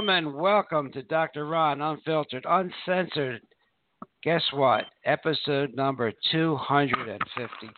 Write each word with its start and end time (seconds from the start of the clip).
Gentlemen, 0.00 0.32
welcome 0.32 0.90
to 0.92 1.02
Dr. 1.02 1.44
Ron 1.44 1.82
Unfiltered, 1.82 2.46
Uncensored. 2.48 3.42
Guess 4.22 4.42
what? 4.54 4.86
Episode 5.04 5.74
number 5.74 6.10
253. 6.32 7.70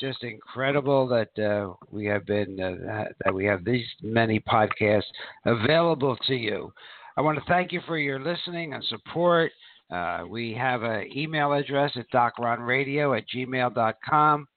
Just 0.00 0.22
incredible 0.22 1.06
that 1.08 1.38
uh, 1.38 1.74
we 1.90 2.06
have 2.06 2.24
been 2.24 2.58
uh, 2.58 3.04
that 3.22 3.34
we 3.34 3.44
have 3.44 3.66
these 3.66 3.84
many 4.02 4.40
podcasts 4.40 5.02
available 5.44 6.16
to 6.26 6.34
you. 6.34 6.72
I 7.18 7.20
want 7.20 7.36
to 7.36 7.44
thank 7.44 7.70
you 7.70 7.82
for 7.86 7.98
your 7.98 8.18
listening 8.18 8.72
and 8.72 8.82
support. 8.84 9.52
Uh, 9.90 10.24
we 10.26 10.54
have 10.54 10.84
an 10.84 11.10
email 11.14 11.52
address 11.52 11.92
at 11.96 12.10
docronradio 12.10 13.14
at 13.18 13.24
gmail.com, 13.28 14.48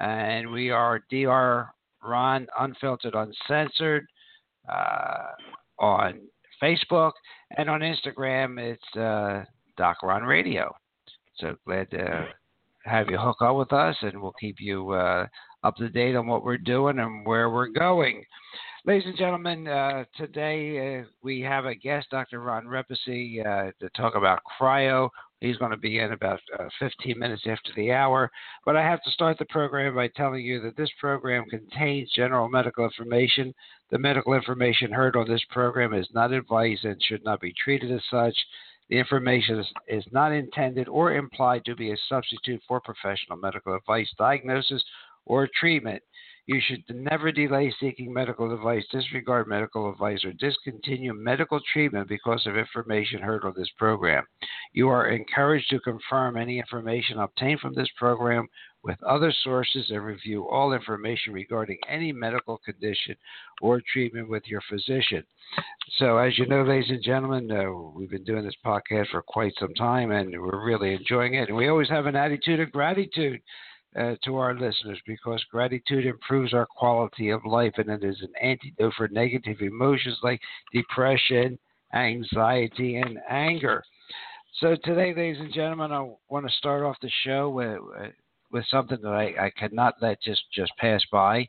and 0.00 0.50
we 0.50 0.70
are 0.70 0.98
Dr. 1.12 1.68
Ron 2.02 2.48
Unfiltered 2.58 3.14
Uncensored 3.14 4.04
uh, 4.68 5.28
on 5.78 6.20
Facebook 6.62 7.12
and 7.56 7.68
on 7.68 7.80
Instagram. 7.80 8.58
It's 8.58 8.96
uh, 8.96 9.44
Doc 9.76 10.02
Ron 10.02 10.22
Radio. 10.22 10.74
So 11.38 11.56
glad 11.66 11.90
to 11.90 12.28
have 12.84 13.10
you 13.10 13.18
hook 13.18 13.42
up 13.42 13.56
with 13.56 13.72
us, 13.72 13.96
and 14.02 14.20
we'll 14.20 14.34
keep 14.40 14.56
you 14.58 14.92
uh, 14.92 15.26
up 15.64 15.76
to 15.76 15.88
date 15.88 16.16
on 16.16 16.26
what 16.26 16.44
we're 16.44 16.58
doing 16.58 16.98
and 16.98 17.26
where 17.26 17.50
we're 17.50 17.68
going. 17.68 18.24
Ladies 18.84 19.06
and 19.06 19.18
gentlemen, 19.18 19.66
uh, 19.66 20.04
today 20.16 21.00
uh, 21.00 21.04
we 21.22 21.40
have 21.40 21.64
a 21.64 21.74
guest, 21.74 22.06
Dr. 22.10 22.40
Ron 22.40 22.68
Repacy, 22.68 23.40
uh, 23.44 23.72
to 23.80 23.90
talk 23.96 24.14
about 24.14 24.40
cryo. 24.60 25.10
He's 25.40 25.58
going 25.58 25.70
to 25.70 25.76
be 25.76 25.98
in 25.98 26.12
about 26.12 26.40
uh, 26.58 26.64
15 26.78 27.18
minutes 27.18 27.42
after 27.46 27.70
the 27.76 27.92
hour. 27.92 28.30
But 28.64 28.76
I 28.76 28.82
have 28.82 29.02
to 29.02 29.10
start 29.10 29.38
the 29.38 29.44
program 29.46 29.94
by 29.94 30.08
telling 30.08 30.44
you 30.44 30.60
that 30.62 30.76
this 30.76 30.90
program 30.98 31.44
contains 31.50 32.10
general 32.14 32.48
medical 32.48 32.84
information. 32.84 33.54
The 33.90 33.98
medical 33.98 34.32
information 34.32 34.90
heard 34.90 35.14
on 35.14 35.28
this 35.28 35.44
program 35.50 35.92
is 35.92 36.08
not 36.14 36.32
advice 36.32 36.80
and 36.84 37.00
should 37.02 37.24
not 37.24 37.40
be 37.40 37.52
treated 37.62 37.92
as 37.92 38.02
such. 38.10 38.36
The 38.88 38.98
information 38.98 39.58
is, 39.58 39.66
is 39.88 40.04
not 40.12 40.32
intended 40.32 40.88
or 40.88 41.12
implied 41.14 41.64
to 41.66 41.76
be 41.76 41.92
a 41.92 41.96
substitute 42.08 42.62
for 42.66 42.80
professional 42.80 43.36
medical 43.36 43.74
advice, 43.74 44.08
diagnosis, 44.16 44.82
or 45.26 45.48
treatment. 45.54 46.02
You 46.46 46.60
should 46.60 46.84
never 46.88 47.32
delay 47.32 47.74
seeking 47.80 48.12
medical 48.12 48.54
advice, 48.54 48.84
disregard 48.92 49.48
medical 49.48 49.90
advice, 49.90 50.24
or 50.24 50.32
discontinue 50.32 51.12
medical 51.12 51.60
treatment 51.72 52.08
because 52.08 52.46
of 52.46 52.56
information 52.56 53.20
heard 53.20 53.44
on 53.44 53.54
this 53.56 53.70
program. 53.76 54.24
You 54.72 54.88
are 54.88 55.08
encouraged 55.08 55.68
to 55.70 55.80
confirm 55.80 56.36
any 56.36 56.60
information 56.60 57.18
obtained 57.18 57.58
from 57.58 57.74
this 57.74 57.90
program 57.96 58.46
with 58.84 59.02
other 59.02 59.32
sources 59.42 59.90
and 59.90 60.04
review 60.04 60.48
all 60.48 60.72
information 60.72 61.32
regarding 61.32 61.78
any 61.88 62.12
medical 62.12 62.58
condition 62.58 63.16
or 63.60 63.82
treatment 63.92 64.28
with 64.28 64.44
your 64.46 64.62
physician. 64.70 65.24
So, 65.98 66.18
as 66.18 66.38
you 66.38 66.46
know, 66.46 66.62
ladies 66.62 66.90
and 66.90 67.02
gentlemen, 67.02 67.50
uh, 67.50 67.72
we've 67.96 68.10
been 68.10 68.22
doing 68.22 68.44
this 68.44 68.54
podcast 68.64 69.08
for 69.08 69.22
quite 69.22 69.54
some 69.58 69.74
time 69.74 70.12
and 70.12 70.30
we're 70.40 70.64
really 70.64 70.94
enjoying 70.94 71.34
it. 71.34 71.48
And 71.48 71.56
we 71.56 71.66
always 71.66 71.88
have 71.88 72.06
an 72.06 72.14
attitude 72.14 72.60
of 72.60 72.70
gratitude 72.70 73.40
uh, 73.98 74.14
to 74.24 74.36
our 74.36 74.54
listeners 74.54 74.98
because 75.06 75.42
gratitude 75.50 76.06
improves 76.06 76.52
our 76.52 76.66
quality 76.66 77.30
of 77.30 77.44
life 77.44 77.72
and 77.78 77.88
it 77.88 78.04
is 78.04 78.20
an 78.22 78.32
antidote 78.40 78.92
for 78.96 79.08
negative 79.08 79.60
emotions 79.60 80.18
like 80.22 80.40
depression, 80.72 81.58
anxiety, 81.94 82.96
and 82.96 83.18
anger. 83.28 83.82
So 84.60 84.76
today, 84.84 85.14
ladies 85.14 85.40
and 85.40 85.52
gentlemen, 85.52 85.92
I 85.92 86.10
want 86.28 86.46
to 86.46 86.56
start 86.56 86.82
off 86.82 86.96
the 87.02 87.10
show 87.24 87.50
with 87.50 87.78
with 88.52 88.64
something 88.70 88.98
that 89.02 89.12
I, 89.12 89.46
I 89.46 89.50
cannot 89.50 89.94
let 90.00 90.22
just 90.22 90.42
just 90.54 90.72
pass 90.78 91.02
by, 91.12 91.46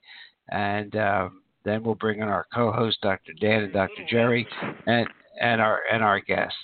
and 0.49 0.95
uh, 0.95 1.29
then 1.63 1.83
we'll 1.83 1.95
bring 1.95 2.19
in 2.19 2.27
our 2.27 2.45
co-host, 2.53 2.99
Dr. 3.01 3.33
Dan 3.39 3.63
and 3.63 3.73
Dr. 3.73 4.03
Jerry, 4.09 4.45
and 4.87 5.07
and 5.39 5.61
our 5.61 5.81
and 5.91 6.03
our 6.03 6.19
guests. 6.19 6.57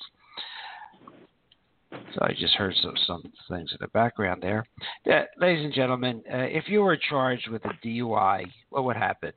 So 2.13 2.19
I 2.21 2.33
just 2.37 2.55
heard 2.55 2.75
some, 2.81 2.95
some 3.07 3.23
things 3.49 3.71
in 3.71 3.77
the 3.79 3.87
background 3.87 4.41
there. 4.41 4.65
Yeah, 5.05 5.23
ladies 5.39 5.65
and 5.65 5.73
gentlemen, 5.73 6.23
uh, 6.31 6.37
if 6.37 6.65
you 6.67 6.81
were 6.81 6.97
charged 6.97 7.49
with 7.49 7.63
a 7.65 7.73
DUI, 7.85 8.45
what 8.69 8.83
would 8.83 8.95
happen? 8.95 9.33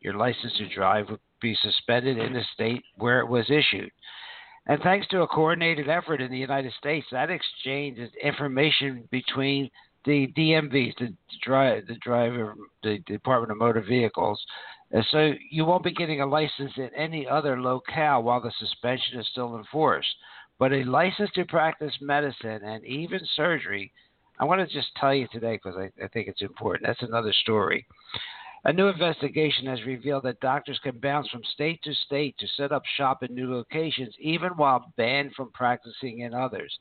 Your 0.00 0.14
license 0.14 0.52
to 0.58 0.68
drive 0.74 1.08
would 1.10 1.20
be 1.40 1.56
suspended 1.62 2.18
in 2.18 2.32
the 2.32 2.42
state 2.54 2.82
where 2.96 3.20
it 3.20 3.28
was 3.28 3.48
issued. 3.48 3.90
And 4.66 4.80
thanks 4.82 5.06
to 5.08 5.22
a 5.22 5.26
coordinated 5.26 5.88
effort 5.88 6.20
in 6.20 6.30
the 6.30 6.38
United 6.38 6.72
States, 6.78 7.06
that 7.12 7.30
exchange 7.30 7.98
exchanges 7.98 8.10
information 8.22 9.06
between 9.10 9.70
the 10.04 10.32
DMVs, 10.36 10.96
the, 10.98 11.14
drive, 11.42 11.86
the 11.86 11.96
driver, 11.96 12.54
the 12.82 12.98
Department 13.06 13.52
of 13.52 13.58
Motor 13.58 13.82
Vehicles. 13.82 14.42
Uh, 14.94 15.02
so 15.10 15.32
you 15.50 15.64
won't 15.64 15.84
be 15.84 15.92
getting 15.92 16.20
a 16.20 16.26
license 16.26 16.72
in 16.76 16.90
any 16.96 17.26
other 17.26 17.60
locale 17.60 18.22
while 18.22 18.40
the 18.40 18.52
suspension 18.58 19.18
is 19.18 19.28
still 19.32 19.56
in 19.56 19.64
force. 19.64 20.06
But 20.58 20.72
a 20.72 20.84
license 20.84 21.30
to 21.34 21.44
practice 21.44 21.92
medicine 22.00 22.60
and 22.64 22.84
even 22.84 23.20
surgery, 23.34 23.92
I 24.38 24.44
want 24.44 24.66
to 24.66 24.74
just 24.74 24.94
tell 24.96 25.14
you 25.14 25.26
today 25.32 25.60
because 25.62 25.76
I, 25.76 26.04
I 26.04 26.08
think 26.08 26.28
it's 26.28 26.42
important. 26.42 26.86
That's 26.86 27.02
another 27.02 27.32
story. 27.42 27.86
A 28.66 28.72
new 28.72 28.88
investigation 28.88 29.66
has 29.66 29.84
revealed 29.84 30.22
that 30.22 30.40
doctors 30.40 30.80
can 30.82 30.98
bounce 30.98 31.28
from 31.28 31.42
state 31.52 31.82
to 31.82 31.92
state 32.06 32.34
to 32.38 32.46
set 32.56 32.72
up 32.72 32.82
shop 32.96 33.22
in 33.22 33.34
new 33.34 33.52
locations, 33.52 34.14
even 34.18 34.50
while 34.50 34.92
banned 34.96 35.34
from 35.34 35.50
practicing 35.52 36.20
in 36.20 36.32
others. 36.32 36.72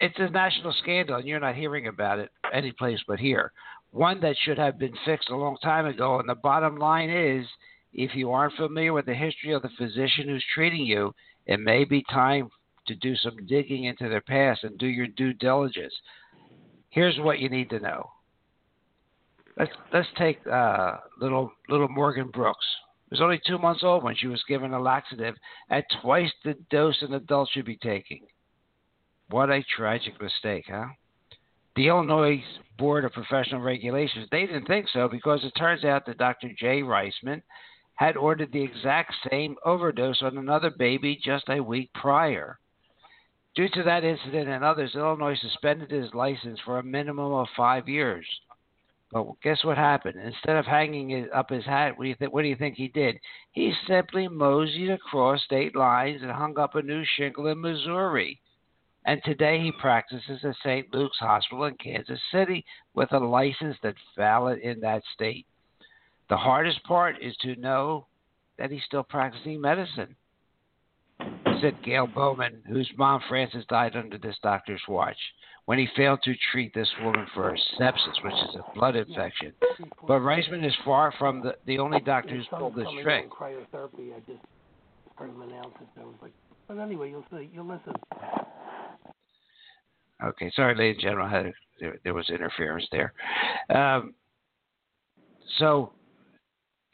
It's 0.00 0.18
a 0.18 0.28
national 0.28 0.72
scandal, 0.82 1.16
and 1.16 1.26
you're 1.26 1.40
not 1.40 1.54
hearing 1.54 1.86
about 1.86 2.18
it 2.18 2.30
any 2.52 2.72
place 2.72 2.98
but 3.06 3.20
here. 3.20 3.52
One 3.92 4.20
that 4.20 4.36
should 4.42 4.58
have 4.58 4.78
been 4.78 4.94
fixed 5.04 5.30
a 5.30 5.36
long 5.36 5.56
time 5.62 5.86
ago. 5.86 6.18
And 6.18 6.28
the 6.28 6.34
bottom 6.34 6.76
line 6.76 7.10
is 7.10 7.46
if 7.94 8.14
you 8.14 8.32
aren't 8.32 8.54
familiar 8.54 8.92
with 8.92 9.06
the 9.06 9.14
history 9.14 9.52
of 9.52 9.62
the 9.62 9.70
physician 9.78 10.26
who's 10.26 10.44
treating 10.52 10.84
you, 10.84 11.14
it 11.46 11.60
may 11.60 11.84
be 11.84 12.04
time 12.10 12.50
to 12.86 12.94
do 12.94 13.16
some 13.16 13.46
digging 13.46 13.84
into 13.84 14.08
their 14.08 14.20
past 14.20 14.64
and 14.64 14.78
do 14.78 14.86
your 14.86 15.06
due 15.06 15.32
diligence. 15.32 15.94
Here's 16.90 17.18
what 17.18 17.38
you 17.38 17.48
need 17.48 17.70
to 17.70 17.80
know. 17.80 18.10
Let's 19.58 19.72
let's 19.92 20.08
take 20.18 20.38
uh, 20.46 20.98
little 21.20 21.50
little 21.68 21.88
Morgan 21.88 22.30
Brooks. 22.32 22.66
She 23.08 23.14
was 23.14 23.20
only 23.20 23.40
two 23.46 23.58
months 23.58 23.82
old 23.84 24.02
when 24.02 24.16
she 24.16 24.26
was 24.26 24.42
given 24.48 24.74
a 24.74 24.80
laxative 24.80 25.34
at 25.70 25.84
twice 26.02 26.30
the 26.44 26.54
dose 26.70 27.00
an 27.02 27.14
adult 27.14 27.48
should 27.52 27.64
be 27.64 27.76
taking. 27.76 28.26
What 29.30 29.50
a 29.50 29.64
tragic 29.76 30.20
mistake, 30.20 30.66
huh? 30.68 30.86
The 31.76 31.88
Illinois 31.88 32.42
Board 32.78 33.04
of 33.04 33.12
Professional 33.12 33.60
Regulations, 33.60 34.28
they 34.30 34.46
didn't 34.46 34.66
think 34.66 34.86
so 34.92 35.08
because 35.08 35.44
it 35.44 35.52
turns 35.58 35.84
out 35.84 36.06
that 36.06 36.18
Dr. 36.18 36.48
Jay 36.58 36.80
Reisman 36.80 37.42
had 37.96 38.16
ordered 38.16 38.52
the 38.52 38.62
exact 38.62 39.12
same 39.30 39.56
overdose 39.64 40.22
on 40.22 40.38
another 40.38 40.70
baby 40.70 41.18
just 41.22 41.48
a 41.48 41.60
week 41.60 41.90
prior. 41.94 42.58
Due 43.54 43.68
to 43.70 43.82
that 43.82 44.04
incident 44.04 44.48
and 44.48 44.62
others, 44.62 44.94
Illinois 44.94 45.38
suspended 45.40 45.90
his 45.90 46.12
license 46.12 46.60
for 46.64 46.78
a 46.78 46.82
minimum 46.82 47.32
of 47.32 47.48
five 47.56 47.88
years. 47.88 48.26
But 49.12 49.40
guess 49.42 49.64
what 49.64 49.78
happened? 49.78 50.20
Instead 50.22 50.56
of 50.56 50.66
hanging 50.66 51.28
up 51.32 51.48
his 51.48 51.64
hat, 51.64 51.96
what 51.96 52.04
do, 52.04 52.14
th- 52.14 52.30
what 52.30 52.42
do 52.42 52.48
you 52.48 52.56
think 52.56 52.76
he 52.76 52.88
did? 52.88 53.18
He 53.52 53.72
simply 53.86 54.28
moseyed 54.28 54.90
across 54.90 55.42
state 55.44 55.74
lines 55.74 56.22
and 56.22 56.30
hung 56.30 56.58
up 56.58 56.74
a 56.74 56.82
new 56.82 57.02
shingle 57.16 57.46
in 57.46 57.60
Missouri. 57.60 58.40
And 59.06 59.22
today 59.24 59.60
he 59.60 59.72
practices 59.80 60.44
at 60.44 60.56
St. 60.56 60.92
Luke's 60.92 61.18
Hospital 61.18 61.64
in 61.64 61.76
Kansas 61.76 62.20
City 62.32 62.64
with 62.94 63.12
a 63.12 63.18
license 63.18 63.76
that's 63.82 63.96
valid 64.16 64.58
in 64.58 64.80
that 64.80 65.02
state. 65.14 65.46
The 66.28 66.36
hardest 66.36 66.82
part 66.84 67.16
is 67.22 67.36
to 67.42 67.56
know 67.56 68.06
that 68.58 68.70
he's 68.70 68.82
still 68.84 69.02
practicing 69.02 69.60
medicine, 69.60 70.16
said 71.60 71.82
Gail 71.84 72.06
Bowman, 72.06 72.62
whose 72.66 72.90
mom 72.96 73.20
Frances 73.28 73.64
died 73.68 73.96
under 73.96 74.18
this 74.18 74.36
doctor's 74.42 74.82
watch 74.88 75.16
when 75.66 75.78
he 75.78 75.88
failed 75.96 76.20
to 76.22 76.34
treat 76.52 76.72
this 76.74 76.88
woman 77.02 77.26
for 77.34 77.56
sepsis, 77.78 78.24
which 78.24 78.34
is 78.34 78.56
a 78.56 78.74
blood 78.74 78.96
infection. 78.96 79.52
But 80.06 80.20
Reisman 80.20 80.64
is 80.66 80.74
far 80.84 81.12
from 81.18 81.42
the, 81.42 81.56
the 81.66 81.78
only 81.78 82.00
doctor 82.00 82.36
who's 82.36 82.46
pulled 82.50 82.76
this 82.76 82.86
trick. 83.02 83.30
Cryotherapy, 83.30 84.14
I 84.14 84.20
just 84.26 84.42
heard 85.16 85.30
him 85.30 85.42
announce 85.42 85.74
it. 85.80 85.88
So 85.94 86.02
I 86.02 86.04
was 86.04 86.14
like, 86.22 86.32
but 86.68 86.78
anyway, 86.78 87.10
you'll 87.10 87.24
see, 87.30 87.50
you'll 87.52 87.66
listen. 87.66 87.94
Okay, 90.24 90.50
sorry, 90.54 90.74
ladies 90.74 91.02
and 91.02 91.02
gentlemen, 91.02 91.52
there, 91.80 91.98
there 92.04 92.14
was 92.14 92.30
interference 92.30 92.86
there. 92.90 93.12
Um, 93.68 94.14
so 95.58 95.92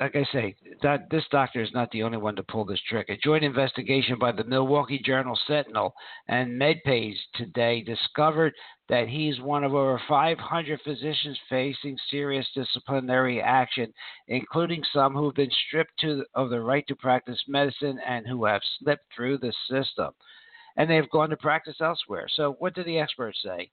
like 0.02 0.16
I 0.16 0.24
say, 0.32 0.56
that 0.82 1.08
this 1.10 1.22
doctor 1.30 1.62
is 1.62 1.72
not 1.72 1.88
the 1.92 2.02
only 2.02 2.18
one 2.18 2.34
to 2.34 2.42
pull 2.42 2.64
this 2.64 2.80
trick. 2.88 3.08
A 3.08 3.16
joint 3.16 3.44
investigation 3.44 4.18
by 4.18 4.32
the 4.32 4.42
Milwaukee 4.42 4.98
Journal 4.98 5.38
Sentinel 5.46 5.94
and 6.26 6.60
MedPage 6.60 7.14
today 7.36 7.82
discovered 7.82 8.52
that 8.88 9.06
he's 9.06 9.38
one 9.40 9.62
of 9.62 9.74
over 9.74 10.02
500 10.08 10.80
physicians 10.82 11.38
facing 11.48 11.96
serious 12.10 12.44
disciplinary 12.52 13.40
action, 13.40 13.94
including 14.26 14.82
some 14.92 15.14
who've 15.14 15.34
been 15.36 15.52
stripped 15.68 15.96
to, 16.00 16.24
of 16.34 16.50
the 16.50 16.60
right 16.60 16.84
to 16.88 16.96
practice 16.96 17.40
medicine 17.46 18.00
and 18.04 18.26
who 18.26 18.44
have 18.44 18.62
slipped 18.80 19.04
through 19.14 19.38
the 19.38 19.52
system. 19.70 20.10
And 20.76 20.90
they've 20.90 21.10
gone 21.10 21.30
to 21.30 21.36
practice 21.36 21.76
elsewhere. 21.80 22.26
So, 22.34 22.56
what 22.58 22.74
do 22.74 22.82
the 22.82 22.98
experts 22.98 23.38
say? 23.44 23.70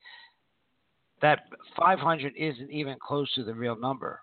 That 1.23 1.39
500 1.75 2.33
isn't 2.37 2.69
even 2.69 2.97
close 3.01 3.33
to 3.33 3.43
the 3.43 3.55
real 3.55 3.79
number 3.79 4.21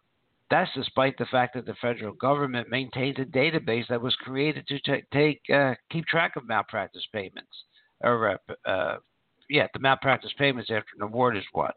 That's 0.51 0.71
despite 0.75 1.19
the 1.19 1.27
fact 1.27 1.55
that 1.55 1.67
the 1.67 1.75
federal 1.81 2.13
government 2.15 2.69
maintains 2.71 3.19
a 3.19 3.25
database 3.25 3.89
that 3.89 4.01
was 4.01 4.15
created 4.17 4.67
to 4.69 4.79
t- 4.81 5.05
take 5.13 5.41
uh, 5.53 5.75
keep 5.91 6.07
track 6.07 6.37
of 6.37 6.47
malpractice 6.47 7.07
payments, 7.13 7.65
or 8.01 8.31
uh, 8.31 8.69
uh, 8.69 8.97
yeah, 9.51 9.67
the 9.73 9.81
malpractice 9.81 10.33
payments 10.39 10.71
after 10.71 10.91
an 10.97 11.03
award 11.03 11.37
is 11.37 11.45
won. 11.53 11.73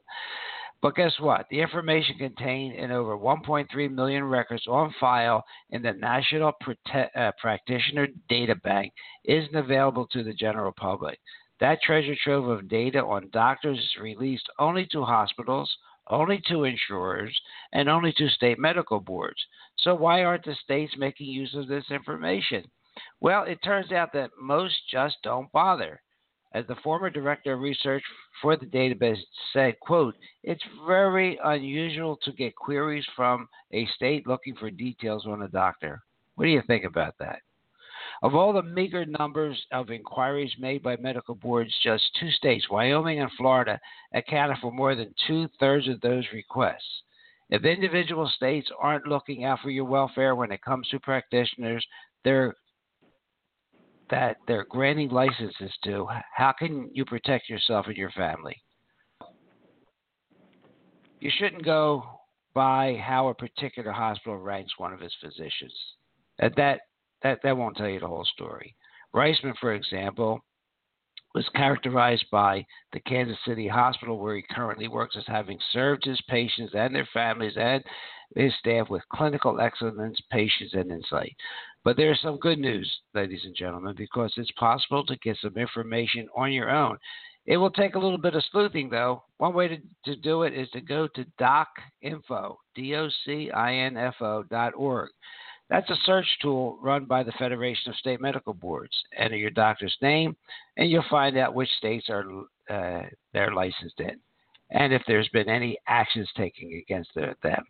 But 0.82 0.96
guess 0.96 1.14
what? 1.20 1.46
The 1.50 1.60
information 1.60 2.18
contained 2.18 2.76
in 2.76 2.92
over 2.92 3.18
1.3 3.18 3.92
million 3.92 4.24
records 4.24 4.66
on 4.66 4.94
file 5.00 5.44
in 5.72 5.82
the 5.82 5.92
National 5.92 6.54
Prote- 6.64 7.10
uh, 7.16 7.32
Practitioner 7.42 8.08
Data 8.30 8.56
Bank 8.56 8.94
isn't 9.26 9.56
available 9.56 10.08
to 10.08 10.24
the 10.24 10.34
general 10.34 10.72
public. 10.72 11.20
That 11.60 11.82
treasure 11.82 12.16
trove 12.24 12.48
of 12.48 12.70
data 12.70 13.04
on 13.04 13.30
doctors 13.32 13.78
is 13.78 14.02
released 14.02 14.50
only 14.58 14.86
to 14.94 15.04
hospitals, 15.04 15.76
only 16.10 16.42
to 16.48 16.64
insurers, 16.64 17.40
and 17.74 17.90
only 17.90 18.14
to 18.14 18.30
state 18.30 18.60
medical 18.60 19.00
boards. 19.00 19.46
So, 19.80 19.94
why 19.96 20.24
aren't 20.24 20.46
the 20.46 20.56
states 20.56 20.94
making 20.98 21.28
use 21.28 21.54
of 21.56 21.68
this 21.68 21.86
information? 21.92 22.70
Well, 23.22 23.44
it 23.44 23.60
turns 23.64 23.92
out 23.92 24.12
that 24.14 24.32
most 24.40 24.76
just 24.92 25.18
don't 25.24 25.52
bother. 25.52 26.02
As 26.54 26.66
the 26.66 26.76
former 26.78 27.12
director 27.12 27.54
of 27.54 27.60
research 27.60 28.04
for 28.42 28.56
the 28.56 28.66
database 28.66 29.20
said, 29.54 29.80
quote, 29.80 30.16
it's 30.44 30.64
very 30.88 31.40
unusual 31.44 32.18
to 32.24 32.32
get 32.32 32.56
queries 32.56 33.06
from 33.16 33.48
a 33.72 33.86
state 33.96 34.26
looking 34.26 34.56
for 34.56 34.72
details 34.72 35.28
on 35.28 35.44
a 35.44 35.48
doctor. 35.48 36.02
What 36.36 36.46
do 36.46 36.52
you 36.52 36.64
think 36.66 36.86
about 36.86 37.14
that? 37.20 37.42
Of 38.22 38.36
all 38.36 38.54
the 38.54 38.64
meager 38.64 39.06
numbers 39.06 39.58
of 39.72 39.90
inquiries 39.90 40.52
made 40.60 40.84
by 40.84 40.98
medical 40.98 41.36
boards, 41.36 41.74
just 41.84 42.04
two 42.20 42.32
states, 42.32 42.70
Wyoming 42.70 43.20
and 43.20 43.32
Florida, 43.38 43.80
accounted 44.14 44.58
for 44.62 44.72
more 44.72 44.96
than 44.96 45.14
two 45.28 45.48
thirds 45.60 45.88
of 45.88 46.02
those 46.02 46.26
requests. 46.34 47.04
If 47.50 47.66
individual 47.66 48.28
states 48.36 48.70
aren't 48.80 49.08
looking 49.08 49.44
out 49.44 49.60
for 49.62 49.72
your 49.72 49.86
welfare 49.86 50.36
when 50.36 50.52
it 50.52 50.62
comes 50.62 50.88
to 50.90 51.00
practitioners, 51.00 51.86
they're 52.24 52.54
that 54.10 54.38
they're 54.48 54.66
granting 54.66 55.10
licenses 55.10 55.72
to, 55.84 56.08
how 56.36 56.52
can 56.52 56.90
you 56.94 57.06
protect 57.06 57.48
yourself 57.48 57.86
and 57.86 57.96
your 57.96 58.10
family? 58.12 58.56
You 61.20 61.30
shouldn't 61.38 61.64
go 61.64 62.04
by 62.54 63.00
how 63.04 63.28
a 63.28 63.36
particular 63.36 63.92
hospital 63.92 64.38
ranks 64.38 64.74
one 64.78 64.94
of 64.94 65.02
its 65.02 65.14
physicians. 65.22 65.74
That 66.40 66.56
that 66.56 66.82
that, 67.24 67.40
that 67.44 67.58
won't 67.58 67.78
tell 67.78 67.90
you 67.90 68.00
the 68.00 68.08
whole 68.08 68.26
story. 68.26 68.76
Reisman, 69.14 69.54
for 69.60 69.74
example, 69.74 70.42
was 71.36 71.48
characterized 71.56 72.26
by 72.32 72.66
the 72.94 73.00
Kansas 73.02 73.38
City 73.46 73.68
Hospital, 73.68 74.18
where 74.18 74.36
he 74.36 74.44
currently 74.52 74.88
works, 74.88 75.16
as 75.18 75.26
having 75.28 75.60
served 75.72 76.06
his 76.06 76.22
patients 76.28 76.74
and 76.76 76.94
their 76.94 77.08
families 77.14 77.54
and 77.56 77.84
his 78.36 78.54
staff 78.60 78.90
with 78.90 79.04
clinical 79.14 79.60
excellence, 79.60 80.20
patience, 80.32 80.72
and 80.74 80.92
insight. 80.92 81.36
But 81.84 81.98
there's 81.98 82.20
some 82.22 82.38
good 82.38 82.60
news, 82.60 82.92
ladies 83.14 83.42
and 83.46 83.56
gentlemen, 83.56 83.96
because 83.98 84.34
it's 84.38 84.52
possible 84.52 85.06
to 85.06 85.16
get 85.18 85.38
some 85.42 85.56
information 85.56 86.28
on 86.36 86.52
your 86.52 86.70
own. 86.70 86.98
It 87.46 87.58
will 87.58 87.72
take 87.72 87.96
a 87.96 88.00
little 88.00 88.18
bit 88.18 88.36
of 88.36 88.44
sleuthing, 88.52 88.90
though. 88.90 89.24
One 89.38 89.54
way 89.54 89.68
to, 89.70 89.78
to 90.06 90.16
do 90.18 90.44
it 90.44 90.54
is 90.54 90.70
to 90.72 90.82
go 90.82 91.08
to 91.08 91.26
docinfo, 91.40 92.56
D-O-C-I-N-F-O 92.76 94.44
dot 94.44 94.74
org. 94.76 95.10
That's 95.70 95.90
a 95.90 95.96
search 96.04 96.26
tool 96.42 96.80
run 96.82 97.06
by 97.06 97.22
the 97.24 97.32
Federation 97.34 97.92
of 97.92 97.98
State 97.98 98.22
Medical 98.22 98.54
Boards. 98.54 98.94
Enter 99.16 99.36
your 99.36 99.52
doctor's 99.52 99.96
name, 100.02 100.36
and 100.78 100.90
you'll 100.90 101.04
find 101.10 101.38
out 101.38 101.54
which 101.54 101.70
states 101.78 102.10
are 102.10 102.26
uh, 102.70 103.04
they're 103.34 103.54
licensed 103.54 104.00
in, 104.00 104.20
and 104.72 104.94
if 104.94 105.02
there's 105.08 105.30
been 105.30 105.50
any 105.50 105.78
actions 105.88 106.30
taken 106.36 106.72
against 106.82 107.12
them. 107.16 107.64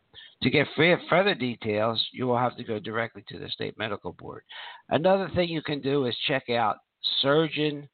To 0.43 0.49
get 0.49 0.67
further 1.09 1.35
details, 1.35 2.01
you 2.13 2.25
will 2.25 2.37
have 2.37 2.55
to 2.55 2.63
go 2.63 2.79
directly 2.79 3.23
to 3.27 3.37
the 3.37 3.49
state 3.49 3.77
medical 3.77 4.13
board. 4.13 4.43
Another 4.89 5.29
thing 5.35 5.49
you 5.49 5.61
can 5.61 5.81
do 5.81 6.05
is 6.05 6.15
check 6.27 6.49
out 6.49 6.77
Surgeon 7.21 7.89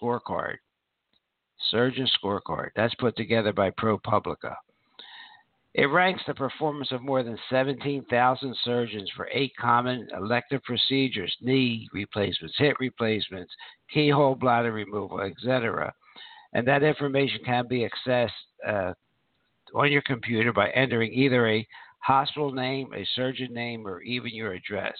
Scorecard. 0.00 0.56
Surgeon 1.70 2.08
Scorecard. 2.22 2.68
That's 2.76 2.94
put 2.96 3.16
together 3.16 3.52
by 3.52 3.70
ProPublica. 3.70 4.54
It 5.74 5.86
ranks 5.86 6.22
the 6.26 6.34
performance 6.34 6.90
of 6.92 7.02
more 7.02 7.22
than 7.22 7.38
17,000 7.50 8.56
surgeons 8.64 9.10
for 9.14 9.28
eight 9.32 9.52
common 9.60 10.08
elective 10.16 10.62
procedures 10.64 11.36
knee 11.40 11.88
replacements, 11.92 12.56
hip 12.58 12.76
replacements, 12.80 13.52
keyhole 13.92 14.34
bladder 14.34 14.72
removal, 14.72 15.20
etc. 15.20 15.92
And 16.54 16.66
that 16.66 16.82
information 16.82 17.40
can 17.44 17.68
be 17.68 17.86
accessed 17.86 18.30
uh, 18.66 18.94
on 19.74 19.92
your 19.92 20.02
computer 20.02 20.52
by 20.52 20.70
entering 20.70 21.12
either 21.12 21.46
a 21.46 21.64
hospital 22.00 22.50
name, 22.50 22.92
a 22.94 23.06
surgeon 23.14 23.52
name, 23.52 23.86
or 23.86 24.00
even 24.00 24.34
your 24.34 24.54
address. 24.54 24.96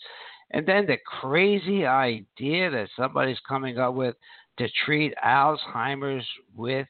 and 0.53 0.67
then 0.67 0.87
the 0.87 0.99
crazy 1.21 1.85
idea 1.85 2.71
that 2.71 2.89
somebody's 2.97 3.39
coming 3.49 3.79
up 3.79 3.95
with 3.95 4.15
to 4.59 4.69
treat 4.85 5.15
Alzheimer's 5.25 6.27
with 6.55 6.87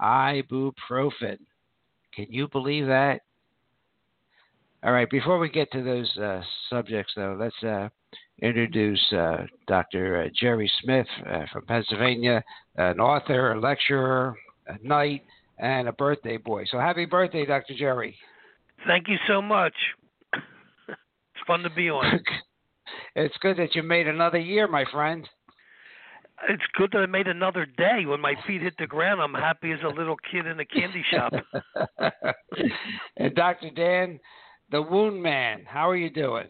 ibuprofen. 0.00 1.38
Can 2.14 2.26
you 2.30 2.48
believe 2.48 2.86
that? 2.86 3.20
All 4.82 4.92
right, 4.92 5.08
before 5.10 5.38
we 5.38 5.48
get 5.48 5.70
to 5.72 5.82
those 5.82 6.16
uh, 6.16 6.42
subjects, 6.70 7.12
though, 7.16 7.36
let's 7.38 7.62
uh, 7.64 7.88
introduce 8.40 9.00
uh, 9.12 9.38
Dr. 9.66 10.22
Uh, 10.22 10.28
Jerry 10.38 10.70
Smith 10.82 11.06
uh, 11.28 11.42
from 11.52 11.66
Pennsylvania, 11.66 12.42
an 12.76 13.00
author, 13.00 13.52
a 13.52 13.60
lecturer, 13.60 14.36
a 14.68 14.76
knight, 14.86 15.22
and 15.58 15.88
a 15.88 15.92
birthday 15.92 16.36
boy. 16.36 16.64
So 16.70 16.78
happy 16.78 17.06
birthday, 17.06 17.46
Dr. 17.46 17.74
Jerry. 17.76 18.16
Thank 18.86 19.08
you 19.08 19.16
so 19.26 19.40
much. 19.40 19.74
it's 20.34 21.46
fun 21.46 21.60
to 21.60 21.70
be 21.70 21.88
on. 21.88 22.20
it's 23.16 23.36
good 23.40 23.56
that 23.56 23.74
you 23.74 23.82
made 23.82 24.06
another 24.06 24.38
year, 24.38 24.68
my 24.68 24.84
friend. 24.92 25.28
It's 26.48 26.62
good 26.74 26.90
that 26.92 26.98
I 26.98 27.06
made 27.06 27.28
another 27.28 27.66
day. 27.66 28.04
When 28.06 28.20
my 28.20 28.34
feet 28.46 28.62
hit 28.62 28.74
the 28.78 28.86
ground, 28.86 29.20
I'm 29.20 29.34
happy 29.34 29.72
as 29.72 29.78
a 29.84 29.88
little 29.88 30.16
kid 30.30 30.46
in 30.46 30.60
a 30.60 30.64
candy 30.64 31.02
shop. 31.10 31.32
and 33.16 33.34
Dr. 33.34 33.70
Dan, 33.70 34.20
the 34.70 34.82
Wound 34.82 35.22
Man, 35.22 35.64
how 35.66 35.88
are 35.88 35.96
you 35.96 36.10
doing? 36.10 36.48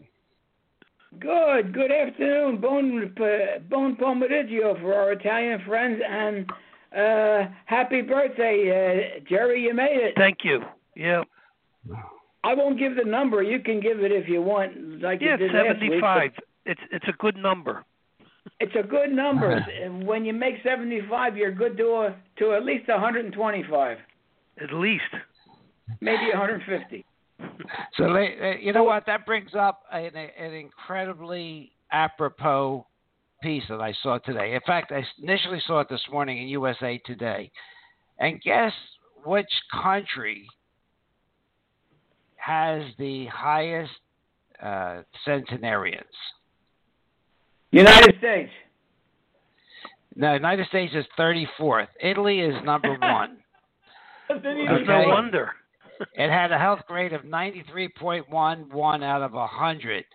Good. 1.19 1.73
Good 1.73 1.91
afternoon, 1.91 2.59
Bone 2.59 3.15
Bone 3.69 3.95
Pomeriggio 3.95 4.79
for 4.81 4.93
our 4.93 5.13
Italian 5.13 5.61
friends, 5.65 6.01
and 6.07 6.45
uh, 6.95 7.49
happy 7.65 8.01
birthday, 8.01 9.15
uh, 9.17 9.19
Jerry. 9.27 9.63
You 9.63 9.73
made 9.73 9.97
it. 9.97 10.13
Thank 10.17 10.39
you. 10.43 10.61
Yeah. 10.95 11.23
I 12.43 12.53
won't 12.53 12.77
give 12.77 12.95
the 12.95 13.09
number. 13.09 13.41
You 13.41 13.59
can 13.59 13.79
give 13.79 13.99
it 13.99 14.11
if 14.11 14.27
you 14.27 14.41
want. 14.41 15.01
Like 15.01 15.21
yeah, 15.21 15.31
you 15.31 15.37
did 15.37 15.51
seventy-five. 15.51 16.31
Week, 16.31 16.43
it's 16.65 16.81
it's 16.91 17.07
a 17.07 17.13
good 17.13 17.37
number. 17.37 17.85
It's 18.59 18.75
a 18.75 18.85
good 18.85 19.11
number. 19.11 19.59
when 20.03 20.25
you 20.25 20.33
make 20.33 20.55
seventy-five, 20.63 21.37
you're 21.37 21.51
good 21.51 21.77
to 21.77 21.85
a, 21.85 22.15
to 22.39 22.53
at 22.53 22.65
least 22.65 22.87
one 22.87 22.99
hundred 22.99 23.25
and 23.25 23.33
twenty-five. 23.33 23.97
At 24.61 24.73
least. 24.73 25.03
Maybe 26.01 26.29
one 26.31 26.37
hundred 26.37 26.61
and 26.61 26.81
fifty. 26.81 27.05
So 27.97 28.17
you 28.59 28.73
know 28.73 28.83
what? 28.83 29.05
That 29.05 29.25
brings 29.25 29.51
up 29.57 29.83
an, 29.91 30.11
an 30.15 30.53
incredibly 30.53 31.71
apropos 31.91 32.85
piece 33.41 33.63
that 33.69 33.81
I 33.81 33.93
saw 34.01 34.17
today. 34.19 34.55
In 34.55 34.61
fact, 34.65 34.91
I 34.91 35.03
initially 35.21 35.61
saw 35.65 35.81
it 35.81 35.87
this 35.89 36.01
morning 36.11 36.41
in 36.41 36.47
USA 36.47 36.99
Today. 37.05 37.51
And 38.19 38.41
guess 38.41 38.73
which 39.25 39.49
country 39.71 40.47
has 42.37 42.81
the 42.97 43.27
highest 43.27 43.91
uh, 44.61 45.01
centenarians? 45.23 46.05
United 47.71 48.15
States. 48.19 48.51
No, 50.15 50.33
United 50.33 50.67
States 50.67 50.93
is 50.95 51.05
34th. 51.17 51.87
Italy 52.01 52.39
is 52.39 52.55
number 52.63 52.89
one. 53.01 53.37
Okay. 54.29 54.65
no 54.85 55.03
wonder. 55.07 55.51
it 56.15 56.29
had 56.29 56.51
a 56.51 56.57
health 56.57 56.81
grade 56.87 57.13
of 57.13 57.21
93.11 57.21 59.03
out 59.03 59.21
of 59.21 59.31
100. 59.33 60.05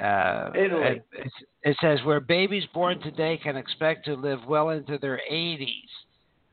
Uh, 0.00 0.50
Italy. 0.54 0.82
It, 0.82 1.04
it, 1.12 1.32
it 1.62 1.76
says 1.80 1.98
where 2.04 2.20
babies 2.20 2.64
born 2.72 3.00
today 3.00 3.38
can 3.42 3.56
expect 3.56 4.04
to 4.06 4.14
live 4.14 4.40
well 4.46 4.70
into 4.70 4.98
their 4.98 5.20
80s. 5.30 5.66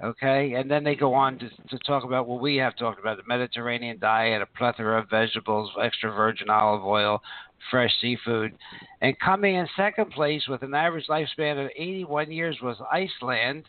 Okay, 0.02 0.54
and 0.54 0.72
then 0.72 0.86
they 0.86 0.96
go 0.96 1.14
on 1.14 1.38
to, 1.40 1.50
to 1.50 1.78
talk 1.86 2.06
about 2.06 2.26
what 2.26 2.40
we 2.40 2.56
have 2.56 2.78
talked 2.78 3.02
about 3.02 3.18
the 3.18 3.24
Mediterranean 3.28 4.00
diet, 4.00 4.42
a 4.42 4.46
plethora 4.46 5.02
of 5.02 5.10
vegetables, 5.10 5.70
extra 5.82 6.10
virgin 6.10 6.50
olive 6.50 6.86
oil, 6.86 7.22
fresh 7.70 7.92
seafood. 8.02 8.54
And 9.02 9.18
coming 9.20 9.56
in 9.56 9.68
second 9.76 10.12
place 10.12 10.48
with 10.48 10.64
an 10.64 10.74
average 10.74 11.08
lifespan 11.08 11.64
of 11.64 11.72
81 11.76 12.32
years 12.32 12.58
was 12.62 12.78
Iceland. 12.92 13.66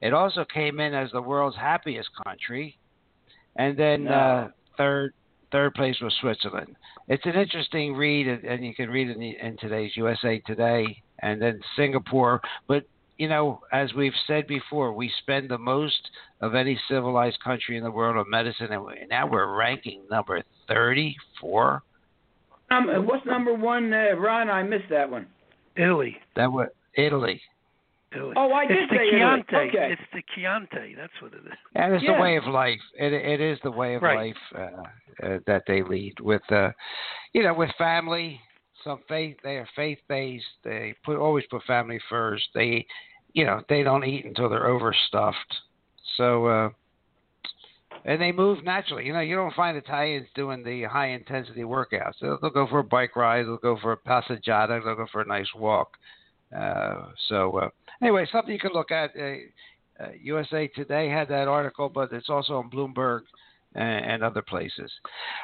It 0.00 0.12
also 0.12 0.44
came 0.44 0.80
in 0.80 0.94
as 0.94 1.10
the 1.12 1.22
world's 1.22 1.56
happiest 1.56 2.10
country. 2.24 2.76
And 3.56 3.76
then 3.76 4.04
No. 4.04 4.10
uh, 4.12 4.48
third 4.76 5.14
third 5.52 5.72
place 5.74 6.00
was 6.00 6.12
Switzerland. 6.20 6.74
It's 7.06 7.24
an 7.26 7.34
interesting 7.36 7.94
read, 7.94 8.26
and- 8.26 8.42
and 8.44 8.66
you 8.66 8.74
can 8.74 8.90
read 8.90 9.08
it 9.08 9.16
in, 9.16 9.22
in 9.22 9.56
today's 9.58 9.96
USA 9.96 10.40
Today, 10.40 11.00
and 11.20 11.40
then 11.40 11.60
Singapore. 11.76 12.40
But 12.66 12.84
you 13.18 13.28
know, 13.28 13.62
as 13.70 13.94
we've 13.94 14.16
said 14.26 14.48
before, 14.48 14.92
we 14.92 15.08
spend 15.20 15.48
the 15.48 15.58
most 15.58 16.10
of 16.40 16.56
any 16.56 16.76
civilized 16.88 17.38
country 17.40 17.76
in 17.76 17.84
the 17.84 17.90
world 17.90 18.16
on 18.16 18.28
medicine, 18.28 18.72
and 18.72 19.08
now 19.08 19.28
we're 19.28 19.54
ranking 19.56 20.02
number 20.10 20.42
34. 20.66 21.82
Um, 22.70 22.88
what's 23.06 23.24
number 23.26 23.54
one, 23.54 23.92
uh, 23.92 24.14
Ron? 24.16 24.48
I 24.50 24.62
missed 24.62 24.88
that 24.90 25.10
one. 25.10 25.26
Italy. 25.76 26.16
That 26.36 26.50
was 26.52 26.68
Italy, 26.96 27.40
Italy. 28.12 28.32
Oh, 28.36 28.52
I 28.52 28.66
did 28.66 28.78
it's 28.78 28.90
the 28.90 28.96
say 28.96 29.08
Italy. 29.08 29.20
Chianti. 29.20 29.56
Okay. 29.76 29.92
It's 29.92 30.02
the 30.12 30.22
Chianti. 30.34 30.94
That's 30.94 31.12
what 31.20 31.32
it 31.32 31.38
is. 31.46 31.52
and 31.74 31.94
it's 31.94 32.04
Yeah. 32.04 32.16
the 32.16 32.22
way 32.22 32.36
of 32.36 32.46
life. 32.46 32.80
It 32.98 33.12
it 33.12 33.40
is 33.40 33.58
the 33.62 33.70
way 33.70 33.94
of 33.96 34.02
Right. 34.02 34.34
life 34.34 34.42
uh, 34.54 35.26
uh, 35.26 35.38
that 35.46 35.64
they 35.66 35.82
lead 35.82 36.20
with, 36.20 36.42
uh, 36.52 36.70
you 37.32 37.42
know, 37.42 37.54
with 37.54 37.70
family. 37.76 38.40
Some 38.82 39.00
faith. 39.08 39.36
They 39.42 39.56
are 39.56 39.66
faith 39.74 39.98
based. 40.08 40.46
They 40.62 40.94
put 41.04 41.16
always 41.16 41.44
put 41.46 41.62
family 41.64 41.98
first. 42.08 42.48
They, 42.54 42.86
you 43.32 43.44
know, 43.44 43.62
they 43.68 43.82
don't 43.82 44.04
eat 44.04 44.24
until 44.26 44.48
they're 44.48 44.66
overstuffed. 44.68 45.60
So. 46.16 46.72
Uh 48.06 48.10
and 48.10 48.20
they 48.20 48.32
move 48.32 48.62
naturally. 48.64 49.06
You 49.06 49.12
know, 49.12 49.20
you 49.20 49.34
don't 49.34 49.54
find 49.54 49.76
Italians 49.76 50.26
doing 50.34 50.62
the 50.62 50.84
high 50.84 51.08
intensity 51.08 51.62
workouts. 51.62 52.14
They'll, 52.20 52.38
they'll 52.40 52.50
go 52.50 52.66
for 52.66 52.80
a 52.80 52.84
bike 52.84 53.16
ride. 53.16 53.46
They'll 53.46 53.56
go 53.56 53.78
for 53.80 53.92
a 53.92 53.96
passeggiata. 53.96 54.84
They'll 54.84 54.96
go 54.96 55.06
for 55.10 55.22
a 55.22 55.26
nice 55.26 55.48
walk. 55.56 55.96
Uh, 56.56 57.06
so 57.28 57.58
uh, 57.58 57.68
anyway, 58.02 58.26
something 58.30 58.52
you 58.52 58.60
can 58.60 58.72
look 58.72 58.90
at. 58.90 59.10
Uh, 59.18 59.34
uh, 60.00 60.08
USA 60.20 60.66
Today 60.68 61.08
had 61.08 61.28
that 61.28 61.48
article, 61.48 61.88
but 61.88 62.12
it's 62.12 62.28
also 62.28 62.56
on 62.56 62.70
Bloomberg 62.70 63.20
and, 63.74 64.04
and 64.04 64.22
other 64.22 64.42
places. 64.42 64.90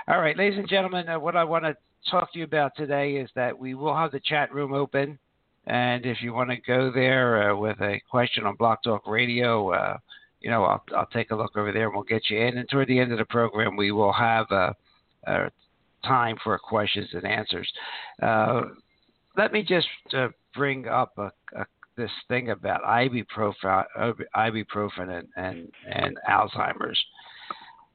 All 0.08 0.20
right, 0.20 0.36
ladies 0.36 0.58
and 0.58 0.68
gentlemen, 0.68 1.08
uh, 1.08 1.18
what 1.18 1.36
I 1.36 1.44
want 1.44 1.64
to 1.64 1.76
talk 2.10 2.32
to 2.32 2.38
you 2.38 2.44
about 2.44 2.72
today 2.76 3.12
is 3.12 3.30
that 3.36 3.56
we 3.56 3.74
will 3.74 3.94
have 3.94 4.10
the 4.10 4.20
chat 4.20 4.52
room 4.52 4.72
open. 4.72 5.18
And 5.66 6.04
if 6.04 6.20
you 6.20 6.32
want 6.32 6.50
to 6.50 6.56
go 6.56 6.90
there 6.90 7.50
uh, 7.50 7.56
with 7.56 7.80
a 7.80 8.00
question 8.10 8.44
on 8.44 8.56
Blog 8.56 8.78
Talk 8.82 9.06
Radio, 9.06 9.72
uh, 9.72 9.98
you 10.40 10.50
know, 10.50 10.64
I'll, 10.64 10.82
I'll 10.96 11.06
take 11.06 11.30
a 11.30 11.36
look 11.36 11.56
over 11.56 11.72
there 11.72 11.86
and 11.86 11.94
we'll 11.94 12.04
get 12.04 12.30
you 12.30 12.38
in. 12.38 12.58
And 12.58 12.68
toward 12.68 12.88
the 12.88 12.98
end 12.98 13.12
of 13.12 13.18
the 13.18 13.24
program, 13.26 13.76
we 13.76 13.92
will 13.92 14.12
have 14.12 14.46
uh, 14.50 14.72
uh, 15.26 15.48
time 16.04 16.36
for 16.42 16.58
questions 16.58 17.08
and 17.12 17.26
answers. 17.26 17.70
Uh, 18.22 18.62
let 19.36 19.52
me 19.52 19.62
just 19.62 19.86
uh, 20.16 20.28
bring 20.54 20.88
up 20.88 21.12
a, 21.18 21.30
a, 21.56 21.66
this 21.96 22.10
thing 22.28 22.50
about 22.50 22.82
ibuprofen, 22.82 23.84
ibuprofen 24.34 25.18
and, 25.18 25.28
and, 25.36 25.70
and 25.90 26.18
Alzheimer's. 26.28 26.98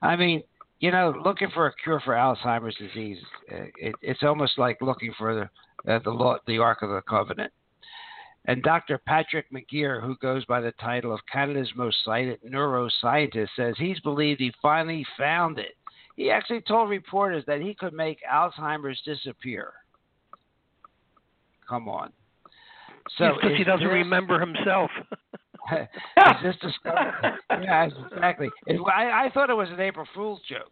I 0.01 0.15
mean, 0.15 0.43
you 0.79 0.91
know, 0.91 1.15
looking 1.23 1.49
for 1.53 1.67
a 1.67 1.73
cure 1.83 2.01
for 2.03 2.13
Alzheimer's 2.13 2.75
disease, 2.75 3.17
uh, 3.51 3.63
it, 3.77 3.95
it's 4.01 4.23
almost 4.23 4.57
like 4.57 4.77
looking 4.81 5.13
for 5.17 5.33
the 5.35 5.49
uh, 5.91 5.99
the, 6.03 6.09
law, 6.09 6.37
the 6.47 6.57
Ark 6.57 6.81
of 6.81 6.89
the 6.89 7.01
Covenant. 7.07 7.51
And 8.47 8.61
Dr. 8.61 8.99
Patrick 8.99 9.47
McGeer, 9.51 10.01
who 10.01 10.15
goes 10.17 10.45
by 10.45 10.61
the 10.61 10.71
title 10.73 11.13
of 11.13 11.19
Canada's 11.31 11.71
most 11.75 11.97
cited 12.05 12.39
neuroscientist, 12.43 13.49
says 13.55 13.75
he's 13.77 13.99
believed 14.01 14.39
he 14.39 14.53
finally 14.61 15.05
found 15.17 15.57
it. 15.57 15.75
He 16.15 16.29
actually 16.29 16.61
told 16.61 16.89
reporters 16.89 17.43
that 17.47 17.59
he 17.59 17.73
could 17.73 17.93
make 17.93 18.19
Alzheimer's 18.31 19.01
disappear. 19.03 19.73
Come 21.67 21.89
on. 21.89 22.11
So 23.17 23.33
because 23.41 23.57
he 23.57 23.63
doesn't 23.63 23.85
this- 23.85 23.93
remember 23.93 24.39
himself. 24.39 24.91
is 25.71 25.87
this 26.43 26.55
discovery? 26.61 27.11
yeah, 27.49 27.89
exactly. 28.13 28.49
I, 28.69 29.25
I 29.25 29.31
thought 29.33 29.49
it 29.49 29.55
was 29.55 29.69
an 29.69 29.79
April 29.79 30.05
Fool's 30.13 30.41
joke. 30.47 30.71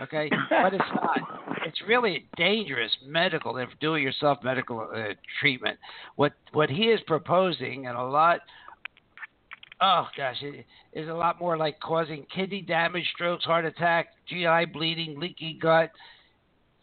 Okay, 0.00 0.30
but 0.50 0.74
it's 0.74 0.84
not. 0.94 1.18
It's 1.66 1.80
really 1.86 2.16
a 2.16 2.36
dangerous 2.36 2.90
medical, 3.06 3.56
if 3.58 3.68
do-it-yourself 3.80 4.38
medical 4.42 4.80
uh, 4.80 5.14
treatment. 5.40 5.78
What 6.16 6.32
what 6.52 6.70
he 6.70 6.84
is 6.84 7.00
proposing, 7.06 7.86
and 7.86 7.96
a 7.96 8.02
lot. 8.02 8.40
Oh 9.80 10.06
gosh, 10.16 10.36
it 10.42 10.64
is 10.92 11.08
a 11.08 11.14
lot 11.14 11.40
more 11.40 11.56
like 11.56 11.80
causing 11.80 12.24
kidney 12.34 12.62
damage, 12.62 13.04
strokes, 13.14 13.44
heart 13.44 13.64
attack, 13.64 14.08
GI 14.28 14.66
bleeding, 14.72 15.18
leaky 15.18 15.58
gut, 15.60 15.90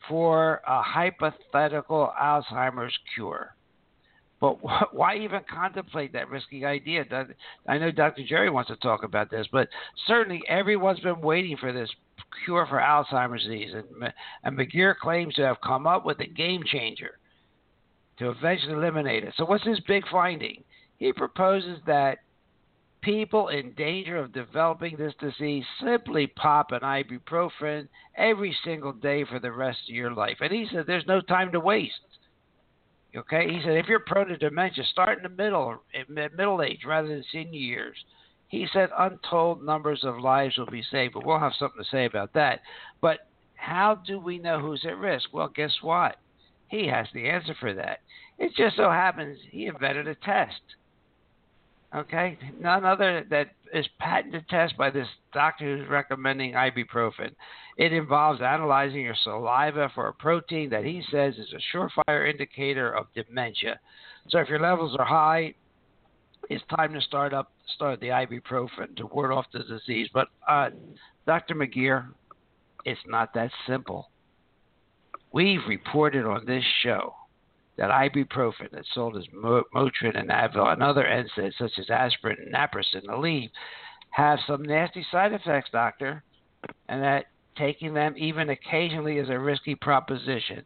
for 0.07 0.61
a 0.67 0.81
hypothetical 0.81 2.11
Alzheimer's 2.21 2.97
cure. 3.15 3.55
But 4.39 4.57
why 4.93 5.17
even 5.17 5.41
contemplate 5.49 6.13
that 6.13 6.29
risky 6.29 6.65
idea? 6.65 7.05
I 7.67 7.77
know 7.77 7.91
Dr. 7.91 8.23
Jerry 8.27 8.49
wants 8.49 8.69
to 8.69 8.75
talk 8.77 9.03
about 9.03 9.29
this, 9.29 9.47
but 9.51 9.69
certainly 10.07 10.41
everyone's 10.47 10.99
been 10.99 11.21
waiting 11.21 11.57
for 11.57 11.73
this 11.73 11.89
cure 12.45 12.65
for 12.67 12.77
Alzheimer's 12.77 13.43
disease, 13.43 13.73
and, 13.73 14.13
and 14.43 14.57
McGeer 14.57 14.95
claims 14.95 15.35
to 15.35 15.43
have 15.43 15.61
come 15.61 15.87
up 15.87 16.05
with 16.05 16.19
a 16.19 16.27
game 16.27 16.63
changer 16.65 17.17
to 18.19 18.29
eventually 18.29 18.73
eliminate 18.73 19.23
it. 19.23 19.33
So, 19.37 19.45
what's 19.45 19.65
his 19.65 19.79
big 19.81 20.03
finding? 20.09 20.63
He 20.97 21.13
proposes 21.13 21.79
that 21.87 22.19
people 23.01 23.47
in 23.47 23.71
danger 23.73 24.17
of 24.17 24.33
developing 24.33 24.97
this 24.97 25.13
disease 25.19 25.63
simply 25.81 26.27
pop 26.27 26.71
an 26.71 26.81
ibuprofen 26.81 27.87
every 28.17 28.55
single 28.63 28.91
day 28.91 29.23
for 29.23 29.39
the 29.39 29.51
rest 29.51 29.79
of 29.87 29.95
your 29.95 30.13
life. 30.13 30.37
And 30.41 30.51
he 30.51 30.67
said 30.71 30.85
there's 30.85 31.07
no 31.07 31.21
time 31.21 31.51
to 31.53 31.59
waste. 31.59 31.93
Okay, 33.15 33.49
he 33.49 33.61
said 33.63 33.77
if 33.77 33.87
you're 33.87 33.99
prone 33.99 34.27
to 34.27 34.37
dementia, 34.37 34.83
start 34.85 35.17
in 35.17 35.23
the 35.23 35.43
middle, 35.43 35.81
middle 36.09 36.61
age 36.61 36.81
rather 36.85 37.07
than 37.07 37.23
senior 37.31 37.59
years. 37.59 37.97
He 38.49 38.67
said 38.71 38.89
untold 38.97 39.63
numbers 39.63 40.03
of 40.03 40.19
lives 40.19 40.57
will 40.57 40.67
be 40.67 40.83
saved, 40.91 41.13
but 41.13 41.25
we'll 41.25 41.39
have 41.39 41.53
something 41.57 41.83
to 41.83 41.89
say 41.89 42.05
about 42.05 42.33
that. 42.33 42.61
But 43.01 43.27
how 43.55 43.95
do 43.95 44.19
we 44.19 44.37
know 44.37 44.59
who's 44.59 44.85
at 44.85 44.97
risk? 44.97 45.29
Well, 45.33 45.51
guess 45.55 45.73
what? 45.81 46.17
He 46.67 46.87
has 46.87 47.07
the 47.13 47.27
answer 47.27 47.55
for 47.59 47.73
that. 47.73 47.99
It 48.37 48.55
just 48.55 48.75
so 48.75 48.89
happens 48.89 49.39
he 49.51 49.65
invented 49.65 50.07
a 50.07 50.15
test. 50.15 50.61
Okay, 51.95 52.37
none 52.59 52.85
other 52.85 53.25
that 53.29 53.49
is 53.73 53.87
patented 53.99 54.47
test 54.49 54.77
by 54.77 54.89
this 54.89 55.07
doctor 55.33 55.77
who's 55.77 55.87
recommending 55.89 56.53
ibuprofen. 56.53 57.31
It 57.77 57.93
involves 57.93 58.41
analyzing 58.41 59.01
your 59.01 59.15
saliva 59.23 59.91
for 59.93 60.07
a 60.07 60.13
protein 60.13 60.69
that 60.69 60.83
he 60.83 61.03
says 61.11 61.35
is 61.35 61.53
a 61.53 61.77
surefire 61.77 62.29
indicator 62.29 62.91
of 62.91 63.07
dementia. 63.13 63.79
So 64.29 64.39
if 64.39 64.49
your 64.49 64.59
levels 64.59 64.95
are 64.97 65.05
high, 65.05 65.53
it's 66.49 66.63
time 66.75 66.93
to 66.93 67.01
start 67.01 67.33
up 67.33 67.51
start 67.75 67.99
the 67.99 68.07
ibuprofen 68.07 68.95
to 68.97 69.05
ward 69.07 69.31
off 69.31 69.45
the 69.53 69.63
disease. 69.63 70.09
But 70.13 70.27
uh, 70.47 70.69
Dr. 71.27 71.55
McGeer, 71.55 72.07
it's 72.85 72.99
not 73.05 73.33
that 73.35 73.51
simple. 73.67 74.09
We've 75.31 75.61
reported 75.67 76.25
on 76.25 76.45
this 76.45 76.63
show 76.81 77.13
that 77.79 77.89
ibuprofen 77.89 78.69
that's 78.71 78.93
sold 78.93 79.15
as 79.15 79.25
Motrin 79.33 80.19
and 80.19 80.29
Advil 80.29 80.71
and 80.71 80.83
other 80.83 81.05
NSAIDs 81.05 81.57
such 81.57 81.71
as 81.79 81.89
aspirin, 81.89 82.37
and 82.45 82.53
naproxen, 82.53 83.05
Aleve 83.07 83.49
have 84.11 84.39
some 84.45 84.63
nasty 84.63 85.05
side 85.09 85.31
effects, 85.31 85.69
doctor, 85.71 86.21
and 86.89 87.01
that 87.01 87.27
taking 87.57 87.93
them 87.93 88.13
even 88.17 88.49
occasionally 88.49 89.17
is 89.17 89.29
a 89.29 89.39
risky 89.39 89.75
proposition. 89.75 90.61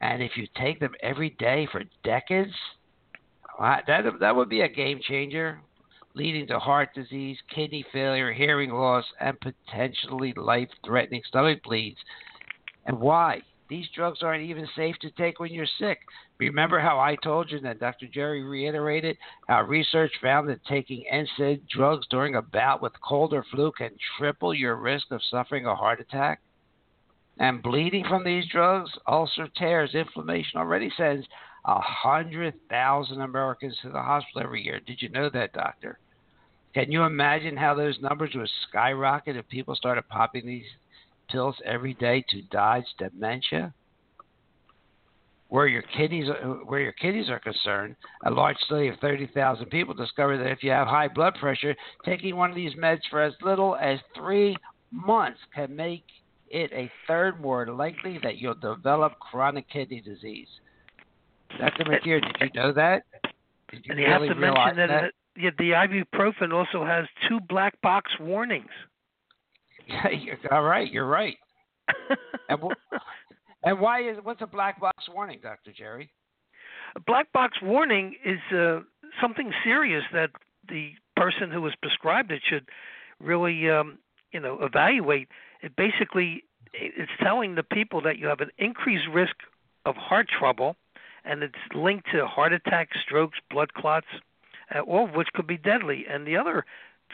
And 0.00 0.22
if 0.22 0.32
you 0.36 0.46
take 0.56 0.80
them 0.80 0.94
every 1.02 1.30
day 1.38 1.68
for 1.70 1.82
decades, 2.02 2.54
that 3.60 3.86
that 4.20 4.34
would 4.34 4.48
be 4.48 4.62
a 4.62 4.68
game 4.68 5.00
changer, 5.06 5.60
leading 6.14 6.46
to 6.46 6.58
heart 6.58 6.94
disease, 6.94 7.36
kidney 7.54 7.84
failure, 7.92 8.32
hearing 8.32 8.70
loss, 8.70 9.04
and 9.20 9.36
potentially 9.40 10.32
life-threatening 10.36 11.22
stomach 11.28 11.62
bleeds. 11.62 11.98
And 12.86 12.98
why? 12.98 13.42
These 13.72 13.88
drugs 13.94 14.22
aren't 14.22 14.44
even 14.44 14.68
safe 14.76 14.96
to 14.98 15.10
take 15.12 15.40
when 15.40 15.50
you're 15.50 15.64
sick. 15.78 16.00
Remember 16.38 16.78
how 16.78 17.00
I 17.00 17.16
told 17.16 17.50
you 17.50 17.58
that 17.60 17.80
Dr. 17.80 18.06
Jerry 18.06 18.42
reiterated 18.42 19.16
how 19.48 19.62
research 19.62 20.12
found 20.20 20.46
that 20.50 20.62
taking 20.66 21.06
NSAID 21.10 21.62
drugs 21.70 22.06
during 22.10 22.34
a 22.34 22.42
bout 22.42 22.82
with 22.82 22.92
cold 23.00 23.32
or 23.32 23.46
flu 23.50 23.72
can 23.72 23.92
triple 24.18 24.52
your 24.52 24.76
risk 24.76 25.06
of 25.10 25.22
suffering 25.30 25.64
a 25.64 25.74
heart 25.74 26.00
attack? 26.00 26.42
And 27.38 27.62
bleeding 27.62 28.04
from 28.06 28.24
these 28.24 28.44
drugs, 28.52 28.90
ulcer 29.06 29.48
tears, 29.56 29.94
inflammation 29.94 30.60
already 30.60 30.92
sends 30.94 31.26
a 31.64 31.80
hundred 31.80 32.52
thousand 32.68 33.22
Americans 33.22 33.78
to 33.80 33.88
the 33.88 34.02
hospital 34.02 34.42
every 34.42 34.60
year. 34.60 34.80
Did 34.86 35.00
you 35.00 35.08
know 35.08 35.30
that, 35.30 35.54
doctor? 35.54 35.98
Can 36.74 36.92
you 36.92 37.04
imagine 37.04 37.56
how 37.56 37.74
those 37.74 37.98
numbers 38.02 38.32
would 38.34 38.50
skyrocket 38.68 39.36
if 39.36 39.48
people 39.48 39.74
started 39.74 40.06
popping 40.10 40.44
these 40.44 40.66
pills 41.32 41.56
every 41.64 41.94
day 41.94 42.24
to 42.28 42.42
dodge 42.42 42.84
dementia? 42.98 43.74
Where 45.48 45.66
your 45.66 45.82
kidneys, 45.82 46.28
where 46.64 46.80
your 46.80 46.92
kidneys 46.92 47.28
are 47.28 47.40
concerned, 47.40 47.96
a 48.24 48.30
large 48.30 48.56
study 48.64 48.88
of 48.88 48.98
30,000 49.00 49.66
people 49.66 49.92
discovered 49.92 50.38
that 50.38 50.50
if 50.50 50.62
you 50.62 50.70
have 50.70 50.86
high 50.86 51.08
blood 51.08 51.34
pressure, 51.40 51.74
taking 52.04 52.36
one 52.36 52.50
of 52.50 52.56
these 52.56 52.74
meds 52.74 53.00
for 53.10 53.20
as 53.20 53.34
little 53.42 53.76
as 53.76 53.98
three 54.14 54.56
months 54.90 55.40
can 55.54 55.74
make 55.74 56.04
it 56.48 56.70
a 56.72 56.90
third 57.06 57.40
more 57.40 57.66
likely 57.66 58.18
that 58.22 58.36
you'll 58.36 58.54
develop 58.54 59.18
chronic 59.18 59.68
kidney 59.68 60.00
disease. 60.00 60.48
Dr. 61.58 61.84
McGeer, 61.84 62.20
did 62.22 62.36
you 62.40 62.60
know 62.60 62.72
that? 62.72 63.04
Did 63.70 63.84
you 63.84 63.90
and 63.90 64.00
you 64.00 64.06
really 64.06 64.28
have 64.28 64.36
to 64.36 64.40
mention 64.40 64.76
that, 64.76 64.88
that? 64.88 65.12
yeah, 65.36 65.50
the 65.58 65.70
ibuprofen 65.70 66.52
also 66.52 66.84
has 66.84 67.06
two 67.28 67.40
black 67.48 67.80
box 67.80 68.10
warnings. 68.20 68.70
All 70.50 70.62
right, 70.62 70.90
you're 70.90 71.06
right. 71.06 71.36
and, 72.48 72.60
and 73.64 73.80
why 73.80 74.02
is 74.02 74.18
what's 74.22 74.42
a 74.42 74.46
black 74.46 74.80
box 74.80 75.04
warning, 75.12 75.40
Dr. 75.42 75.72
Jerry? 75.72 76.10
A 76.96 77.00
black 77.00 77.32
box 77.32 77.58
warning 77.62 78.16
is 78.24 78.38
uh, 78.56 78.80
something 79.20 79.52
serious 79.64 80.04
that 80.12 80.30
the 80.68 80.92
person 81.16 81.50
who 81.50 81.62
was 81.62 81.74
prescribed 81.80 82.30
it 82.30 82.42
should 82.48 82.68
really, 83.20 83.70
um, 83.70 83.98
you 84.32 84.40
know, 84.40 84.58
evaluate. 84.62 85.28
It 85.62 85.74
basically 85.76 86.44
it's 86.74 87.12
telling 87.22 87.54
the 87.54 87.62
people 87.62 88.00
that 88.02 88.18
you 88.18 88.26
have 88.26 88.40
an 88.40 88.50
increased 88.58 89.06
risk 89.12 89.34
of 89.84 89.96
heart 89.96 90.26
trouble, 90.28 90.76
and 91.24 91.42
it's 91.42 91.54
linked 91.74 92.06
to 92.12 92.26
heart 92.26 92.52
attacks, 92.52 92.96
strokes, 93.04 93.38
blood 93.50 93.74
clots, 93.74 94.06
uh, 94.74 94.80
all 94.80 95.04
of 95.04 95.14
which 95.14 95.28
could 95.34 95.46
be 95.46 95.58
deadly. 95.58 96.04
And 96.08 96.26
the 96.26 96.36
other 96.36 96.64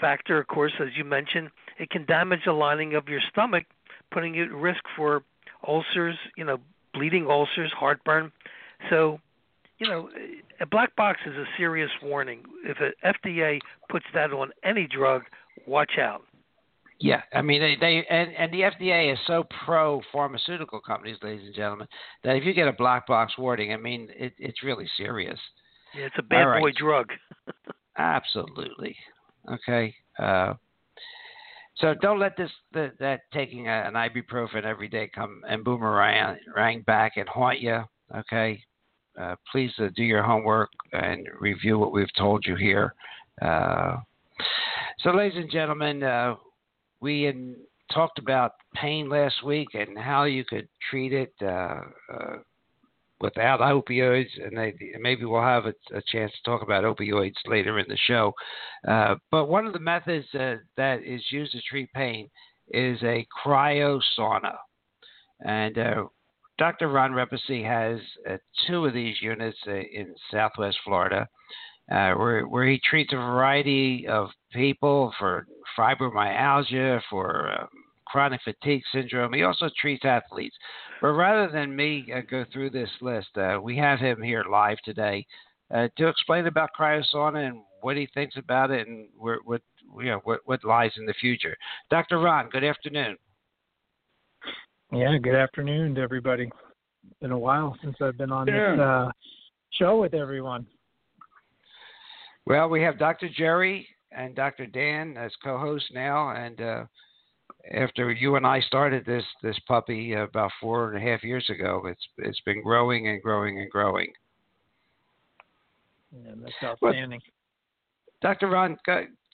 factor, 0.01 0.39
of 0.39 0.47
course, 0.47 0.73
as 0.81 0.89
you 0.97 1.05
mentioned, 1.05 1.51
it 1.79 1.91
can 1.91 2.05
damage 2.07 2.41
the 2.45 2.53
lining 2.53 2.95
of 2.95 3.09
your 3.09 3.21
stomach, 3.31 3.65
putting 4.11 4.35
you 4.35 4.45
at 4.45 4.53
risk 4.53 4.83
for 4.97 5.23
ulcers, 5.67 6.17
you 6.37 6.45
know, 6.45 6.59
bleeding 6.95 7.27
ulcers, 7.29 7.73
heartburn. 7.77 8.33
So, 8.91 9.21
you 9.79 9.89
know, 9.89 10.09
a 10.61 10.67
black 10.67 10.95
box 10.97 11.21
is 11.27 11.35
a 11.37 11.45
serious 11.57 11.91
warning. 12.03 12.43
If 12.65 12.79
a 12.79 13.07
FDA 13.07 13.61
puts 13.89 14.07
that 14.15 14.33
on 14.33 14.51
any 14.65 14.87
drug, 14.87 15.23
watch 15.67 15.93
out. 16.01 16.23
Yeah, 17.01 17.23
I 17.33 17.43
mean 17.43 17.61
they, 17.61 17.77
they 17.81 18.05
and, 18.11 18.35
and 18.37 18.53
the 18.53 18.63
FDA 18.63 19.13
is 19.13 19.19
so 19.27 19.45
pro 19.65 20.03
pharmaceutical 20.13 20.81
companies, 20.81 21.17
ladies 21.23 21.47
and 21.47 21.55
gentlemen, 21.55 21.87
that 22.25 22.35
if 22.35 22.45
you 22.45 22.53
get 22.53 22.67
a 22.67 22.73
black 22.73 23.07
box 23.07 23.39
warning, 23.39 23.73
I 23.73 23.77
mean 23.77 24.09
it, 24.19 24.33
it's 24.37 24.65
really 24.65 24.89
serious. 24.97 25.39
Yeah, 25.95 26.07
it's 26.07 26.17
a 26.19 26.23
bad 26.23 26.43
right. 26.43 26.61
boy 26.61 26.73
drug. 26.77 27.11
Absolutely. 27.99 28.97
Okay. 29.49 29.95
Uh, 30.19 30.55
so 31.81 31.95
don't 32.01 32.19
let 32.19 32.37
this 32.37 32.51
the, 32.73 32.93
that 32.99 33.21
taking 33.33 33.69
an 33.69 33.95
ibuprofen 33.95 34.65
every 34.65 34.89
day 34.89 35.11
come 35.15 35.43
and 35.49 35.65
boomerang 35.65 36.83
back 36.87 37.13
and 37.17 37.29
haunt 37.29 37.61
you. 37.61 37.83
Okay. 38.17 38.63
Uh, 39.21 39.35
please 39.51 39.73
uh, 39.79 39.89
do 39.97 40.05
your 40.05 40.23
homework 40.23 40.71
and 40.93 41.27
review 41.41 41.79
what 41.79 41.93
we've 41.93 42.13
told 42.17 42.45
you 42.47 42.55
here. 42.55 42.95
Uh, 43.43 43.97
so, 45.01 45.11
ladies 45.11 45.39
and 45.39 45.51
gentlemen, 45.51 46.03
uh, 46.03 46.35
we 47.01 47.33
talked 47.93 48.19
about 48.19 48.53
pain 48.75 49.09
last 49.09 49.45
week 49.45 49.69
and 49.75 49.99
how 49.99 50.25
you 50.25 50.45
could 50.45 50.69
treat 50.91 51.13
it 51.13 51.33
uh, 51.43 51.81
uh, 52.13 52.37
without 53.21 53.61
opioids, 53.61 54.31
and 54.43 54.57
they, 54.57 54.75
maybe 55.01 55.25
we'll 55.25 55.43
have 55.43 55.67
a, 55.67 55.75
a, 55.93 56.03
chance 56.07 56.33
to 56.33 56.51
talk 56.51 56.63
about 56.63 56.85
opioids 56.85 57.35
later 57.47 57.79
in 57.79 57.87
the 57.89 57.97
show. 58.07 58.33
Uh, 58.87 59.17
but 59.31 59.49
one 59.49 59.67
of 59.67 59.73
the 59.73 59.79
methods 59.79 60.27
uh, 60.35 60.57
that 60.77 61.03
is 61.05 61.23
used 61.31 61.53
to 61.53 61.61
treat 61.63 61.93
pain 61.93 62.29
is 62.69 63.03
a 63.03 63.27
cryosauna, 63.45 64.55
and 65.41 65.79
uh, 65.79 66.05
Dr. 66.59 66.89
Ron 66.89 67.13
Repesi 67.13 67.65
has 67.65 68.01
uh, 68.29 68.37
two 68.67 68.85
of 68.85 68.95
these 68.95 69.17
units 69.21 69.59
uh, 69.67 69.73
in 69.73 70.15
Southwest 70.31 70.79
Florida. 70.85 71.29
Uh, 71.91 72.13
where, 72.13 72.47
where 72.47 72.67
he 72.67 72.79
treats 72.85 73.15
a 73.15 73.17
variety 73.17 74.07
of 74.07 74.29
people 74.53 75.11
for 75.19 75.47
fibromyalgia, 75.75 77.01
for 77.09 77.51
um, 77.51 77.69
chronic 78.09 78.41
fatigue 78.43 78.83
syndrome. 78.93 79.33
He 79.33 79.43
also 79.43 79.71
treats 79.81 80.05
athletes. 80.05 80.57
But 81.01 81.13
rather 81.13 81.51
than 81.53 81.75
me 81.75 82.13
uh, 82.15 82.21
go 82.29 82.45
through 82.53 82.71
this 82.71 82.91
list, 83.01 83.29
uh, 83.37 83.59
we 83.63 83.77
have 83.77 83.99
him 83.99 84.21
here 84.23 84.45
live 84.51 84.79
today 84.85 85.27
uh, 85.73 85.89
to 85.97 86.09
explain 86.09 86.47
about 86.47 86.71
cryosauna 86.79 87.47
and 87.47 87.61
what 87.83 87.97
he 87.97 88.09
thinks 88.15 88.37
about 88.37 88.71
it 88.71 88.89
and 88.89 89.09
where, 89.17 89.39
what 89.45 89.63
you 90.01 90.07
know 90.07 90.21
what, 90.25 90.41
what 90.45 90.65
lies 90.65 90.93
in 90.97 91.07
the 91.07 91.15
future. 91.15 91.57
Dr. 91.91 92.19
Ron, 92.19 92.49
good 92.51 92.65
afternoon. 92.65 93.17
Yeah, 94.93 95.17
good 95.23 95.35
afternoon 95.35 95.95
to 95.97 96.01
everybody. 96.01 96.45
It's 96.45 97.21
been 97.21 97.31
a 97.31 97.39
while 97.39 97.77
since 97.83 97.97
I've 98.01 98.19
been 98.19 98.33
on 98.33 98.47
yeah. 98.47 98.71
this 98.73 98.81
uh, 98.81 99.11
show 99.71 100.01
with 100.01 100.15
everyone. 100.15 100.67
Well, 102.47 102.69
we 102.69 102.83
have 102.83 102.99
Dr. 102.99 103.29
Jerry 103.29 103.87
and 104.11 104.35
Dr. 104.35 104.67
Dan 104.67 105.17
as 105.19 105.31
co-hosts 105.45 105.91
now, 105.93 106.31
and 106.31 106.61
uh, 106.61 106.85
after 107.73 108.11
you 108.13 108.37
and 108.37 108.47
I 108.47 108.61
started 108.61 109.05
this 109.05 109.25
this 109.43 109.59
puppy 109.67 110.15
about 110.15 110.51
four 110.61 110.93
and 110.93 110.97
a 110.97 111.11
half 111.11 111.23
years 111.23 111.49
ago, 111.51 111.83
it's 111.87 112.07
it's 112.19 112.41
been 112.41 112.63
growing 112.63 113.09
and 113.09 113.23
growing 113.23 113.61
and 113.61 113.71
growing. 113.71 114.13
Yeah, 116.13 116.33
that's 116.43 116.55
outstanding. 116.63 117.21
But, 117.25 118.29
Dr. 118.29 118.49
Ron, 118.49 118.77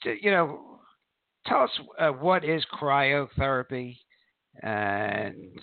you 0.03 0.31
know, 0.31 0.79
tell 1.47 1.61
us 1.61 1.71
uh, 1.99 2.09
what 2.09 2.43
is 2.43 2.63
cryotherapy 2.73 3.97
and 4.61 5.59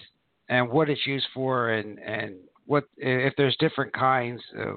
and 0.49 0.71
what 0.71 0.89
it's 0.89 1.07
used 1.07 1.27
for, 1.35 1.71
and 1.71 1.99
and 1.99 2.37
what 2.67 2.85
if 2.97 3.35
there's 3.37 3.57
different 3.59 3.93
kinds, 3.93 4.41
uh, 4.59 4.73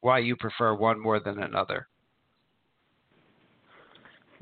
why 0.00 0.18
you 0.18 0.36
prefer 0.36 0.74
one 0.74 1.00
more 1.00 1.20
than 1.20 1.42
another. 1.42 1.88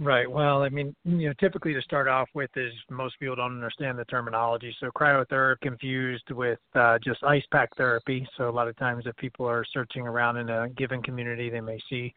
Right. 0.03 0.29
Well, 0.29 0.63
I 0.63 0.69
mean, 0.69 0.97
you 1.05 1.29
know, 1.29 1.35
typically 1.39 1.75
to 1.75 1.83
start 1.83 2.09
off 2.09 2.29
with 2.35 2.51
is 2.57 2.73
most 2.91 3.21
people 3.21 3.37
don't 3.37 3.53
understand 3.53 3.97
the 3.97 4.05
terminology. 4.07 4.75
So 4.81 4.91
cryotherapy 4.91 5.61
confused 5.61 6.29
with 6.33 6.59
uh, 6.75 6.99
just 7.05 7.23
ice 7.23 7.45
pack 7.53 7.69
therapy. 7.77 8.27
So 8.37 8.49
a 8.49 8.51
lot 8.51 8.67
of 8.67 8.77
times, 8.79 9.05
if 9.07 9.17
people 9.17 9.47
are 9.47 9.65
searching 9.73 10.03
around 10.03 10.39
in 10.39 10.51
a 10.51 10.69
given 10.71 11.05
community, 11.05 11.51
they 11.51 11.61
may 11.61 11.79
see 11.89 12.13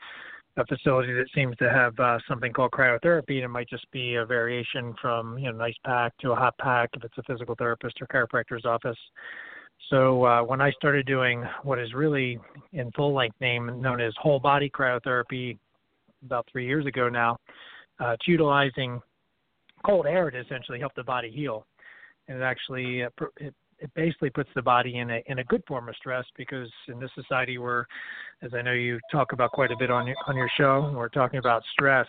a 0.57 0.65
facility 0.65 1.13
that 1.13 1.27
seems 1.35 1.55
to 1.57 1.69
have 1.69 1.99
uh, 1.99 2.17
something 2.27 2.51
called 2.51 2.71
cryotherapy, 2.71 3.35
and 3.35 3.43
it 3.43 3.49
might 3.49 3.69
just 3.69 3.85
be 3.91 4.15
a 4.15 4.25
variation 4.25 4.95
from 4.99 5.37
you 5.37 5.45
know 5.45 5.55
an 5.55 5.61
ice 5.61 5.75
pack 5.85 6.17
to 6.21 6.31
a 6.31 6.35
hot 6.35 6.57
pack 6.57 6.89
if 6.93 7.03
it's 7.03 7.17
a 7.19 7.23
physical 7.23 7.53
therapist 7.53 8.01
or 8.01 8.07
chiropractor's 8.07 8.65
office. 8.65 8.97
So 9.91 10.25
uh, 10.25 10.41
when 10.41 10.59
I 10.59 10.71
started 10.71 11.05
doing 11.05 11.43
what 11.61 11.77
is 11.77 11.93
really 11.93 12.39
in 12.73 12.89
full 12.93 13.13
length 13.13 13.39
name 13.41 13.79
known 13.79 14.01
as 14.01 14.11
whole 14.17 14.39
body 14.39 14.71
cryotherapy 14.71 15.59
about 16.23 16.47
three 16.51 16.65
years 16.65 16.87
ago 16.87 17.09
now, 17.09 17.37
uh, 17.99 18.09
it's 18.09 18.27
utilizing 18.27 19.01
cold 19.85 20.05
air 20.05 20.31
to 20.31 20.39
essentially 20.39 20.79
help 20.79 20.93
the 20.95 21.03
body 21.03 21.29
heal, 21.31 21.65
and 22.27 22.39
it 22.39 22.43
actually 22.43 23.03
uh, 23.03 23.09
it, 23.37 23.53
it 23.79 23.93
basically 23.93 24.29
puts 24.29 24.49
the 24.55 24.61
body 24.61 24.97
in 24.97 25.09
a 25.11 25.23
in 25.27 25.39
a 25.39 25.43
good 25.45 25.63
form 25.67 25.89
of 25.89 25.95
stress 25.95 26.25
because 26.37 26.69
in 26.87 26.99
this 26.99 27.11
society 27.15 27.57
where, 27.57 27.87
as 28.41 28.53
I 28.53 28.61
know 28.61 28.73
you 28.73 28.99
talk 29.11 29.31
about 29.33 29.51
quite 29.51 29.71
a 29.71 29.77
bit 29.77 29.91
on 29.91 30.07
your 30.07 30.15
on 30.27 30.35
your 30.35 30.49
show, 30.57 30.91
we're 30.95 31.09
talking 31.09 31.39
about 31.39 31.63
stress. 31.73 32.07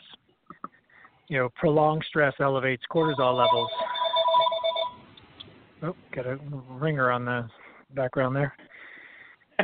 You 1.29 1.39
know, 1.39 1.49
prolonged 1.57 2.05
stress 2.09 2.35
elevates 2.39 2.85
cortisol 2.91 3.37
levels. 3.37 3.71
Oh, 5.83 5.95
got 6.15 6.27
a 6.27 6.39
ringer 6.71 7.11
on 7.11 7.25
the 7.25 7.49
background 7.95 8.37
there. 8.37 8.55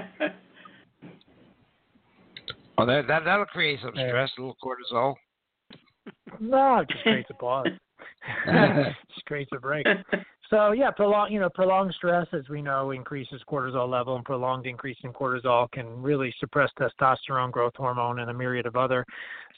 well, 2.77 2.87
that, 2.87 3.07
that 3.07 3.25
that'll 3.25 3.47
create 3.47 3.79
some 3.81 3.93
stress, 3.93 4.31
a 4.37 4.41
little 4.41 4.57
cortisol. 4.63 5.15
No, 6.41 6.85
just 6.89 7.03
creates 7.03 7.31
a 7.31 7.35
pause. 7.35 7.67
just 9.15 9.27
creates 9.27 9.51
a 9.55 9.59
break. 9.59 9.87
So 10.53 10.73
yeah, 10.73 10.91
prolonged 10.91 11.33
you 11.33 11.41
know 11.41 11.49
prolonged 11.49 11.95
stress, 11.97 12.27
as 12.35 12.47
we 12.51 12.61
know, 12.61 12.91
increases 12.91 13.41
cortisol 13.49 13.89
level, 13.89 14.17
and 14.17 14.25
prolonged 14.25 14.67
increase 14.67 14.99
in 15.03 15.11
cortisol 15.11 15.71
can 15.73 16.03
really 16.03 16.35
suppress 16.39 16.69
testosterone 16.79 17.51
growth 17.51 17.73
hormone 17.75 18.19
and 18.19 18.29
a 18.29 18.35
myriad 18.35 18.67
of 18.67 18.77
other 18.77 19.07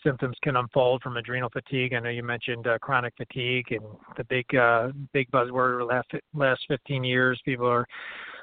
symptoms 0.05 0.37
can 0.45 0.55
unfold 0.55 1.03
from 1.03 1.17
adrenal 1.17 1.51
fatigue. 1.51 1.95
I 1.95 1.99
know 1.99 2.11
you 2.11 2.23
mentioned 2.23 2.69
uh, 2.69 2.79
chronic 2.79 3.13
fatigue 3.17 3.73
and 3.73 3.85
the 4.17 4.23
big 4.23 4.55
uh, 4.55 4.91
big 5.13 5.29
buzzword 5.33 5.89
last 5.89 6.13
last 6.33 6.61
15 6.69 7.03
years. 7.03 7.41
People 7.45 7.67
are 7.67 7.87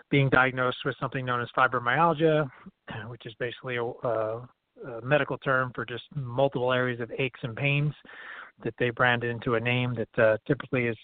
being 0.10 0.28
diagnosed 0.28 0.80
with 0.84 0.96
something 1.00 1.24
known 1.24 1.40
as 1.40 1.48
fibromyalgia, 1.58 2.50
which 3.08 3.26
is 3.26 3.34
basically 3.40 3.78
a, 3.78 3.86
uh, 3.86 4.42
a 4.88 5.02
medical 5.02 5.38
term 5.38 5.72
for 5.74 5.86
just 5.86 6.04
multiple 6.16 6.72
areas 6.72 7.00
of 7.00 7.12
aches 7.18 7.40
and 7.44 7.56
pains 7.56 7.94
that 8.64 8.74
they 8.80 8.90
branded 8.90 9.30
into 9.32 9.56
a 9.56 9.60
name 9.60 9.96
that 9.96 10.24
uh, 10.24 10.38
typically 10.48 10.88
is 10.88 10.98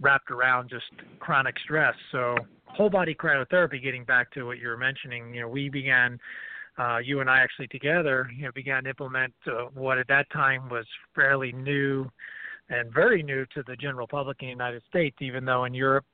wrapped 0.00 0.30
around 0.30 0.68
just 0.68 0.86
chronic 1.18 1.58
stress. 1.62 1.94
So 2.12 2.34
whole 2.66 2.90
body 2.90 3.14
cryotherapy, 3.14 3.82
getting 3.82 4.04
back 4.04 4.30
to 4.32 4.44
what 4.44 4.58
you 4.58 4.68
were 4.68 4.76
mentioning, 4.76 5.34
you 5.34 5.42
know, 5.42 5.48
we 5.48 5.68
began, 5.68 6.18
uh, 6.78 6.98
you 6.98 7.20
and 7.20 7.28
I 7.28 7.40
actually 7.40 7.68
together, 7.68 8.30
you 8.34 8.44
know, 8.44 8.52
began 8.54 8.84
to 8.84 8.90
implement 8.90 9.34
uh, 9.46 9.66
what 9.74 9.98
at 9.98 10.08
that 10.08 10.30
time 10.30 10.68
was 10.68 10.86
fairly 11.14 11.52
new 11.52 12.08
and 12.70 12.92
very 12.92 13.22
new 13.22 13.44
to 13.54 13.62
the 13.66 13.76
general 13.76 14.06
public 14.06 14.38
in 14.40 14.46
the 14.46 14.50
United 14.52 14.82
States, 14.88 15.16
even 15.20 15.44
though 15.44 15.64
in 15.64 15.74
Europe 15.74 16.04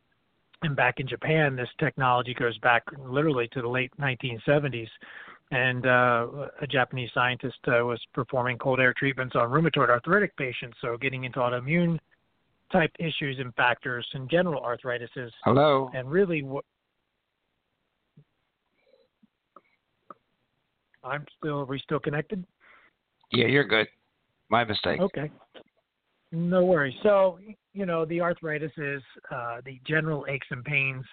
and 0.62 0.75
back 0.75 1.01
in 1.01 1.07
Japan, 1.07 1.55
this 1.55 1.69
technology 1.79 2.35
goes 2.35 2.57
back 2.59 2.83
literally 2.99 3.49
to 3.49 3.61
the 3.61 3.69
late 3.69 3.92
1970s. 4.01 4.88
And 5.53 5.87
uh, 5.87 6.27
a 6.61 6.67
Japanese 6.67 7.11
scientist 7.15 7.59
uh, 7.69 7.85
was 7.85 8.01
performing 8.13 8.59
cold 8.59 8.81
air 8.81 8.93
treatments 8.97 9.37
on 9.37 9.49
rheumatoid 9.49 9.91
arthritic 9.91 10.37
patients, 10.37 10.77
so 10.81 10.97
getting 10.97 11.23
into 11.25 11.39
autoimmune 11.39 11.99
type 12.73 12.91
issues 12.99 13.39
and 13.39 13.55
factors 13.55 14.05
and 14.15 14.29
general 14.29 14.61
arthritis. 14.61 15.09
Hello. 15.45 15.89
And 15.95 16.11
really, 16.11 16.43
what 16.43 16.65
I'm 21.05 21.25
still. 21.39 21.61
Are 21.61 21.65
we 21.65 21.79
still 21.79 22.01
connected? 22.01 22.45
Yeah, 23.33 23.47
you're 23.47 23.65
good. 23.65 23.87
My 24.49 24.65
mistake. 24.65 25.01
Okay. 25.01 25.31
No 26.33 26.65
worries. 26.65 26.95
So, 27.03 27.39
you 27.73 27.87
know, 27.87 28.05
the 28.05 28.21
arthritis 28.21 28.73
is 28.77 29.03
uh, 29.31 29.61
the 29.65 29.81
general 29.87 30.27
aches 30.29 30.47
and 30.51 30.65
pains. 30.65 31.05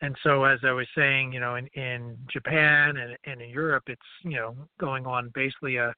And 0.00 0.16
so, 0.22 0.44
as 0.44 0.60
I 0.62 0.70
was 0.70 0.86
saying, 0.96 1.32
you 1.32 1.40
know, 1.40 1.56
in, 1.56 1.66
in 1.74 2.16
Japan 2.32 2.96
and, 2.98 3.16
and 3.24 3.42
in 3.42 3.50
Europe, 3.50 3.84
it's, 3.88 4.00
you 4.22 4.36
know, 4.36 4.54
going 4.78 5.06
on 5.06 5.30
basically 5.34 5.76
a 5.76 5.92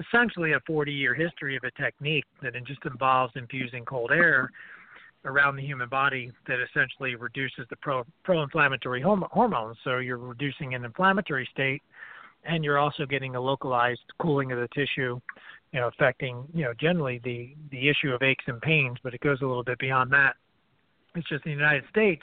essentially 0.00 0.52
a 0.52 0.60
40 0.66 0.92
year 0.92 1.14
history 1.14 1.56
of 1.56 1.62
a 1.64 1.70
technique 1.82 2.24
that 2.42 2.56
it 2.56 2.64
just 2.64 2.84
involves 2.86 3.32
infusing 3.36 3.84
cold 3.84 4.10
air 4.10 4.50
around 5.24 5.56
the 5.56 5.62
human 5.62 5.88
body 5.88 6.32
that 6.46 6.58
essentially 6.60 7.14
reduces 7.14 7.66
the 7.70 7.76
pro 7.76 8.04
pro 8.24 8.42
inflammatory 8.42 9.02
hormones. 9.02 9.76
So 9.84 9.98
you're 9.98 10.18
reducing 10.18 10.74
an 10.74 10.84
inflammatory 10.84 11.48
state 11.52 11.82
and 12.44 12.64
you're 12.64 12.78
also 12.78 13.06
getting 13.06 13.36
a 13.36 13.40
localized 13.40 14.00
cooling 14.20 14.50
of 14.50 14.58
the 14.58 14.68
tissue, 14.74 15.20
you 15.72 15.80
know, 15.80 15.88
affecting, 15.88 16.44
you 16.52 16.64
know, 16.64 16.72
generally 16.78 17.20
the 17.22 17.54
the 17.70 17.88
issue 17.88 18.12
of 18.12 18.22
aches 18.22 18.44
and 18.48 18.60
pains, 18.60 18.96
but 19.02 19.14
it 19.14 19.20
goes 19.20 19.40
a 19.42 19.46
little 19.46 19.64
bit 19.64 19.78
beyond 19.78 20.10
that. 20.12 20.36
It's 21.14 21.28
just 21.28 21.44
in 21.44 21.52
the 21.52 21.56
United 21.56 21.84
States, 21.90 22.22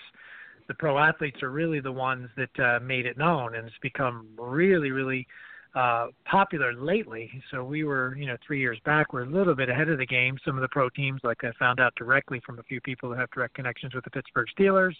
the 0.69 0.75
pro 0.75 0.99
athletes 0.99 1.41
are 1.43 1.49
really 1.49 1.81
the 1.81 1.91
ones 1.91 2.29
that 2.37 2.59
uh, 2.63 2.79
made 2.79 3.07
it 3.07 3.17
known, 3.17 3.55
and 3.55 3.67
it's 3.67 3.75
become 3.81 4.27
really, 4.37 4.91
really 4.91 5.27
uh, 5.75 6.07
popular 6.25 6.73
lately. 6.73 7.29
So 7.51 7.63
we 7.63 7.83
were, 7.83 8.15
you 8.15 8.27
know, 8.27 8.37
three 8.45 8.59
years 8.59 8.79
back, 8.85 9.11
we're 9.11 9.23
a 9.23 9.29
little 9.29 9.55
bit 9.55 9.67
ahead 9.67 9.89
of 9.89 9.97
the 9.97 10.05
game. 10.05 10.37
Some 10.45 10.55
of 10.55 10.61
the 10.61 10.67
pro 10.69 10.87
teams, 10.89 11.21
like 11.23 11.43
I 11.43 11.51
found 11.57 11.79
out 11.79 11.93
directly 11.95 12.39
from 12.45 12.59
a 12.59 12.63
few 12.63 12.79
people 12.81 13.09
who 13.09 13.19
have 13.19 13.31
direct 13.31 13.55
connections 13.55 13.95
with 13.95 14.03
the 14.03 14.11
Pittsburgh 14.11 14.47
Steelers, 14.57 14.93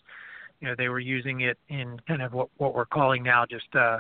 you 0.60 0.68
know, 0.68 0.76
they 0.76 0.90
were 0.90 1.00
using 1.00 1.42
it 1.42 1.58
in 1.70 2.00
kind 2.08 2.24
of 2.24 2.34
what 2.34 2.50
what 2.58 2.74
we're 2.74 2.86
calling 2.86 3.22
now 3.24 3.46
just, 3.46 3.74
uh, 3.76 4.00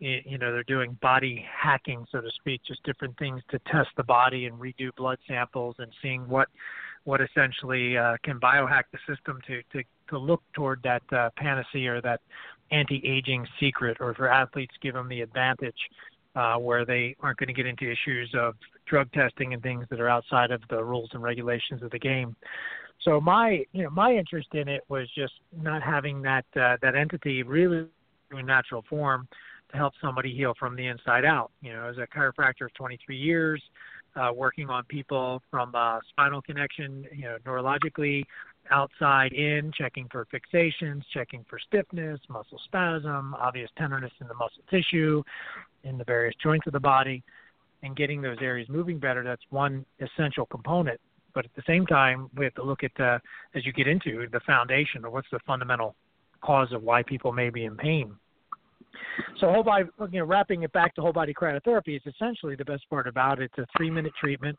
you 0.00 0.38
know, 0.38 0.52
they're 0.52 0.64
doing 0.64 0.98
body 1.00 1.46
hacking, 1.48 2.04
so 2.10 2.20
to 2.20 2.30
speak, 2.38 2.60
just 2.66 2.82
different 2.82 3.16
things 3.16 3.40
to 3.50 3.58
test 3.60 3.88
the 3.96 4.02
body 4.02 4.46
and 4.46 4.60
redo 4.60 4.94
blood 4.96 5.18
samples 5.26 5.76
and 5.78 5.90
seeing 6.02 6.28
what 6.28 6.48
what 7.04 7.20
essentially 7.20 7.96
uh, 7.96 8.16
can 8.24 8.40
biohack 8.40 8.82
the 8.92 8.98
system 9.08 9.38
to 9.46 9.62
to 9.72 9.84
to 10.08 10.18
look 10.18 10.42
toward 10.52 10.82
that 10.82 11.02
uh, 11.12 11.30
panacea 11.36 11.94
or 11.94 12.00
that 12.02 12.20
anti-aging 12.70 13.46
secret, 13.60 13.96
or 14.00 14.14
for 14.14 14.28
athletes 14.28 14.74
give 14.82 14.94
them 14.94 15.08
the 15.08 15.20
advantage 15.20 15.76
uh, 16.34 16.56
where 16.56 16.84
they 16.84 17.16
aren't 17.20 17.38
going 17.38 17.46
to 17.48 17.52
get 17.54 17.66
into 17.66 17.90
issues 17.90 18.30
of 18.34 18.54
drug 18.86 19.10
testing 19.12 19.54
and 19.54 19.62
things 19.62 19.86
that 19.90 20.00
are 20.00 20.08
outside 20.08 20.50
of 20.50 20.60
the 20.70 20.82
rules 20.82 21.08
and 21.12 21.22
regulations 21.22 21.82
of 21.82 21.90
the 21.90 21.98
game. 21.98 22.36
So 23.02 23.20
my 23.20 23.64
you 23.72 23.84
know 23.84 23.90
my 23.90 24.12
interest 24.12 24.48
in 24.54 24.68
it 24.68 24.82
was 24.88 25.08
just 25.14 25.34
not 25.60 25.82
having 25.82 26.22
that 26.22 26.44
uh, 26.60 26.76
that 26.82 26.94
entity 26.94 27.42
really 27.42 27.86
in 28.36 28.46
natural 28.46 28.84
form 28.88 29.28
to 29.70 29.76
help 29.76 29.92
somebody 30.00 30.34
heal 30.34 30.54
from 30.58 30.76
the 30.76 30.86
inside 30.86 31.24
out. 31.24 31.50
You 31.60 31.72
know, 31.72 31.88
as 31.88 31.96
a 31.98 32.06
chiropractor 32.06 32.66
of 32.66 32.74
23 32.74 33.16
years, 33.16 33.62
uh, 34.16 34.30
working 34.34 34.70
on 34.70 34.84
people 34.84 35.42
from 35.50 35.74
uh, 35.74 35.98
spinal 36.08 36.42
connection, 36.42 37.06
you 37.14 37.24
know, 37.24 37.36
neurologically, 37.44 38.24
outside 38.70 39.32
in, 39.32 39.72
checking 39.76 40.08
for 40.10 40.26
fixations, 40.26 41.02
checking 41.12 41.44
for 41.48 41.58
stiffness, 41.58 42.20
muscle 42.28 42.60
spasm, 42.64 43.34
obvious 43.34 43.70
tenderness 43.76 44.12
in 44.20 44.28
the 44.28 44.34
muscle 44.34 44.62
tissue, 44.70 45.22
in 45.84 45.98
the 45.98 46.04
various 46.04 46.34
joints 46.42 46.66
of 46.66 46.72
the 46.72 46.80
body, 46.80 47.22
and 47.82 47.96
getting 47.96 48.20
those 48.20 48.38
areas 48.40 48.68
moving 48.68 48.98
better. 48.98 49.22
That's 49.22 49.42
one 49.50 49.84
essential 50.00 50.46
component. 50.46 51.00
But 51.34 51.44
at 51.44 51.54
the 51.54 51.62
same 51.66 51.86
time, 51.86 52.30
we 52.36 52.44
have 52.44 52.54
to 52.54 52.62
look 52.62 52.82
at, 52.82 52.98
uh, 52.98 53.18
as 53.54 53.66
you 53.66 53.72
get 53.72 53.86
into 53.86 54.26
the 54.32 54.40
foundation 54.40 55.04
or 55.04 55.10
what's 55.10 55.28
the 55.30 55.38
fundamental 55.46 55.94
cause 56.42 56.72
of 56.72 56.82
why 56.82 57.02
people 57.02 57.32
may 57.32 57.50
be 57.50 57.64
in 57.64 57.76
pain. 57.76 58.14
So 59.38 59.50
whole 59.50 59.62
body, 59.62 59.84
you 60.10 60.20
know, 60.20 60.24
wrapping 60.24 60.62
it 60.62 60.72
back 60.72 60.94
to 60.94 61.02
whole 61.02 61.12
body 61.12 61.34
cryotherapy 61.34 61.96
is 61.96 62.02
essentially 62.06 62.56
the 62.56 62.64
best 62.64 62.88
part 62.88 63.06
about 63.06 63.40
it. 63.40 63.50
It's 63.56 63.68
a 63.68 63.76
three 63.76 63.90
minute 63.90 64.12
treatment. 64.18 64.58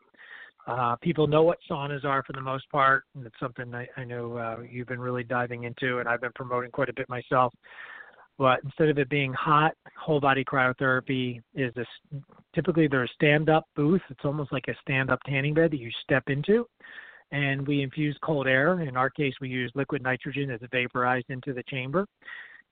Uh, 0.68 0.94
people 0.96 1.26
know 1.26 1.42
what 1.42 1.58
saunas 1.68 2.04
are 2.04 2.22
for 2.22 2.34
the 2.34 2.40
most 2.40 2.70
part, 2.70 3.04
and 3.14 3.24
it's 3.24 3.40
something 3.40 3.74
I, 3.74 3.88
I 3.96 4.04
know 4.04 4.36
uh, 4.36 4.56
you've 4.70 4.86
been 4.86 5.00
really 5.00 5.24
diving 5.24 5.64
into, 5.64 5.98
and 5.98 6.06
I've 6.06 6.20
been 6.20 6.32
promoting 6.34 6.70
quite 6.70 6.90
a 6.90 6.92
bit 6.92 7.08
myself. 7.08 7.54
But 8.36 8.60
instead 8.62 8.90
of 8.90 8.98
it 8.98 9.08
being 9.08 9.32
hot, 9.32 9.72
whole 9.98 10.20
body 10.20 10.44
cryotherapy 10.44 11.40
is 11.54 11.72
this. 11.74 11.86
Typically, 12.54 12.86
there's 12.86 13.08
a 13.10 13.14
stand-up 13.14 13.64
booth. 13.74 14.02
It's 14.10 14.24
almost 14.24 14.52
like 14.52 14.68
a 14.68 14.74
stand-up 14.82 15.20
tanning 15.26 15.54
bed 15.54 15.70
that 15.70 15.80
you 15.80 15.90
step 16.02 16.24
into, 16.28 16.66
and 17.32 17.66
we 17.66 17.82
infuse 17.82 18.16
cold 18.22 18.46
air. 18.46 18.78
In 18.82 18.94
our 18.96 19.10
case, 19.10 19.32
we 19.40 19.48
use 19.48 19.72
liquid 19.74 20.02
nitrogen 20.02 20.50
that's 20.50 20.62
vaporized 20.70 21.30
into 21.30 21.54
the 21.54 21.62
chamber, 21.68 22.06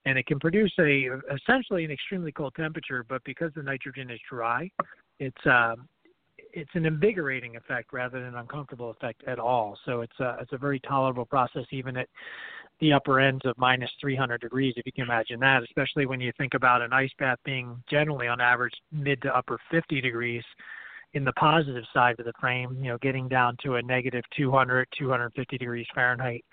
and 0.04 0.18
it 0.18 0.26
can 0.26 0.38
produce 0.38 0.72
a 0.78 1.08
essentially 1.34 1.86
an 1.86 1.90
extremely 1.90 2.30
cold 2.30 2.52
temperature. 2.56 3.06
But 3.08 3.24
because 3.24 3.52
the 3.56 3.62
nitrogen 3.62 4.10
is 4.10 4.20
dry, 4.30 4.70
it's 5.18 5.46
um, 5.46 5.88
it's 6.56 6.70
an 6.72 6.86
invigorating 6.86 7.56
effect 7.56 7.92
rather 7.92 8.18
than 8.18 8.28
an 8.28 8.36
uncomfortable 8.36 8.90
effect 8.90 9.22
at 9.26 9.38
all. 9.38 9.78
So 9.84 10.00
it's 10.00 10.18
a 10.20 10.38
it's 10.40 10.52
a 10.54 10.58
very 10.58 10.80
tolerable 10.80 11.26
process 11.26 11.66
even 11.70 11.98
at 11.98 12.08
the 12.80 12.94
upper 12.94 13.20
ends 13.20 13.42
of 13.44 13.56
minus 13.58 13.90
300 14.00 14.40
degrees, 14.40 14.74
if 14.76 14.86
you 14.86 14.92
can 14.92 15.04
imagine 15.04 15.38
that. 15.40 15.62
Especially 15.62 16.06
when 16.06 16.20
you 16.20 16.32
think 16.38 16.54
about 16.54 16.80
an 16.80 16.94
ice 16.94 17.10
bath 17.18 17.38
being 17.44 17.76
generally 17.88 18.26
on 18.26 18.40
average 18.40 18.72
mid 18.90 19.20
to 19.22 19.36
upper 19.36 19.58
50 19.70 20.00
degrees. 20.00 20.42
In 21.12 21.24
the 21.24 21.32
positive 21.34 21.84
side 21.94 22.18
of 22.18 22.26
the 22.26 22.32
frame, 22.38 22.76
you 22.78 22.88
know, 22.88 22.98
getting 22.98 23.28
down 23.28 23.56
to 23.62 23.76
a 23.76 23.82
negative 23.82 24.24
200, 24.36 24.88
250 24.98 25.56
degrees 25.56 25.86
Fahrenheit 25.94 26.44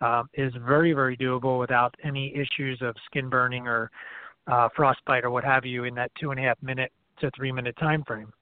um, 0.00 0.28
is 0.34 0.52
very, 0.66 0.92
very 0.92 1.16
doable 1.16 1.58
without 1.58 1.94
any 2.02 2.34
issues 2.34 2.80
of 2.80 2.96
skin 3.06 3.28
burning 3.28 3.68
or 3.68 3.90
uh, 4.50 4.68
frostbite 4.74 5.24
or 5.24 5.30
what 5.30 5.44
have 5.44 5.64
you 5.64 5.84
in 5.84 5.94
that 5.94 6.10
two 6.18 6.30
and 6.30 6.40
a 6.40 6.42
half 6.42 6.60
minute 6.62 6.90
to 7.20 7.30
three 7.36 7.52
minute 7.52 7.76
time 7.78 8.02
frame 8.04 8.32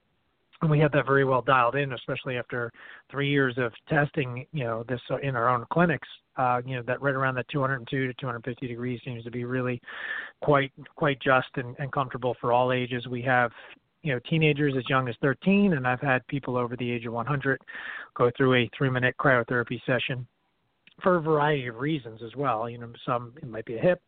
and 0.61 0.71
we 0.71 0.79
have 0.79 0.91
that 0.91 1.05
very 1.05 1.23
well 1.23 1.41
dialed 1.41 1.75
in, 1.75 1.93
especially 1.93 2.37
after 2.37 2.71
three 3.11 3.29
years 3.29 3.55
of 3.57 3.71
testing, 3.87 4.45
you 4.51 4.63
know, 4.63 4.83
this 4.87 4.99
in 5.21 5.35
our 5.35 5.49
own 5.49 5.65
clinics. 5.71 6.07
Uh, 6.35 6.61
you 6.65 6.75
know, 6.75 6.83
that 6.85 7.01
right 7.01 7.15
around 7.15 7.35
that 7.35 7.47
202 7.49 8.07
to 8.07 8.13
250 8.13 8.67
degrees 8.67 8.99
seems 9.03 9.23
to 9.23 9.31
be 9.31 9.43
really 9.43 9.81
quite 10.41 10.71
quite 10.95 11.19
just 11.21 11.47
and, 11.55 11.75
and 11.79 11.91
comfortable 11.91 12.35
for 12.39 12.53
all 12.53 12.71
ages. 12.71 13.07
We 13.07 13.21
have, 13.23 13.51
you 14.03 14.13
know, 14.13 14.19
teenagers 14.29 14.73
as 14.77 14.83
young 14.89 15.07
as 15.09 15.15
13, 15.21 15.73
and 15.73 15.87
I've 15.87 16.01
had 16.01 16.25
people 16.27 16.57
over 16.57 16.75
the 16.75 16.89
age 16.89 17.05
of 17.05 17.13
100 17.13 17.59
go 18.15 18.31
through 18.35 18.55
a 18.55 18.69
three-minute 18.77 19.15
cryotherapy 19.19 19.79
session 19.85 20.27
for 21.01 21.17
a 21.17 21.21
variety 21.21 21.67
of 21.67 21.75
reasons 21.75 22.21
as 22.23 22.35
well. 22.35 22.69
You 22.69 22.79
know, 22.79 22.91
some 23.05 23.33
it 23.37 23.47
might 23.47 23.65
be 23.65 23.75
a 23.75 23.81
hip. 23.81 24.01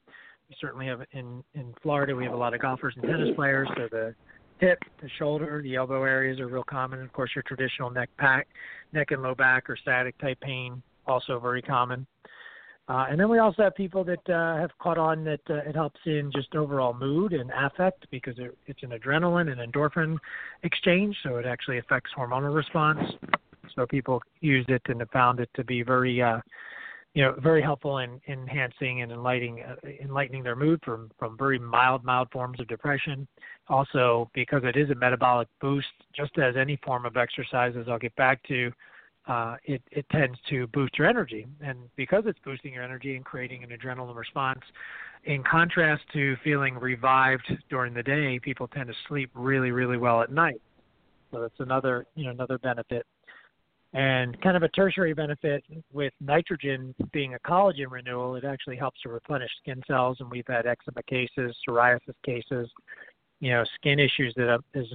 We 0.49 0.55
certainly 0.59 0.87
have 0.87 1.01
in 1.11 1.43
in 1.53 1.73
Florida. 1.81 2.15
We 2.15 2.23
have 2.25 2.33
a 2.33 2.37
lot 2.37 2.55
of 2.55 2.61
golfers 2.61 2.95
and 2.95 3.05
tennis 3.05 3.35
players, 3.35 3.67
so 3.75 3.87
the 3.91 4.15
hip, 4.59 4.79
the 5.01 5.09
shoulder, 5.17 5.61
the 5.63 5.75
elbow 5.75 6.03
areas 6.03 6.39
are 6.39 6.47
real 6.47 6.63
common. 6.63 7.01
Of 7.01 7.11
course, 7.13 7.31
your 7.35 7.43
traditional 7.43 7.89
neck 7.89 8.09
pack, 8.17 8.47
neck 8.93 9.11
and 9.11 9.21
low 9.21 9.35
back 9.35 9.69
or 9.69 9.77
static 9.77 10.17
type 10.19 10.39
pain, 10.41 10.81
also 11.07 11.39
very 11.39 11.61
common. 11.61 12.05
Uh, 12.89 13.05
and 13.07 13.19
then 13.19 13.29
we 13.29 13.37
also 13.37 13.61
have 13.61 13.75
people 13.75 14.03
that 14.03 14.29
uh, 14.29 14.57
have 14.57 14.71
caught 14.79 14.97
on 14.97 15.23
that 15.23 15.39
uh, 15.49 15.57
it 15.57 15.75
helps 15.75 15.99
in 16.07 16.31
just 16.35 16.55
overall 16.55 16.93
mood 16.93 17.33
and 17.33 17.51
affect 17.51 18.07
because 18.09 18.33
it, 18.39 18.57
it's 18.65 18.81
an 18.81 18.89
adrenaline 18.89 19.51
and 19.51 19.61
endorphin 19.61 20.17
exchange, 20.63 21.15
so 21.21 21.35
it 21.35 21.45
actually 21.45 21.77
affects 21.77 22.09
hormonal 22.17 22.53
response. 22.53 22.99
So 23.75 23.85
people 23.85 24.23
use 24.41 24.65
it 24.69 24.81
and 24.87 25.01
have 25.01 25.11
found 25.11 25.39
it 25.39 25.49
to 25.53 25.63
be 25.63 25.83
very 25.83 26.19
uh, 26.19 26.39
you 27.13 27.23
know, 27.23 27.33
very 27.41 27.61
helpful 27.61 27.99
in, 27.99 28.21
enhancing 28.27 29.01
and 29.01 29.11
enlightening 29.11 29.61
uh, 29.63 29.75
enlightening 30.01 30.43
their 30.43 30.55
mood 30.55 30.79
from 30.83 31.09
from 31.17 31.37
very 31.37 31.57
mild 31.57 32.03
mild 32.03 32.29
forms 32.31 32.59
of 32.59 32.67
depression. 32.67 33.27
Also, 33.67 34.29
because 34.33 34.61
it 34.63 34.75
is 34.75 34.89
a 34.89 34.95
metabolic 34.95 35.47
boost, 35.59 35.87
just 36.15 36.37
as 36.37 36.55
any 36.55 36.79
form 36.85 37.05
of 37.05 37.17
exercise, 37.17 37.73
as 37.79 37.87
I'll 37.87 37.99
get 37.99 38.15
back 38.15 38.41
to, 38.47 38.71
uh, 39.27 39.55
it 39.63 39.81
it 39.91 40.05
tends 40.11 40.37
to 40.49 40.67
boost 40.67 40.97
your 40.97 41.07
energy, 41.07 41.47
and 41.61 41.79
because 41.95 42.23
it's 42.27 42.39
boosting 42.45 42.73
your 42.73 42.83
energy 42.83 43.15
and 43.15 43.25
creating 43.25 43.63
an 43.63 43.69
adrenaline 43.69 44.15
response. 44.15 44.61
In 45.25 45.43
contrast 45.43 46.03
to 46.13 46.37
feeling 46.43 46.75
revived 46.75 47.51
during 47.69 47.93
the 47.93 48.03
day, 48.03 48.39
people 48.39 48.67
tend 48.67 48.87
to 48.87 48.93
sleep 49.07 49.31
really 49.33 49.71
really 49.71 49.97
well 49.97 50.21
at 50.21 50.31
night. 50.31 50.61
So 51.31 51.41
that's 51.41 51.59
another 51.59 52.05
you 52.15 52.25
know 52.25 52.31
another 52.31 52.59
benefit 52.59 53.05
And 53.93 54.39
kind 54.41 54.55
of 54.55 54.61
a 54.61 54.69
tertiary 54.69 55.13
benefit 55.13 55.63
with 55.91 56.13
nitrogen 56.21 56.93
being 57.11 57.33
a 57.33 57.39
collagen 57.39 57.89
renewal, 57.89 58.35
it 58.35 58.43
actually 58.43 58.75
helps 58.75 59.01
to 59.01 59.09
replenish 59.09 59.49
skin 59.61 59.81
cells. 59.87 60.17
And 60.19 60.29
we've 60.29 60.45
had 60.47 60.67
eczema 60.67 61.01
cases, 61.03 61.55
psoriasis 61.67 62.13
cases, 62.23 62.69
you 63.39 63.51
know, 63.51 63.63
skin 63.75 63.99
issues 63.99 64.33
that 64.35 64.59
is 64.75 64.87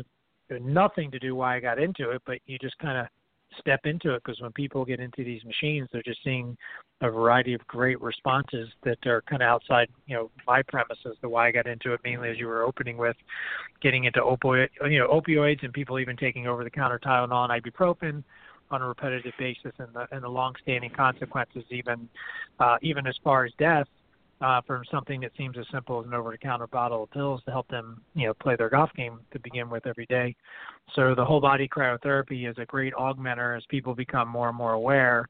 nothing 0.60 1.10
to 1.10 1.18
do 1.18 1.34
why 1.34 1.56
I 1.56 1.60
got 1.60 1.80
into 1.80 2.10
it, 2.10 2.22
but 2.24 2.38
you 2.46 2.58
just 2.58 2.78
kind 2.78 2.98
of 2.98 3.06
step 3.58 3.80
into 3.84 4.14
it 4.14 4.22
because 4.24 4.40
when 4.40 4.52
people 4.52 4.84
get 4.84 5.00
into 5.00 5.24
these 5.24 5.44
machines, 5.44 5.88
they're 5.92 6.02
just 6.02 6.22
seeing 6.22 6.56
a 7.00 7.10
variety 7.10 7.54
of 7.54 7.66
great 7.66 8.00
responses 8.00 8.68
that 8.84 8.98
are 9.06 9.22
kind 9.22 9.42
of 9.42 9.48
outside, 9.48 9.88
you 10.06 10.14
know, 10.14 10.30
my 10.46 10.62
premises. 10.62 11.16
The 11.20 11.28
why 11.28 11.48
I 11.48 11.52
got 11.52 11.66
into 11.66 11.92
it 11.92 12.00
mainly 12.04 12.30
as 12.30 12.38
you 12.38 12.46
were 12.46 12.62
opening 12.62 12.96
with 12.96 13.16
getting 13.80 14.04
into 14.04 14.20
opioid, 14.20 14.68
you 14.88 14.98
know, 14.98 15.08
opioids 15.08 15.62
and 15.64 15.72
people 15.72 15.98
even 15.98 16.16
taking 16.16 16.46
over 16.46 16.64
the 16.64 16.70
counter 16.70 16.98
Tylenol 16.98 17.50
and 17.50 17.62
ibuprofen 17.62 18.22
on 18.70 18.82
a 18.82 18.88
repetitive 18.88 19.32
basis 19.38 19.72
and 19.78 19.88
the 19.94 20.06
and 20.12 20.22
the 20.22 20.28
long-standing 20.28 20.90
consequences, 20.90 21.64
even 21.70 22.08
uh, 22.60 22.76
even 22.82 23.06
as 23.06 23.16
far 23.22 23.44
as 23.44 23.52
death. 23.58 23.86
Uh, 24.40 24.60
from 24.66 24.82
something 24.90 25.20
that 25.20 25.30
seems 25.38 25.56
as 25.56 25.64
simple 25.72 26.00
as 26.00 26.06
an 26.06 26.12
over-the-counter 26.12 26.66
bottle 26.66 27.04
of 27.04 27.10
pills 27.12 27.40
to 27.44 27.52
help 27.52 27.66
them, 27.68 28.02
you 28.14 28.26
know, 28.26 28.34
play 28.34 28.56
their 28.56 28.68
golf 28.68 28.90
game 28.94 29.20
to 29.32 29.38
begin 29.38 29.70
with 29.70 29.86
every 29.86 30.04
day. 30.06 30.34
So 30.94 31.14
the 31.14 31.24
whole 31.24 31.40
body 31.40 31.68
cryotherapy 31.68 32.50
is 32.50 32.56
a 32.58 32.66
great 32.66 32.92
augmenter 32.94 33.56
as 33.56 33.64
people 33.70 33.94
become 33.94 34.28
more 34.28 34.48
and 34.48 34.56
more 34.56 34.72
aware 34.72 35.28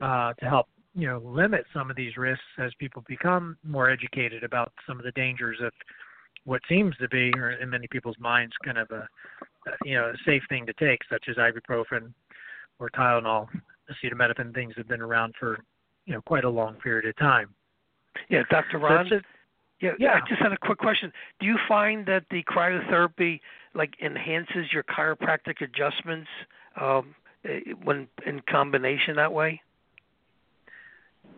uh, 0.00 0.32
to 0.34 0.44
help, 0.46 0.68
you 0.94 1.08
know, 1.08 1.20
limit 1.24 1.66
some 1.74 1.90
of 1.90 1.96
these 1.96 2.16
risks 2.16 2.44
as 2.58 2.72
people 2.78 3.04
become 3.08 3.58
more 3.64 3.90
educated 3.90 4.44
about 4.44 4.72
some 4.86 4.98
of 4.98 5.04
the 5.04 5.12
dangers 5.12 5.58
of 5.60 5.72
what 6.44 6.62
seems 6.68 6.96
to 6.98 7.08
be, 7.08 7.32
or 7.36 7.50
in 7.50 7.68
many 7.68 7.88
people's 7.88 8.18
minds, 8.20 8.54
kind 8.64 8.78
of 8.78 8.88
a, 8.92 9.06
you 9.84 9.96
know, 9.96 10.10
a 10.10 10.14
safe 10.24 10.44
thing 10.48 10.64
to 10.64 10.72
take, 10.74 11.00
such 11.10 11.24
as 11.28 11.36
ibuprofen 11.36 12.14
or 12.78 12.90
Tylenol, 12.90 13.48
acetaminophen, 13.90 14.54
things 14.54 14.74
have 14.76 14.88
been 14.88 15.00
around 15.00 15.34
for 15.38 15.58
you 16.06 16.14
know 16.14 16.22
quite 16.22 16.44
a 16.44 16.48
long 16.48 16.74
period 16.74 17.06
of 17.06 17.16
time. 17.16 17.54
Yeah, 18.28 18.42
Dr. 18.50 18.78
Ron. 18.78 19.10
Yeah, 19.80 19.92
yeah. 19.98 20.14
I 20.14 20.28
just 20.28 20.42
had 20.42 20.52
a 20.52 20.58
quick 20.58 20.78
question. 20.78 21.12
Do 21.38 21.46
you 21.46 21.56
find 21.68 22.04
that 22.06 22.24
the 22.30 22.42
cryotherapy 22.42 23.40
like 23.74 23.94
enhances 24.02 24.72
your 24.72 24.82
chiropractic 24.82 25.60
adjustments 25.60 26.28
um, 26.80 27.14
eh, 27.44 27.60
when 27.84 28.08
in 28.26 28.40
combination 28.50 29.14
that 29.16 29.32
way? 29.32 29.60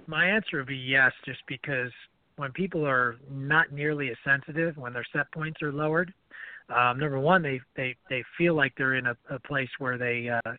My 0.06 0.26
answer 0.26 0.58
would 0.58 0.66
be 0.66 0.76
yes, 0.76 1.12
just 1.26 1.40
because 1.46 1.90
when 2.36 2.52
people 2.52 2.86
are 2.86 3.16
not 3.30 3.72
nearly 3.72 4.08
as 4.10 4.16
sensitive, 4.24 4.76
when 4.78 4.94
their 4.94 5.04
set 5.12 5.30
points 5.32 5.60
are 5.62 5.72
lowered, 5.72 6.12
um, 6.74 6.98
number 6.98 7.18
one, 7.18 7.42
they 7.42 7.60
they 7.76 7.94
they 8.08 8.24
feel 8.38 8.54
like 8.54 8.72
they're 8.76 8.94
in 8.94 9.06
a, 9.06 9.16
a 9.28 9.38
place 9.40 9.68
where 9.78 9.98
they 9.98 10.30
uh, 10.30 10.52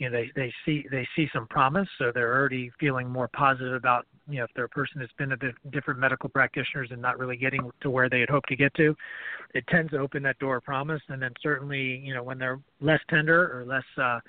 you 0.00 0.08
know 0.08 0.18
they 0.18 0.32
they 0.34 0.52
see 0.64 0.84
they 0.90 1.06
see 1.14 1.28
some 1.32 1.46
promise 1.46 1.88
so 1.98 2.10
they're 2.12 2.34
already 2.34 2.72
feeling 2.80 3.08
more 3.08 3.28
positive 3.28 3.74
about 3.74 4.06
you 4.28 4.38
know 4.38 4.44
if 4.44 4.50
they're 4.56 4.64
a 4.64 4.68
person 4.68 4.98
that's 4.98 5.12
been 5.12 5.36
bit 5.38 5.54
different 5.70 6.00
medical 6.00 6.28
practitioners 6.28 6.88
and 6.90 7.00
not 7.00 7.18
really 7.18 7.36
getting 7.36 7.70
to 7.80 7.90
where 7.90 8.08
they 8.08 8.20
had 8.20 8.30
hoped 8.30 8.48
to 8.48 8.56
get 8.56 8.74
to 8.74 8.96
it 9.54 9.64
tends 9.68 9.90
to 9.90 9.98
open 9.98 10.22
that 10.22 10.38
door 10.38 10.56
of 10.56 10.64
promise. 10.64 11.02
And 11.08 11.20
then 11.22 11.32
certainly 11.42 12.00
you 12.02 12.14
know 12.14 12.22
when 12.22 12.38
they're 12.38 12.60
less 12.80 13.00
tender 13.08 13.56
or 13.56 13.64
less 13.64 13.84
uh 13.98 14.20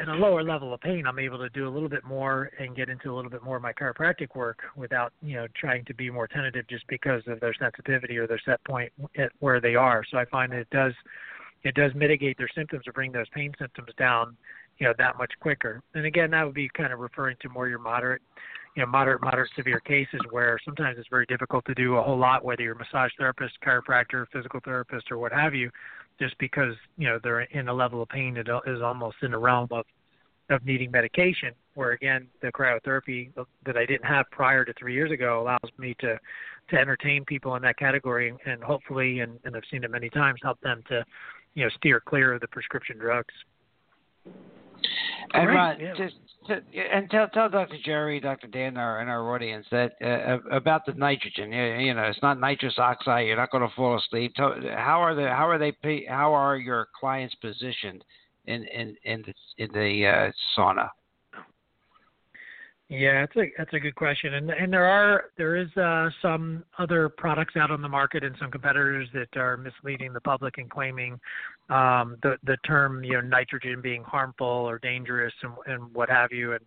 at 0.00 0.08
a 0.08 0.14
lower 0.14 0.42
level 0.42 0.72
of 0.74 0.80
pain 0.80 1.06
i'm 1.06 1.18
able 1.18 1.38
to 1.38 1.48
do 1.50 1.66
a 1.66 1.70
little 1.70 1.88
bit 1.88 2.04
more 2.04 2.50
and 2.58 2.76
get 2.76 2.88
into 2.88 3.10
a 3.10 3.14
little 3.14 3.30
bit 3.30 3.42
more 3.42 3.56
of 3.56 3.62
my 3.62 3.72
chiropractic 3.72 4.34
work 4.34 4.60
without 4.76 5.12
you 5.22 5.34
know 5.34 5.46
trying 5.58 5.84
to 5.84 5.94
be 5.94 6.10
more 6.10 6.26
tentative 6.26 6.66
just 6.68 6.86
because 6.88 7.22
of 7.26 7.38
their 7.40 7.54
sensitivity 7.54 8.16
or 8.16 8.26
their 8.26 8.40
set 8.44 8.62
point 8.64 8.90
at 9.18 9.30
where 9.40 9.60
they 9.60 9.74
are. 9.74 10.02
So 10.10 10.16
i 10.16 10.24
find 10.26 10.52
that 10.52 10.60
it 10.60 10.70
does 10.70 10.94
it 11.64 11.74
does 11.74 11.92
mitigate 11.94 12.38
their 12.38 12.48
symptoms 12.54 12.86
or 12.86 12.92
bring 12.92 13.12
those 13.12 13.28
pain 13.34 13.52
symptoms 13.58 13.90
down, 13.98 14.36
you 14.78 14.86
know, 14.86 14.94
that 14.98 15.16
much 15.18 15.32
quicker. 15.40 15.82
And 15.94 16.06
again, 16.06 16.30
that 16.32 16.44
would 16.44 16.54
be 16.54 16.68
kind 16.68 16.92
of 16.92 16.98
referring 16.98 17.36
to 17.42 17.48
more 17.48 17.68
your 17.68 17.78
moderate, 17.78 18.22
you 18.76 18.82
know, 18.82 18.86
moderate, 18.86 19.22
moderate 19.22 19.50
severe 19.54 19.80
cases 19.80 20.20
where 20.30 20.58
sometimes 20.64 20.98
it's 20.98 21.08
very 21.08 21.26
difficult 21.26 21.64
to 21.66 21.74
do 21.74 21.96
a 21.96 22.02
whole 22.02 22.18
lot, 22.18 22.44
whether 22.44 22.62
you're 22.62 22.74
a 22.74 22.78
massage 22.78 23.10
therapist, 23.18 23.54
chiropractor, 23.64 24.26
physical 24.32 24.60
therapist, 24.64 25.10
or 25.10 25.18
what 25.18 25.32
have 25.32 25.54
you, 25.54 25.70
just 26.18 26.36
because 26.38 26.74
you 26.96 27.08
know 27.08 27.18
they're 27.22 27.42
in 27.42 27.68
a 27.68 27.74
level 27.74 28.02
of 28.02 28.08
pain 28.08 28.34
that 28.34 28.48
is 28.66 28.82
almost 28.82 29.16
in 29.22 29.30
the 29.30 29.38
realm 29.38 29.68
of 29.70 29.84
of 30.50 30.64
needing 30.64 30.90
medication. 30.90 31.52
Where 31.74 31.92
again, 31.92 32.28
the 32.40 32.52
cryotherapy 32.52 33.30
that 33.64 33.76
I 33.76 33.86
didn't 33.86 34.04
have 34.04 34.26
prior 34.30 34.64
to 34.64 34.72
three 34.74 34.94
years 34.94 35.10
ago 35.10 35.40
allows 35.42 35.70
me 35.78 35.94
to 36.00 36.18
to 36.70 36.76
entertain 36.76 37.24
people 37.24 37.56
in 37.56 37.62
that 37.62 37.76
category 37.76 38.34
and 38.46 38.62
hopefully, 38.62 39.20
and, 39.20 39.38
and 39.44 39.56
I've 39.56 39.64
seen 39.70 39.84
it 39.84 39.90
many 39.90 40.08
times, 40.08 40.40
help 40.42 40.60
them 40.60 40.82
to 40.88 41.04
you 41.54 41.64
know 41.64 41.70
steer 41.76 42.00
clear 42.00 42.34
of 42.34 42.40
the 42.40 42.48
prescription 42.48 42.98
drugs. 42.98 43.34
And 45.34 45.48
Ron, 45.48 45.80
yeah. 45.80 45.94
just 45.96 46.14
to, 46.48 46.60
and 46.92 47.08
tell 47.10 47.28
tell 47.28 47.48
Dr. 47.48 47.76
Jerry, 47.84 48.20
Dr. 48.20 48.48
Dan, 48.48 48.76
our, 48.76 49.00
and 49.00 49.08
our 49.08 49.34
audience 49.34 49.66
that 49.70 49.92
uh, 50.04 50.38
about 50.54 50.84
the 50.86 50.92
nitrogen. 50.92 51.52
You 51.52 51.94
know, 51.94 52.02
it's 52.02 52.22
not 52.22 52.40
nitrous 52.40 52.74
oxide. 52.78 53.26
You're 53.26 53.36
not 53.36 53.50
going 53.50 53.66
to 53.66 53.74
fall 53.74 53.96
asleep. 53.98 54.32
How 54.36 55.00
are 55.00 55.14
the 55.14 55.28
how 55.28 55.48
are 55.48 55.58
they 55.58 55.72
how 56.08 56.34
are 56.34 56.56
your 56.56 56.88
clients 56.98 57.34
positioned 57.36 58.04
in 58.46 58.64
in 58.64 58.96
in 59.04 59.24
the 59.26 59.64
in 59.64 59.72
the 59.72 60.06
uh, 60.06 60.32
sauna? 60.56 60.88
Yeah, 62.88 63.20
that's 63.20 63.36
a 63.36 63.50
that's 63.56 63.72
a 63.72 63.80
good 63.80 63.94
question, 63.94 64.34
and 64.34 64.50
and 64.50 64.70
there 64.70 64.84
are 64.84 65.30
there 65.38 65.56
is 65.56 65.74
uh, 65.78 66.10
some 66.20 66.62
other 66.78 67.08
products 67.08 67.54
out 67.56 67.70
on 67.70 67.80
the 67.80 67.88
market 67.88 68.22
and 68.22 68.36
some 68.38 68.50
competitors 68.50 69.08
that 69.14 69.34
are 69.34 69.56
misleading 69.56 70.12
the 70.12 70.20
public 70.20 70.58
and 70.58 70.68
claiming 70.68 71.18
um, 71.70 72.16
the 72.22 72.36
the 72.44 72.58
term 72.66 73.02
you 73.02 73.14
know 73.14 73.22
nitrogen 73.22 73.80
being 73.80 74.02
harmful 74.02 74.46
or 74.46 74.78
dangerous 74.78 75.32
and, 75.42 75.52
and 75.66 75.94
what 75.94 76.10
have 76.10 76.32
you, 76.32 76.52
and 76.52 76.60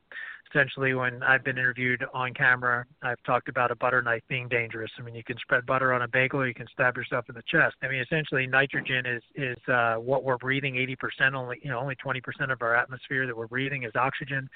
essentially 0.55 0.93
when 0.93 1.21
I've 1.23 1.43
been 1.43 1.57
interviewed 1.57 2.03
on 2.13 2.33
camera, 2.33 2.85
I've 3.01 3.21
talked 3.23 3.49
about 3.49 3.71
a 3.71 3.75
butter 3.75 4.01
knife 4.01 4.21
being 4.29 4.47
dangerous. 4.47 4.91
I 4.97 5.01
mean, 5.01 5.15
you 5.15 5.23
can 5.23 5.37
spread 5.39 5.65
butter 5.65 5.93
on 5.93 6.03
a 6.03 6.07
bagel, 6.07 6.39
or 6.39 6.47
you 6.47 6.53
can 6.53 6.67
stab 6.71 6.95
yourself 6.95 7.25
in 7.29 7.35
the 7.35 7.43
chest. 7.47 7.75
I 7.83 7.87
mean, 7.87 8.01
essentially, 8.01 8.47
nitrogen 8.47 9.05
is 9.05 9.21
is 9.35 9.57
uh, 9.67 9.95
what 9.95 10.23
we're 10.23 10.37
breathing. 10.37 10.75
80% 10.75 11.33
only, 11.33 11.59
you 11.61 11.69
know, 11.69 11.79
only 11.79 11.95
20% 11.95 12.21
of 12.51 12.61
our 12.61 12.75
atmosphere 12.75 13.27
that 13.27 13.35
we're 13.35 13.47
breathing 13.47 13.83
is 13.83 13.91
oxygen. 13.95 14.49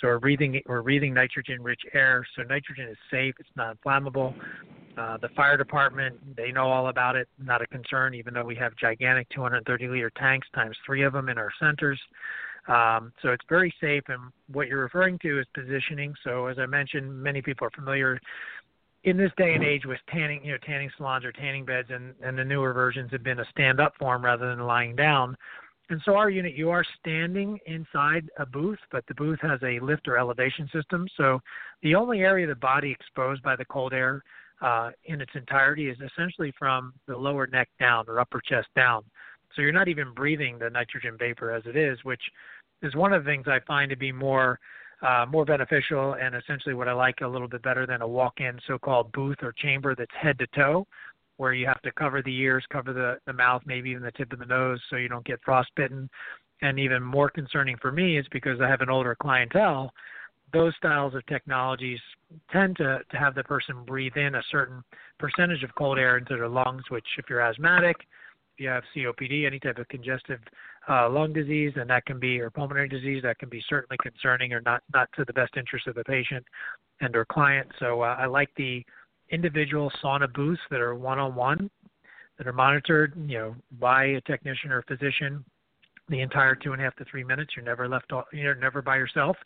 So 0.00 0.08
we're 0.08 0.18
breathing 0.18 0.60
we're 0.66 0.82
breathing 0.82 1.14
nitrogen-rich 1.14 1.82
air. 1.94 2.26
So 2.36 2.42
nitrogen 2.42 2.88
is 2.88 2.98
safe. 3.10 3.34
It's 3.38 3.48
not 3.56 3.72
inflammable. 3.72 4.34
Uh, 4.98 5.18
the 5.18 5.28
fire 5.30 5.56
department, 5.58 6.16
they 6.36 6.50
know 6.50 6.68
all 6.68 6.88
about 6.88 7.16
it. 7.16 7.28
Not 7.38 7.60
a 7.60 7.66
concern, 7.66 8.14
even 8.14 8.32
though 8.32 8.44
we 8.44 8.56
have 8.56 8.74
gigantic 8.76 9.28
230 9.30 9.88
liter 9.88 10.10
tanks 10.16 10.48
times 10.54 10.76
three 10.86 11.02
of 11.02 11.12
them 11.12 11.28
in 11.28 11.38
our 11.38 11.50
centers. 11.60 12.00
Um, 12.68 13.12
so 13.22 13.28
it's 13.28 13.44
very 13.48 13.72
safe. 13.80 14.02
And 14.08 14.32
what 14.52 14.68
you're 14.68 14.82
referring 14.82 15.18
to 15.20 15.40
is 15.40 15.46
positioning. 15.54 16.14
So 16.24 16.46
as 16.46 16.58
I 16.58 16.66
mentioned, 16.66 17.22
many 17.22 17.42
people 17.42 17.66
are 17.66 17.70
familiar 17.70 18.20
in 19.04 19.16
this 19.16 19.30
day 19.36 19.54
and 19.54 19.62
age 19.62 19.84
with 19.86 19.98
tanning, 20.12 20.44
you 20.44 20.52
know, 20.52 20.58
tanning 20.66 20.90
salons 20.98 21.24
or 21.24 21.30
tanning 21.30 21.64
beds, 21.64 21.88
and, 21.90 22.12
and 22.22 22.36
the 22.36 22.44
newer 22.44 22.72
versions 22.72 23.10
have 23.12 23.22
been 23.22 23.38
a 23.38 23.44
stand-up 23.52 23.94
form 23.98 24.24
rather 24.24 24.48
than 24.48 24.66
lying 24.66 24.96
down. 24.96 25.36
And 25.88 26.02
so 26.04 26.16
our 26.16 26.28
unit, 26.28 26.54
you 26.54 26.70
are 26.70 26.84
standing 26.98 27.60
inside 27.66 28.28
a 28.38 28.44
booth, 28.46 28.80
but 28.90 29.04
the 29.06 29.14
booth 29.14 29.38
has 29.42 29.60
a 29.62 29.78
lift 29.78 30.08
or 30.08 30.18
elevation 30.18 30.68
system. 30.72 31.06
So 31.16 31.40
the 31.82 31.94
only 31.94 32.22
area 32.22 32.46
of 32.46 32.48
the 32.48 32.60
body 32.60 32.90
exposed 32.90 33.44
by 33.44 33.54
the 33.54 33.64
cold 33.66 33.92
air 33.92 34.24
uh, 34.60 34.90
in 35.04 35.20
its 35.20 35.30
entirety 35.36 35.88
is 35.88 35.98
essentially 36.00 36.52
from 36.58 36.92
the 37.06 37.16
lower 37.16 37.46
neck 37.46 37.68
down 37.78 38.06
or 38.08 38.18
upper 38.18 38.40
chest 38.40 38.66
down. 38.74 39.04
So 39.54 39.62
you're 39.62 39.70
not 39.72 39.86
even 39.86 40.12
breathing 40.12 40.58
the 40.58 40.68
nitrogen 40.68 41.16
vapor 41.16 41.52
as 41.52 41.62
it 41.66 41.76
is, 41.76 41.98
which 42.02 42.22
is 42.82 42.94
one 42.94 43.12
of 43.12 43.24
the 43.24 43.30
things 43.30 43.46
I 43.48 43.60
find 43.66 43.90
to 43.90 43.96
be 43.96 44.12
more 44.12 44.58
uh, 45.02 45.26
more 45.28 45.44
beneficial 45.44 46.14
and 46.14 46.34
essentially 46.34 46.74
what 46.74 46.88
I 46.88 46.92
like 46.92 47.20
a 47.20 47.26
little 47.26 47.48
bit 47.48 47.62
better 47.62 47.86
than 47.86 48.02
a 48.02 48.08
walk-in 48.08 48.58
so-called 48.66 49.12
booth 49.12 49.36
or 49.42 49.52
chamber 49.52 49.94
that's 49.94 50.10
head 50.18 50.38
to 50.38 50.46
toe, 50.48 50.86
where 51.36 51.52
you 51.52 51.66
have 51.66 51.82
to 51.82 51.92
cover 51.92 52.22
the 52.22 52.34
ears, 52.34 52.64
cover 52.70 52.92
the, 52.92 53.18
the 53.26 53.32
mouth, 53.32 53.62
maybe 53.66 53.90
even 53.90 54.02
the 54.02 54.12
tip 54.12 54.32
of 54.32 54.38
the 54.38 54.46
nose, 54.46 54.80
so 54.88 54.96
you 54.96 55.08
don't 55.08 55.24
get 55.26 55.38
frostbitten. 55.44 56.08
And 56.62 56.78
even 56.78 57.02
more 57.02 57.28
concerning 57.28 57.76
for 57.76 57.92
me 57.92 58.16
is 58.16 58.26
because 58.32 58.60
I 58.60 58.68
have 58.68 58.80
an 58.80 58.88
older 58.88 59.14
clientele. 59.14 59.92
Those 60.54 60.72
styles 60.78 61.14
of 61.14 61.26
technologies 61.26 62.00
tend 62.50 62.76
to, 62.78 63.00
to 63.10 63.16
have 63.18 63.34
the 63.34 63.44
person 63.44 63.84
breathe 63.84 64.16
in 64.16 64.36
a 64.36 64.42
certain 64.50 64.82
percentage 65.18 65.62
of 65.62 65.74
cold 65.74 65.98
air 65.98 66.16
into 66.16 66.36
their 66.36 66.48
lungs, 66.48 66.84
which, 66.88 67.06
if 67.18 67.26
you're 67.28 67.42
asthmatic, 67.42 67.96
if 68.54 68.60
you 68.60 68.68
have 68.68 68.84
COPD, 68.94 69.46
any 69.46 69.60
type 69.60 69.76
of 69.76 69.88
congestive 69.88 70.40
uh, 70.88 71.08
lung 71.08 71.32
disease, 71.32 71.72
and 71.76 71.88
that 71.90 72.04
can 72.06 72.18
be 72.18 72.40
or 72.40 72.50
pulmonary 72.50 72.88
disease 72.88 73.22
that 73.22 73.38
can 73.38 73.48
be 73.48 73.62
certainly 73.68 73.96
concerning 74.02 74.52
or 74.52 74.60
not 74.60 74.82
not 74.94 75.08
to 75.16 75.24
the 75.24 75.32
best 75.32 75.56
interest 75.56 75.86
of 75.86 75.94
the 75.94 76.04
patient 76.04 76.44
and 77.00 77.14
or 77.16 77.24
client. 77.24 77.68
So 77.78 78.02
uh, 78.02 78.16
I 78.18 78.26
like 78.26 78.50
the 78.56 78.84
individual 79.30 79.90
sauna 80.02 80.32
booths 80.32 80.60
that 80.70 80.80
are 80.80 80.94
one-on-one, 80.94 81.68
that 82.38 82.46
are 82.46 82.52
monitored, 82.52 83.14
you 83.28 83.38
know, 83.38 83.56
by 83.80 84.04
a 84.04 84.20
technician 84.22 84.70
or 84.70 84.78
a 84.78 84.82
physician 84.84 85.44
the 86.08 86.20
entire 86.20 86.54
two 86.54 86.72
and 86.72 86.80
a 86.80 86.84
half 86.84 86.94
to 86.96 87.04
three 87.04 87.24
minutes. 87.24 87.52
You're 87.56 87.64
never 87.64 87.88
left, 87.88 88.12
you're 88.32 88.54
never 88.54 88.80
by 88.80 88.96
yourself. 88.96 89.36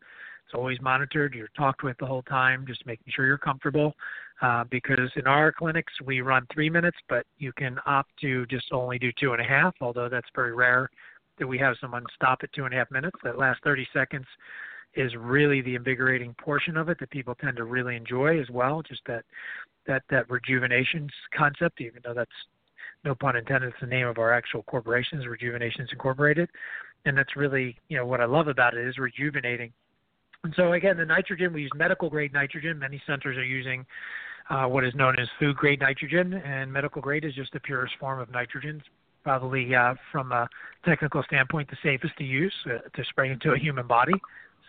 It's 0.44 0.55
always 0.55 0.81
monitored. 0.81 1.33
You're 1.35 1.48
talked 1.57 1.83
with 1.83 1.96
the 1.98 2.07
whole 2.07 2.22
time, 2.22 2.64
just 2.66 2.85
making 2.85 3.12
sure 3.14 3.24
you're 3.24 3.38
comfortable. 3.38 3.94
Uh, 4.42 4.64
because 4.70 5.11
in 5.16 5.26
our 5.26 5.53
clinics 5.53 5.92
we 6.05 6.20
run 6.20 6.46
three 6.53 6.68
minutes, 6.68 6.96
but 7.09 7.24
you 7.38 7.53
can 7.53 7.79
opt 7.87 8.11
to 8.20 8.46
just 8.46 8.66
only 8.72 8.98
do 8.98 9.11
two 9.18 9.33
and 9.33 9.40
a 9.40 9.44
half, 9.44 9.74
although 9.81 10.09
that's 10.09 10.29
very 10.35 10.55
rare 10.55 10.90
that 11.38 11.46
we 11.46 11.58
have 11.58 11.76
someone 11.80 12.04
stop 12.14 12.40
at 12.42 12.52
two 12.52 12.64
and 12.64 12.74
a 12.74 12.76
half 12.76 12.90
minutes. 12.90 13.16
That 13.24 13.38
last 13.38 13.62
30 13.64 13.86
seconds 13.92 14.26
is 14.94 15.14
really 15.16 15.60
the 15.60 15.74
invigorating 15.74 16.34
portion 16.34 16.76
of 16.76 16.88
it 16.88 16.98
that 17.00 17.10
people 17.10 17.34
tend 17.34 17.56
to 17.56 17.64
really 17.64 17.96
enjoy 17.96 18.40
as 18.40 18.50
well. 18.50 18.82
Just 18.82 19.02
that 19.06 19.24
that 19.86 20.02
that 20.10 20.28
rejuvenation 20.30 21.08
concept, 21.36 21.80
even 21.80 22.00
though 22.04 22.14
that's 22.14 22.30
no 23.04 23.14
pun 23.14 23.36
intended, 23.36 23.68
it's 23.68 23.80
the 23.80 23.86
name 23.86 24.06
of 24.06 24.18
our 24.18 24.32
actual 24.32 24.62
corporation, 24.64 25.18
is 25.20 25.26
Rejuvenations 25.26 25.88
Incorporated, 25.92 26.50
and 27.06 27.16
that's 27.16 27.36
really 27.36 27.76
you 27.88 27.96
know 27.96 28.06
what 28.06 28.20
I 28.20 28.26
love 28.26 28.48
about 28.48 28.74
it 28.74 28.86
is 28.86 28.98
rejuvenating. 28.98 29.72
And 30.42 30.52
so 30.56 30.72
again, 30.72 30.96
the 30.96 31.04
nitrogen 31.04 31.52
we 31.52 31.62
use 31.62 31.70
medical 31.74 32.10
grade 32.10 32.32
nitrogen. 32.32 32.78
Many 32.78 33.00
centers 33.06 33.36
are 33.36 33.44
using 33.44 33.86
uh, 34.48 34.64
what 34.64 34.84
is 34.84 34.94
known 34.94 35.18
as 35.18 35.28
food 35.38 35.56
grade 35.56 35.80
nitrogen, 35.80 36.34
and 36.34 36.72
medical 36.72 37.00
grade 37.00 37.24
is 37.24 37.34
just 37.34 37.52
the 37.52 37.60
purest 37.60 37.94
form 38.00 38.20
of 38.20 38.30
nitrogen. 38.30 38.82
Probably 39.22 39.74
uh, 39.74 39.94
from 40.11 40.33
a 40.33 40.48
technical 40.85 41.22
standpoint, 41.24 41.68
the 41.68 41.76
safest 41.83 42.16
to 42.18 42.24
use 42.24 42.54
uh, 42.66 42.78
to 42.94 43.04
spray 43.11 43.30
into 43.30 43.52
a 43.52 43.59
human 43.59 43.87
body. 43.87 44.14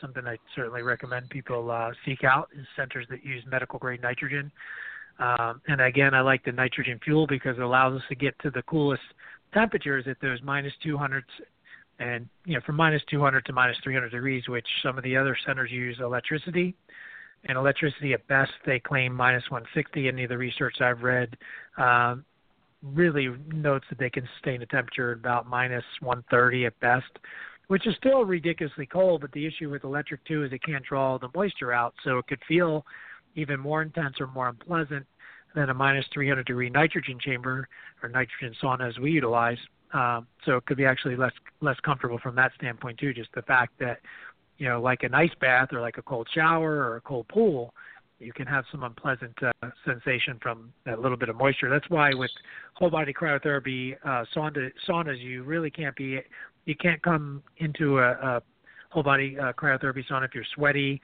Something 0.02 0.26
I 0.28 0.38
certainly 0.56 0.82
recommend 0.82 1.30
people 1.30 1.72
uh, 1.72 1.92
seek 2.06 2.24
out 2.24 2.50
is 2.60 2.66
centers 2.76 3.06
that 3.10 3.24
use 3.24 3.44
medical 3.50 3.80
grade 3.80 4.02
nitrogen. 4.02 4.52
Um, 5.20 5.62
and 5.68 5.80
again, 5.80 6.14
I 6.14 6.22
like 6.22 6.44
the 6.44 6.52
nitrogen 6.52 7.00
fuel 7.04 7.28
because 7.28 7.58
it 7.58 7.62
allows 7.62 7.96
us 7.98 8.04
to 8.10 8.16
get 8.16 8.38
to 8.40 8.50
the 8.50 8.64
coolest 8.64 9.04
temperatures 9.54 10.06
at 10.08 10.18
those 10.22 10.40
minus 10.44 10.74
200s 10.86 11.22
and 12.00 12.28
you 12.46 12.56
know 12.56 12.62
from 12.66 12.76
minus 12.76 13.02
200 13.10 13.46
to 13.46 13.54
minus 13.54 13.78
300 13.84 14.10
degrees, 14.10 14.44
which 14.48 14.68
some 14.84 14.98
of 14.98 15.04
the 15.04 15.16
other 15.16 15.38
centers 15.46 15.72
use 15.72 15.98
electricity. 16.00 16.76
And 17.46 17.58
electricity 17.58 18.14
at 18.14 18.28
best 18.28 18.52
they 18.66 18.80
claim 18.80 19.14
minus 19.14 19.44
160. 19.50 20.08
Any 20.08 20.24
of 20.24 20.30
the 20.30 20.38
research 20.38 20.76
I've 20.80 21.02
read 21.02 21.36
um, 21.78 22.24
really 22.84 23.30
notes 23.48 23.86
that 23.90 24.00
they 24.00 24.10
can 24.10 24.28
sustain 24.36 24.62
a 24.62 24.66
temperature 24.66 25.12
about 25.12 25.48
minus 25.48 25.84
130 26.02 26.66
at 26.66 26.80
best, 26.80 27.20
which 27.68 27.86
is 27.88 27.96
still 27.98 28.26
ridiculously 28.26 28.86
cold. 28.86 29.22
But 29.22 29.32
the 29.32 29.46
issue 29.46 29.70
with 29.70 29.84
electric 29.84 30.24
too 30.26 30.44
is 30.44 30.52
it 30.52 30.64
can't 30.64 30.84
draw 30.84 31.18
the 31.18 31.30
moisture 31.36 31.74
out, 31.74 31.94
so 32.04 32.18
it 32.18 32.28
could 32.28 32.42
feel 32.48 32.86
even 33.36 33.60
more 33.60 33.82
intense 33.82 34.16
or 34.20 34.28
more 34.28 34.50
unpleasant 34.50 35.06
than 35.56 35.70
a 35.70 35.74
minus 35.74 36.06
300 36.14 36.46
degree 36.46 36.70
nitrogen 36.70 37.18
chamber 37.20 37.68
or 38.02 38.10
nitrogen 38.10 38.56
sauna 38.62 38.88
as 38.88 38.98
we 39.00 39.12
utilize. 39.12 39.58
Um, 39.94 40.28
so 40.46 40.56
it 40.56 40.66
could 40.66 40.78
be 40.78 40.86
actually 40.86 41.18
less 41.18 41.34
less 41.60 41.78
comfortable 41.84 42.18
from 42.20 42.36
that 42.36 42.52
standpoint 42.56 42.98
too. 42.98 43.14
Just 43.14 43.30
the 43.36 43.42
fact 43.42 43.74
that 43.80 44.00
you 44.58 44.70
know, 44.70 44.80
like 44.80 45.04
an 45.04 45.14
ice 45.14 45.32
bath 45.40 45.70
or 45.74 45.82
like 45.82 45.98
a 45.98 46.04
cold 46.04 46.28
shower 46.34 46.84
or 46.84 46.98
a 46.98 47.02
cold 47.02 47.28
pool, 47.28 47.74
you 48.22 48.34
can 48.34 48.46
have 48.46 48.66
some 48.72 48.84
unpleasant 48.84 49.36
uh, 49.44 49.70
sensation 49.86 50.38
from 50.42 50.72
that 50.86 51.00
little 51.00 51.18
bit 51.18 51.30
of 51.30 51.36
moisture. 51.36 51.70
That's 51.70 51.90
why 51.90 52.14
with 52.14 52.32
whole 52.74 52.90
body 52.90 53.14
cryotherapy 53.14 53.96
uh, 54.06 54.26
sauna, 54.36 54.70
saunas, 54.88 55.22
you 55.22 55.44
really 55.44 55.72
can't 55.72 55.96
be 55.96 56.20
you 56.66 56.76
can't 56.76 57.02
come 57.02 57.42
into 57.58 58.00
a, 58.00 58.12
a 58.12 58.42
whole 58.90 59.04
body 59.04 59.38
uh, 59.40 59.54
cryotherapy 59.54 60.04
sauna 60.10 60.26
if 60.26 60.36
you're 60.36 60.46
sweaty 60.56 61.02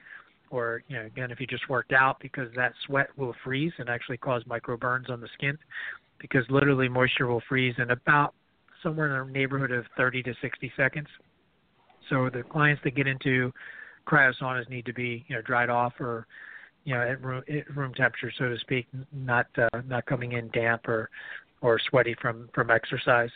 or 0.50 0.82
you 0.88 0.96
know 0.96 1.06
again 1.06 1.30
if 1.30 1.40
you 1.40 1.46
just 1.46 1.68
worked 1.68 1.92
out 1.92 2.18
because 2.20 2.48
that 2.54 2.72
sweat 2.86 3.08
will 3.16 3.34
freeze 3.44 3.72
and 3.78 3.88
actually 3.88 4.16
cause 4.16 4.42
micro 4.46 4.76
burns 4.76 5.10
on 5.10 5.20
the 5.20 5.28
skin 5.34 5.58
because 6.18 6.44
literally 6.50 6.88
moisture 6.88 7.26
will 7.26 7.42
freeze 7.48 7.74
in 7.78 7.90
about 7.90 8.34
somewhere 8.82 9.20
in 9.20 9.26
the 9.26 9.32
neighborhood 9.32 9.72
of 9.72 9.84
30 9.96 10.22
to 10.22 10.34
60 10.40 10.72
seconds. 10.76 11.08
So 12.08 12.30
the 12.32 12.42
clients 12.42 12.80
that 12.84 12.94
get 12.94 13.06
into 13.06 13.52
cryosaunas 14.06 14.68
need 14.70 14.86
to 14.86 14.94
be 14.94 15.24
you 15.28 15.36
know 15.36 15.42
dried 15.42 15.70
off 15.70 15.92
or 16.00 16.26
you 16.84 16.94
know 16.94 17.02
at 17.02 17.22
room, 17.22 17.42
at 17.48 17.76
room 17.76 17.94
temperature 17.94 18.32
so 18.38 18.48
to 18.48 18.58
speak, 18.58 18.86
not 19.12 19.46
uh, 19.56 19.80
not 19.86 20.06
coming 20.06 20.32
in 20.32 20.48
damp 20.50 20.88
or 20.88 21.10
or 21.60 21.78
sweaty 21.90 22.14
from 22.20 22.48
from 22.54 22.70
exercise. 22.70 23.30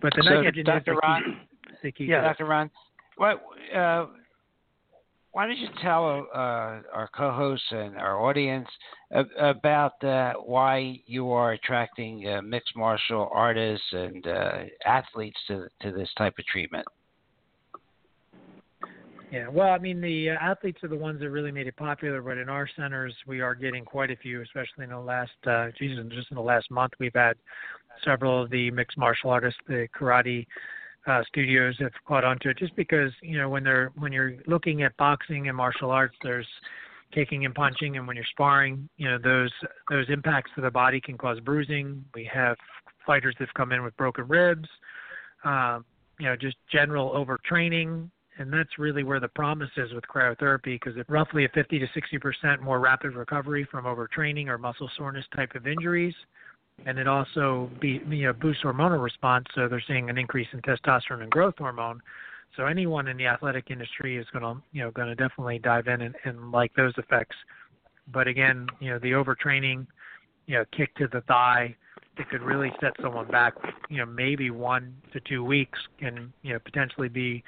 But 0.00 0.12
the 0.16 0.22
so 0.22 0.34
nitrogen 0.34 0.64
Dr. 0.64 0.96
Ron, 1.02 1.40
key. 1.82 2.04
yeah, 2.04 2.20
Dr. 2.20 2.46
Ron, 2.46 2.70
what 3.16 3.42
uh, 3.74 4.06
why 5.34 5.46
don't 5.46 5.58
you 5.58 5.68
tell 5.82 6.28
uh, 6.32 6.38
our 6.92 7.10
co-hosts 7.12 7.66
and 7.72 7.96
our 7.96 8.20
audience 8.20 8.68
about 9.36 10.02
uh, 10.04 10.34
why 10.34 11.00
you 11.06 11.32
are 11.32 11.52
attracting 11.52 12.28
uh, 12.28 12.40
mixed 12.40 12.76
martial 12.76 13.28
artists 13.32 13.86
and 13.90 14.24
uh, 14.28 14.58
athletes 14.86 15.38
to 15.48 15.66
to 15.82 15.90
this 15.90 16.08
type 16.16 16.34
of 16.38 16.46
treatment? 16.46 16.86
Yeah, 19.34 19.48
well, 19.48 19.70
I 19.70 19.78
mean, 19.78 20.00
the 20.00 20.30
uh, 20.30 20.34
athletes 20.40 20.78
are 20.84 20.88
the 20.88 20.94
ones 20.94 21.18
that 21.18 21.28
really 21.28 21.50
made 21.50 21.66
it 21.66 21.74
popular, 21.74 22.22
but 22.22 22.38
in 22.38 22.48
our 22.48 22.68
centers, 22.76 23.12
we 23.26 23.40
are 23.40 23.56
getting 23.56 23.84
quite 23.84 24.12
a 24.12 24.16
few, 24.16 24.40
especially 24.42 24.84
in 24.84 24.90
the 24.90 25.00
last, 25.00 25.32
uh, 25.48 25.70
Jesus, 25.76 26.04
just 26.14 26.30
in 26.30 26.36
the 26.36 26.40
last 26.40 26.70
month, 26.70 26.92
we've 27.00 27.16
had 27.16 27.34
several 28.04 28.44
of 28.44 28.50
the 28.50 28.70
mixed 28.70 28.96
martial 28.96 29.30
artists, 29.30 29.58
the 29.66 29.88
karate 29.92 30.46
uh, 31.08 31.20
studios 31.26 31.74
have 31.80 31.90
caught 32.06 32.22
on 32.22 32.38
to 32.42 32.50
it 32.50 32.58
just 32.58 32.76
because 32.76 33.10
you 33.22 33.36
know 33.36 33.48
when 33.48 33.64
they're 33.64 33.90
when 33.96 34.10
you're 34.12 34.34
looking 34.46 34.84
at 34.84 34.96
boxing 34.96 35.48
and 35.48 35.56
martial 35.56 35.90
arts 35.90 36.14
there's 36.22 36.46
kicking 37.12 37.44
and 37.44 37.54
punching 37.54 37.98
and 37.98 38.06
when 38.06 38.16
you're 38.16 38.24
sparring 38.30 38.88
you 38.96 39.06
know 39.06 39.18
those 39.22 39.50
those 39.90 40.06
impacts 40.08 40.50
to 40.54 40.62
the 40.62 40.70
body 40.70 41.02
can 41.02 41.18
cause 41.18 41.38
bruising. 41.40 42.02
We 42.14 42.28
have 42.32 42.56
fighters 43.06 43.34
that've 43.38 43.52
come 43.52 43.72
in 43.72 43.82
with 43.82 43.94
broken 43.98 44.26
ribs 44.28 44.68
um, 45.44 45.84
you 46.18 46.24
know 46.24 46.36
just 46.36 46.56
general 46.72 47.10
overtraining 47.10 48.08
and 48.38 48.52
that's 48.52 48.78
really 48.78 49.04
where 49.04 49.20
the 49.20 49.28
promise 49.28 49.70
is 49.76 49.92
with 49.92 50.04
cryotherapy 50.04 50.80
because 50.80 50.94
it's 50.96 51.08
roughly 51.08 51.44
a 51.44 51.48
50 51.50 51.78
to 51.78 51.86
60 51.94 52.18
percent 52.18 52.62
more 52.62 52.80
rapid 52.80 53.14
recovery 53.14 53.66
from 53.70 53.84
overtraining 53.84 54.48
or 54.48 54.58
muscle 54.58 54.90
soreness 54.96 55.24
type 55.34 55.54
of 55.54 55.66
injuries 55.66 56.14
and 56.86 56.98
it 56.98 57.08
also 57.08 57.70
be, 57.80 58.00
you 58.08 58.24
know, 58.24 58.32
boosts 58.32 58.62
hormonal 58.62 59.02
response. 59.02 59.46
So 59.54 59.68
they're 59.68 59.82
seeing 59.86 60.10
an 60.10 60.18
increase 60.18 60.48
in 60.52 60.60
testosterone 60.62 61.22
and 61.22 61.30
growth 61.30 61.54
hormone. 61.58 62.00
So 62.56 62.66
anyone 62.66 63.08
in 63.08 63.16
the 63.16 63.26
athletic 63.26 63.70
industry 63.70 64.16
is 64.16 64.26
going 64.32 64.42
to, 64.42 64.62
you 64.72 64.82
know, 64.82 64.90
going 64.90 65.08
to 65.08 65.14
definitely 65.14 65.58
dive 65.58 65.88
in 65.88 66.02
and, 66.02 66.14
and 66.24 66.52
like 66.52 66.74
those 66.74 66.92
effects. 66.98 67.36
But 68.12 68.28
again, 68.28 68.66
you 68.80 68.90
know, 68.90 68.98
the 68.98 69.12
overtraining, 69.12 69.86
you 70.46 70.58
know, 70.58 70.64
kick 70.76 70.94
to 70.96 71.08
the 71.08 71.22
thigh, 71.22 71.74
it 72.16 72.28
could 72.28 72.42
really 72.42 72.72
set 72.80 72.92
someone 73.02 73.28
back. 73.28 73.54
You 73.88 73.98
know, 73.98 74.06
maybe 74.06 74.50
one 74.50 74.94
to 75.12 75.20
two 75.20 75.42
weeks 75.42 75.78
can, 75.98 76.32
you 76.42 76.52
know, 76.52 76.58
potentially 76.58 77.08
be, 77.08 77.42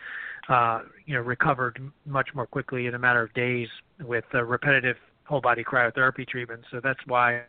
uh, 0.48 0.80
you 1.06 1.14
know, 1.14 1.20
recovered 1.20 1.80
much 2.04 2.28
more 2.34 2.46
quickly 2.46 2.86
in 2.86 2.94
a 2.94 2.98
matter 2.98 3.22
of 3.22 3.32
days 3.34 3.68
with 4.02 4.24
uh, 4.34 4.42
repetitive 4.44 4.96
whole 5.24 5.40
body 5.40 5.64
cryotherapy 5.64 6.26
treatment. 6.26 6.62
So 6.70 6.80
that's 6.82 7.00
why 7.06 7.42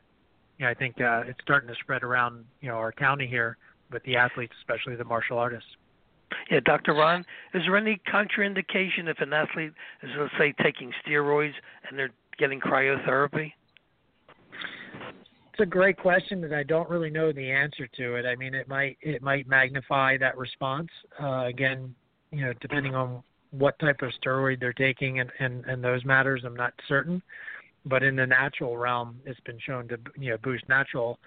you 0.58 0.66
know, 0.66 0.72
I 0.72 0.74
think 0.74 1.00
uh, 1.00 1.24
it's 1.28 1.40
starting 1.42 1.70
to 1.70 1.76
spread 1.82 2.04
around, 2.04 2.46
you 2.62 2.70
know, 2.70 2.76
our 2.76 2.92
county 2.92 3.28
here 3.28 3.58
with 3.92 4.04
the 4.04 4.16
athletes, 4.16 4.54
especially 4.62 4.96
the 4.96 5.04
martial 5.04 5.38
artists. 5.38 5.70
Yeah, 6.52 6.60
Dr. 6.66 6.94
Ron, 6.94 7.22
is 7.54 7.64
there 7.66 7.78
any 7.78 8.02
contraindication 8.12 9.08
if 9.08 9.20
an 9.20 9.32
athlete 9.32 9.74
is, 10.04 10.10
let's 10.18 10.34
say, 10.38 10.54
taking 10.62 10.92
steroids 11.06 11.54
and 11.88 11.98
they're 11.98 12.12
getting 12.38 12.60
cryotherapy? 12.60 13.54
It's 15.52 15.62
a 15.62 15.66
great 15.66 15.98
question 15.98 16.42
that 16.42 16.54
I 16.54 16.64
don't 16.64 16.90
really 16.90 17.10
know 17.10 17.32
the 17.32 17.50
answer 17.50 17.88
to 17.98 18.16
it. 18.16 18.26
I 18.26 18.36
mean, 18.36 18.54
it 18.54 18.68
might 18.68 18.98
it 19.02 19.24
might 19.24 19.48
magnify 19.48 20.18
that 20.18 20.38
response. 20.38 20.90
Uh, 21.20 21.46
again, 21.46 21.96
you 22.32 22.46
know, 22.46 22.54
depending 22.62 22.96
on 22.96 23.24
what 23.52 23.78
type 23.80 24.02
of 24.02 24.12
steroid 24.22 24.60
they're 24.60 24.74
taking 24.74 25.20
and, 25.20 25.32
and, 25.40 25.66
and 25.66 25.84
those 25.84 26.04
matters, 26.04 26.44
I'm 26.46 26.56
not 26.56 26.74
certain 26.88 27.22
but 27.88 28.04
in 28.04 28.16
the 28.16 28.26
natural 28.26 28.78
realm, 28.78 29.20
it's 29.26 29.40
been 29.42 29.60
shown 29.60 29.88
to 29.90 30.00
you 30.18 30.32
know 30.32 30.38
boost 30.44 30.68
natural 30.70 31.20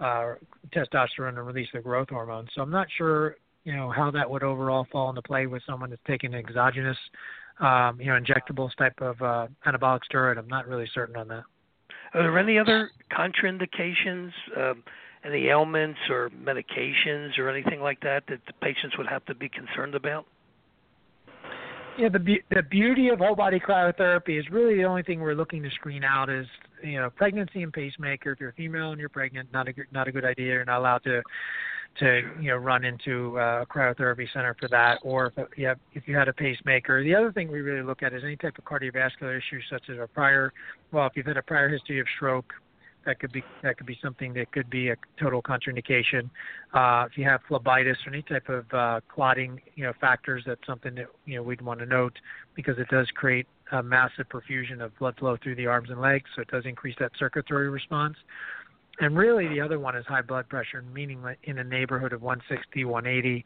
uh, 0.00 0.34
testosterone 0.74 1.30
and 1.30 1.46
release 1.46 1.68
the 1.72 1.80
growth 1.80 2.08
hormone. 2.10 2.48
So 2.54 2.62
I'm 2.62 2.70
not 2.70 2.88
sure 2.96 3.36
you 3.64 3.74
know 3.74 3.90
how 3.90 4.10
that 4.10 4.28
would 4.28 4.42
overall 4.42 4.86
fall 4.90 5.08
into 5.10 5.22
play 5.22 5.46
with 5.46 5.62
someone 5.66 5.90
that's 5.90 6.02
taking 6.06 6.34
exogenous 6.34 6.96
um, 7.60 8.00
you 8.00 8.06
know 8.06 8.18
injectables 8.18 8.74
type 8.76 9.00
of 9.00 9.20
uh, 9.22 9.46
anabolic 9.66 10.00
steroid. 10.12 10.38
I'm 10.38 10.48
not 10.48 10.66
really 10.66 10.88
certain 10.94 11.16
on 11.16 11.28
that. 11.28 11.44
Are 12.14 12.22
there 12.22 12.38
any 12.38 12.58
other 12.58 12.90
contraindications, 13.12 14.30
um, 14.56 14.82
any 15.24 15.48
ailments 15.48 15.98
or 16.08 16.30
medications 16.30 17.38
or 17.38 17.50
anything 17.50 17.80
like 17.80 18.00
that 18.00 18.22
that 18.28 18.40
the 18.46 18.52
patients 18.62 18.96
would 18.96 19.06
have 19.06 19.24
to 19.26 19.34
be 19.34 19.48
concerned 19.48 19.94
about? 19.94 20.26
Yeah, 21.98 22.08
the 22.10 22.20
be- 22.20 22.42
the 22.50 22.62
beauty 22.62 23.08
of 23.08 23.18
whole 23.18 23.34
body 23.34 23.58
cryotherapy 23.58 24.38
is 24.38 24.48
really 24.50 24.76
the 24.76 24.84
only 24.84 25.02
thing 25.02 25.20
we're 25.20 25.34
looking 25.34 25.64
to 25.64 25.70
screen 25.70 26.04
out 26.04 26.30
is 26.30 26.46
you 26.80 27.00
know 27.00 27.10
pregnancy 27.10 27.64
and 27.64 27.72
pacemaker. 27.72 28.30
If 28.30 28.40
you're 28.40 28.52
female 28.52 28.92
and 28.92 29.00
you're 29.00 29.08
pregnant, 29.08 29.52
not 29.52 29.66
a 29.66 29.72
good, 29.72 29.86
not 29.90 30.06
a 30.06 30.12
good 30.12 30.24
idea. 30.24 30.46
You're 30.46 30.64
not 30.64 30.78
allowed 30.78 31.02
to 31.04 31.22
to 31.98 32.20
you 32.40 32.50
know 32.50 32.56
run 32.56 32.84
into 32.84 33.36
uh, 33.36 33.62
a 33.62 33.66
cryotherapy 33.66 34.32
center 34.32 34.54
for 34.60 34.68
that. 34.68 35.00
Or 35.02 35.32
if 35.36 35.58
you 35.58 35.66
have, 35.66 35.80
if 35.94 36.06
you 36.06 36.16
had 36.16 36.28
a 36.28 36.32
pacemaker. 36.32 37.02
The 37.02 37.16
other 37.16 37.32
thing 37.32 37.50
we 37.50 37.62
really 37.62 37.82
look 37.82 38.04
at 38.04 38.12
is 38.12 38.22
any 38.22 38.36
type 38.36 38.56
of 38.58 38.64
cardiovascular 38.64 39.36
issue, 39.36 39.60
such 39.68 39.90
as 39.90 39.98
a 39.98 40.06
prior 40.06 40.52
well, 40.92 41.06
if 41.06 41.16
you've 41.16 41.26
had 41.26 41.36
a 41.36 41.42
prior 41.42 41.68
history 41.68 41.98
of 41.98 42.06
stroke, 42.14 42.52
that 43.08 43.18
could 43.18 43.32
be 43.32 43.42
that 43.62 43.78
could 43.78 43.86
be 43.86 43.98
something 44.02 44.34
that 44.34 44.52
could 44.52 44.68
be 44.68 44.90
a 44.90 44.96
total 45.18 45.42
contraindication. 45.42 46.28
Uh, 46.74 47.06
if 47.10 47.16
you 47.16 47.24
have 47.24 47.40
phlebitis 47.48 47.96
or 48.06 48.12
any 48.12 48.20
type 48.20 48.50
of 48.50 48.66
uh, 48.74 49.00
clotting, 49.08 49.62
you 49.76 49.84
know, 49.84 49.94
factors, 49.98 50.42
that's 50.46 50.60
something 50.66 50.94
that 50.94 51.06
you 51.24 51.36
know 51.36 51.42
we'd 51.42 51.62
want 51.62 51.80
to 51.80 51.86
note 51.86 52.18
because 52.54 52.78
it 52.78 52.86
does 52.88 53.08
create 53.14 53.46
a 53.72 53.82
massive 53.82 54.28
perfusion 54.28 54.82
of 54.82 54.96
blood 54.98 55.14
flow 55.18 55.38
through 55.42 55.54
the 55.54 55.66
arms 55.66 55.88
and 55.88 56.00
legs, 56.02 56.24
so 56.36 56.42
it 56.42 56.48
does 56.48 56.64
increase 56.66 56.96
that 57.00 57.10
circulatory 57.18 57.70
response. 57.70 58.16
and 59.00 59.16
really 59.16 59.48
the 59.48 59.60
other 59.60 59.78
one 59.78 59.96
is 59.96 60.04
high 60.06 60.22
blood 60.22 60.46
pressure, 60.50 60.82
meaning 60.92 61.22
in 61.44 61.56
the 61.56 61.64
neighborhood 61.64 62.12
of 62.12 62.20
160, 62.20 62.84
180, 62.84 63.42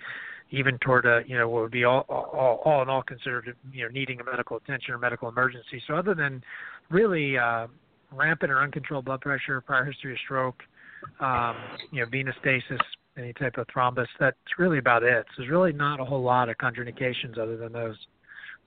even 0.50 0.76
toward 0.78 1.06
a 1.06 1.22
you 1.24 1.38
know 1.38 1.48
what 1.48 1.62
would 1.62 1.70
be 1.70 1.84
all 1.84 2.04
all, 2.08 2.60
all 2.64 2.82
in 2.82 2.88
all 2.88 3.02
considered 3.02 3.54
you 3.72 3.84
know 3.84 3.90
needing 3.90 4.20
a 4.20 4.24
medical 4.24 4.56
attention 4.56 4.92
or 4.92 4.98
medical 4.98 5.28
emergency. 5.28 5.80
So 5.86 5.94
other 5.94 6.16
than 6.16 6.42
really 6.90 7.38
uh, 7.38 7.68
rampant 8.12 8.50
or 8.50 8.60
uncontrolled 8.60 9.04
blood 9.04 9.20
pressure, 9.20 9.60
prior 9.60 9.84
history 9.84 10.12
of 10.12 10.18
stroke, 10.24 10.62
um, 11.20 11.56
you 11.90 12.00
know 12.00 12.06
venous 12.10 12.34
stasis, 12.40 12.80
any 13.16 13.32
type 13.34 13.58
of 13.58 13.66
thrombus, 13.68 14.06
that's 14.18 14.36
really 14.58 14.78
about 14.78 15.02
it. 15.02 15.26
So 15.30 15.42
there's 15.42 15.50
really 15.50 15.72
not 15.72 16.00
a 16.00 16.04
whole 16.04 16.22
lot 16.22 16.48
of 16.48 16.56
contraindications 16.58 17.38
other 17.38 17.56
than 17.56 17.72
those. 17.72 17.96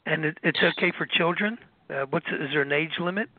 And 0.05 0.25
it, 0.25 0.37
it's 0.43 0.59
okay 0.77 0.91
for 0.97 1.05
children. 1.05 1.57
Uh, 1.89 2.05
what's 2.09 2.25
is 2.27 2.49
there 2.51 2.61
an 2.61 2.71
age 2.71 2.91
limit? 2.99 3.29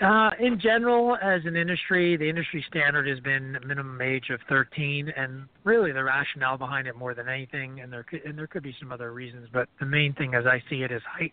Uh, 0.00 0.30
in 0.38 0.60
general, 0.60 1.16
as 1.20 1.40
an 1.44 1.56
industry, 1.56 2.16
the 2.16 2.28
industry 2.28 2.64
standard 2.68 3.08
has 3.08 3.18
been 3.20 3.56
a 3.56 3.66
minimum 3.66 4.00
age 4.00 4.30
of 4.30 4.38
13, 4.48 5.12
and 5.16 5.46
really 5.64 5.90
the 5.90 6.04
rationale 6.04 6.56
behind 6.56 6.86
it 6.86 6.94
more 6.94 7.14
than 7.14 7.28
anything, 7.28 7.80
and 7.80 7.92
there 7.92 8.04
could, 8.04 8.22
and 8.24 8.38
there 8.38 8.46
could 8.46 8.62
be 8.62 8.74
some 8.78 8.92
other 8.92 9.12
reasons, 9.12 9.48
but 9.52 9.68
the 9.80 9.86
main 9.86 10.12
thing, 10.14 10.34
as 10.34 10.46
I 10.46 10.62
see 10.70 10.84
it, 10.84 10.92
is 10.92 11.02
height, 11.04 11.32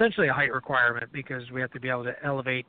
essentially 0.00 0.28
a 0.28 0.32
height 0.32 0.52
requirement 0.52 1.12
because 1.12 1.42
we 1.52 1.60
have 1.60 1.70
to 1.72 1.80
be 1.80 1.88
able 1.88 2.04
to 2.04 2.14
elevate, 2.24 2.66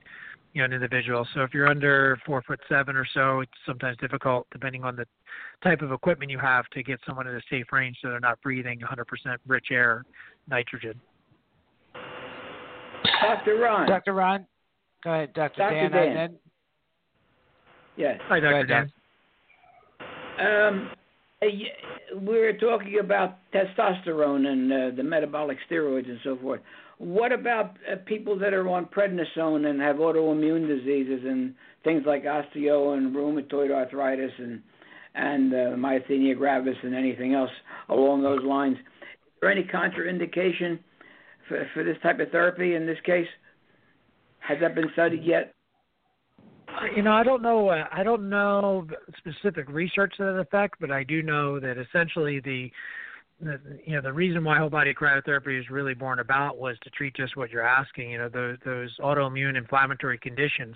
you 0.54 0.62
know, 0.62 0.66
an 0.66 0.74
individual. 0.74 1.26
So 1.34 1.42
if 1.42 1.54
you're 1.54 1.68
under 1.68 2.20
four 2.26 2.42
foot 2.42 2.60
seven 2.68 2.96
or 2.96 3.08
so, 3.14 3.40
it's 3.40 3.52
sometimes 3.66 3.98
difficult, 3.98 4.48
depending 4.52 4.84
on 4.84 4.96
the 4.96 5.06
type 5.64 5.82
of 5.82 5.92
equipment 5.92 6.30
you 6.30 6.40
have, 6.40 6.68
to 6.74 6.84
get 6.84 7.00
someone 7.06 7.28
in 7.28 7.36
a 7.36 7.42
safe 7.50 7.68
range 7.72 7.98
so 8.02 8.10
they're 8.10 8.20
not 8.20 8.42
breathing 8.42 8.80
100% 8.80 9.38
rich 9.48 9.68
air, 9.72 10.04
nitrogen. 10.50 11.00
Dr. 13.22 13.58
Ron. 13.58 13.88
Dr. 13.88 14.14
Ron. 14.14 14.46
Go 15.04 15.14
ahead, 15.14 15.34
Dr. 15.34 15.58
Dr. 15.58 15.90
Dan. 15.90 15.92
Dan. 15.92 16.16
Then... 16.16 16.36
Yes. 17.96 18.20
Hi, 18.28 18.40
Dr. 18.40 18.54
ahead, 18.54 18.68
Dan. 18.68 18.92
Um, 20.40 20.90
we 20.90 21.01
were 22.16 22.54
talking 22.54 23.00
about 23.00 23.38
testosterone 23.52 24.46
and 24.46 24.72
uh, 24.72 24.96
the 24.96 25.04
metabolic 25.04 25.58
steroids 25.70 26.08
and 26.08 26.20
so 26.24 26.38
forth. 26.38 26.62
What 27.00 27.32
about 27.32 27.78
uh, 27.92 27.96
people 28.06 28.38
that 28.40 28.54
are 28.54 28.68
on 28.70 28.86
prednisone 28.86 29.66
and 29.66 29.82
have 29.82 29.96
autoimmune 29.96 30.68
diseases 30.68 31.22
and 31.26 31.56
things 31.84 32.04
like 32.06 32.26
osteo 32.26 32.96
and 32.96 33.16
rheumatoid 33.16 33.72
arthritis 33.72 34.32
and 34.38 34.62
and 35.14 35.54
uh, 35.54 35.58
myasthenia 35.76 36.38
gravis 36.38 36.78
and 36.84 36.96
anything 36.96 37.34
else 37.34 37.50
along 37.90 38.22
those 38.22 38.44
lines? 38.44 38.78
Is 38.78 38.84
there 39.42 39.52
any 39.52 39.64
contraindication 39.64 40.80
for, 41.48 41.68
for 41.74 41.84
this 41.84 41.98
type 42.04 42.20
of 42.20 42.30
therapy 42.30 42.76
in 42.76 42.86
this 42.86 43.00
case? 43.04 43.28
Has 44.40 44.60
that 44.62 44.76
been 44.76 44.90
studied 44.94 45.24
yet? 45.24 45.54
You 46.96 47.04
know, 47.04 47.14
I 47.14 47.24
don't 47.24 47.42
know. 47.42 47.70
Uh, 47.70 47.86
I 47.92 48.04
don't 48.04 48.30
know 48.30 48.88
specific 49.18 49.70
research 49.70 50.14
to 50.18 50.24
that 50.24 50.40
effect, 50.40 50.76
but 50.80 50.92
I 50.92 51.04
do 51.04 51.22
know 51.22 51.60
that 51.60 51.78
essentially 51.78 52.40
the, 52.40 52.72
the 53.40 53.60
you 53.86 53.96
know 53.96 54.02
the 54.02 54.14
reason 54.14 54.44
why 54.44 54.58
whole 54.58 54.70
body 54.70 54.94
cryotherapy 54.94 55.60
is 55.60 55.70
really 55.70 55.94
born 55.94 56.20
about 56.20 56.58
was 56.58 56.78
to 56.84 56.90
treat 56.92 57.16
just 57.16 57.38
what 57.38 57.52
you're 57.52 57.66
asking. 57.66 58.12
You 58.12 58.18
know, 58.20 58.30
those 58.30 58.58
those 58.66 58.90
autoimmune 59.00 59.58
inflammatory 59.58 60.18
conditions. 60.18 60.76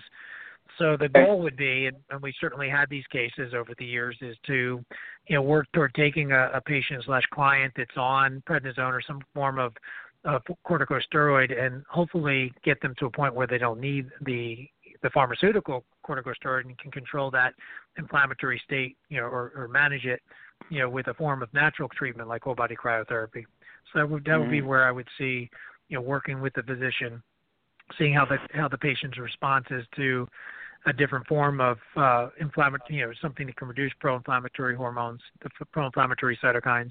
So 0.78 0.96
the 0.98 1.08
goal 1.08 1.40
would 1.40 1.56
be, 1.56 1.86
and, 1.86 2.22
we 2.22 2.34
certainly 2.40 2.68
had 2.68 2.90
these 2.90 3.06
cases 3.06 3.54
over 3.54 3.72
the 3.78 3.84
years, 3.84 4.16
is 4.20 4.36
to, 4.46 4.84
you 5.26 5.36
know, 5.36 5.40
work 5.40 5.66
toward 5.72 5.94
taking 5.94 6.32
a, 6.32 6.50
a 6.52 6.60
patient 6.60 7.02
slash 7.06 7.22
client 7.32 7.72
that's 7.76 7.96
on 7.96 8.42
prednisone 8.46 8.92
or 8.92 9.00
some 9.06 9.22
form 9.32 9.58
of 9.58 9.72
uh, 10.26 10.38
corticosteroid 10.68 11.56
and 11.58 11.82
hopefully 11.88 12.52
get 12.64 12.80
them 12.82 12.94
to 12.98 13.06
a 13.06 13.10
point 13.10 13.34
where 13.34 13.46
they 13.46 13.58
don't 13.58 13.80
need 13.80 14.10
the 14.22 14.68
the 15.06 15.10
pharmaceutical 15.10 15.84
corticosteroid 16.04 16.76
can 16.78 16.90
control 16.90 17.30
that 17.30 17.54
inflammatory 17.96 18.60
state, 18.64 18.96
you 19.08 19.18
know, 19.18 19.26
or, 19.26 19.52
or 19.54 19.68
manage 19.68 20.04
it, 20.04 20.20
you 20.68 20.80
know, 20.80 20.90
with 20.90 21.06
a 21.06 21.14
form 21.14 21.44
of 21.44 21.54
natural 21.54 21.88
treatment 21.96 22.28
like 22.28 22.42
whole 22.42 22.56
body 22.56 22.74
cryotherapy. 22.74 23.44
So 23.92 24.00
that 24.00 24.10
would 24.10 24.24
that 24.24 24.36
would 24.36 24.50
be 24.50 24.58
Mm-hmm. 24.58 24.66
where 24.66 24.84
I 24.84 24.90
would 24.90 25.06
see, 25.16 25.48
you 25.88 25.96
know, 25.96 26.00
working 26.00 26.40
with 26.40 26.54
the 26.54 26.64
physician, 26.64 27.22
seeing 27.96 28.14
how 28.14 28.24
the 28.24 28.38
how 28.52 28.66
the 28.66 28.78
patient's 28.78 29.16
response 29.16 29.66
is 29.70 29.84
to 29.94 30.26
a 30.86 30.92
different 30.92 31.24
form 31.28 31.60
of 31.60 31.78
uh, 31.96 32.30
inflammatory, 32.40 32.98
you 32.98 33.06
know, 33.06 33.12
something 33.22 33.46
that 33.46 33.56
can 33.56 33.68
reduce 33.68 33.92
pro-inflammatory 34.00 34.74
hormones, 34.74 35.20
the 35.44 35.50
pro-inflammatory 35.70 36.36
cytokines, 36.42 36.90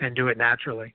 and 0.00 0.16
do 0.16 0.28
it 0.28 0.38
naturally. 0.38 0.94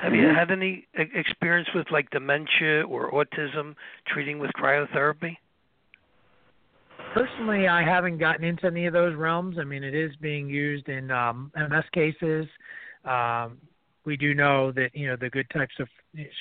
Have 0.00 0.14
you 0.14 0.26
had 0.26 0.50
any 0.50 0.86
experience 0.94 1.68
with 1.74 1.86
like 1.90 2.08
dementia 2.10 2.82
or 2.84 3.12
autism 3.12 3.74
treating 4.06 4.38
with 4.38 4.50
cryotherapy? 4.52 5.36
Personally, 7.14 7.66
I 7.66 7.82
haven't 7.82 8.18
gotten 8.18 8.44
into 8.44 8.66
any 8.66 8.86
of 8.86 8.92
those 8.92 9.16
realms. 9.16 9.56
I 9.58 9.64
mean, 9.64 9.82
it 9.82 9.94
is 9.94 10.14
being 10.20 10.48
used 10.48 10.88
in 10.88 11.10
um, 11.10 11.50
MS 11.56 11.84
cases. 11.92 12.46
Um, 13.04 13.58
we 14.04 14.16
do 14.16 14.34
know 14.34 14.72
that 14.72 14.90
you 14.94 15.08
know 15.08 15.16
the 15.16 15.28
good 15.28 15.48
types 15.50 15.74
of 15.78 15.88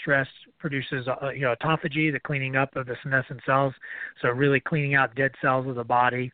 stress 0.02 0.28
produces 0.60 1.08
uh, 1.08 1.30
you 1.30 1.42
know 1.42 1.56
autophagy, 1.56 2.12
the 2.12 2.20
cleaning 2.24 2.56
up 2.56 2.76
of 2.76 2.86
the 2.86 2.96
senescent 3.04 3.42
cells, 3.46 3.74
so 4.22 4.30
really 4.30 4.60
cleaning 4.60 4.96
out 4.96 5.14
dead 5.16 5.32
cells 5.42 5.68
of 5.68 5.76
the 5.76 5.84
body. 5.84 6.32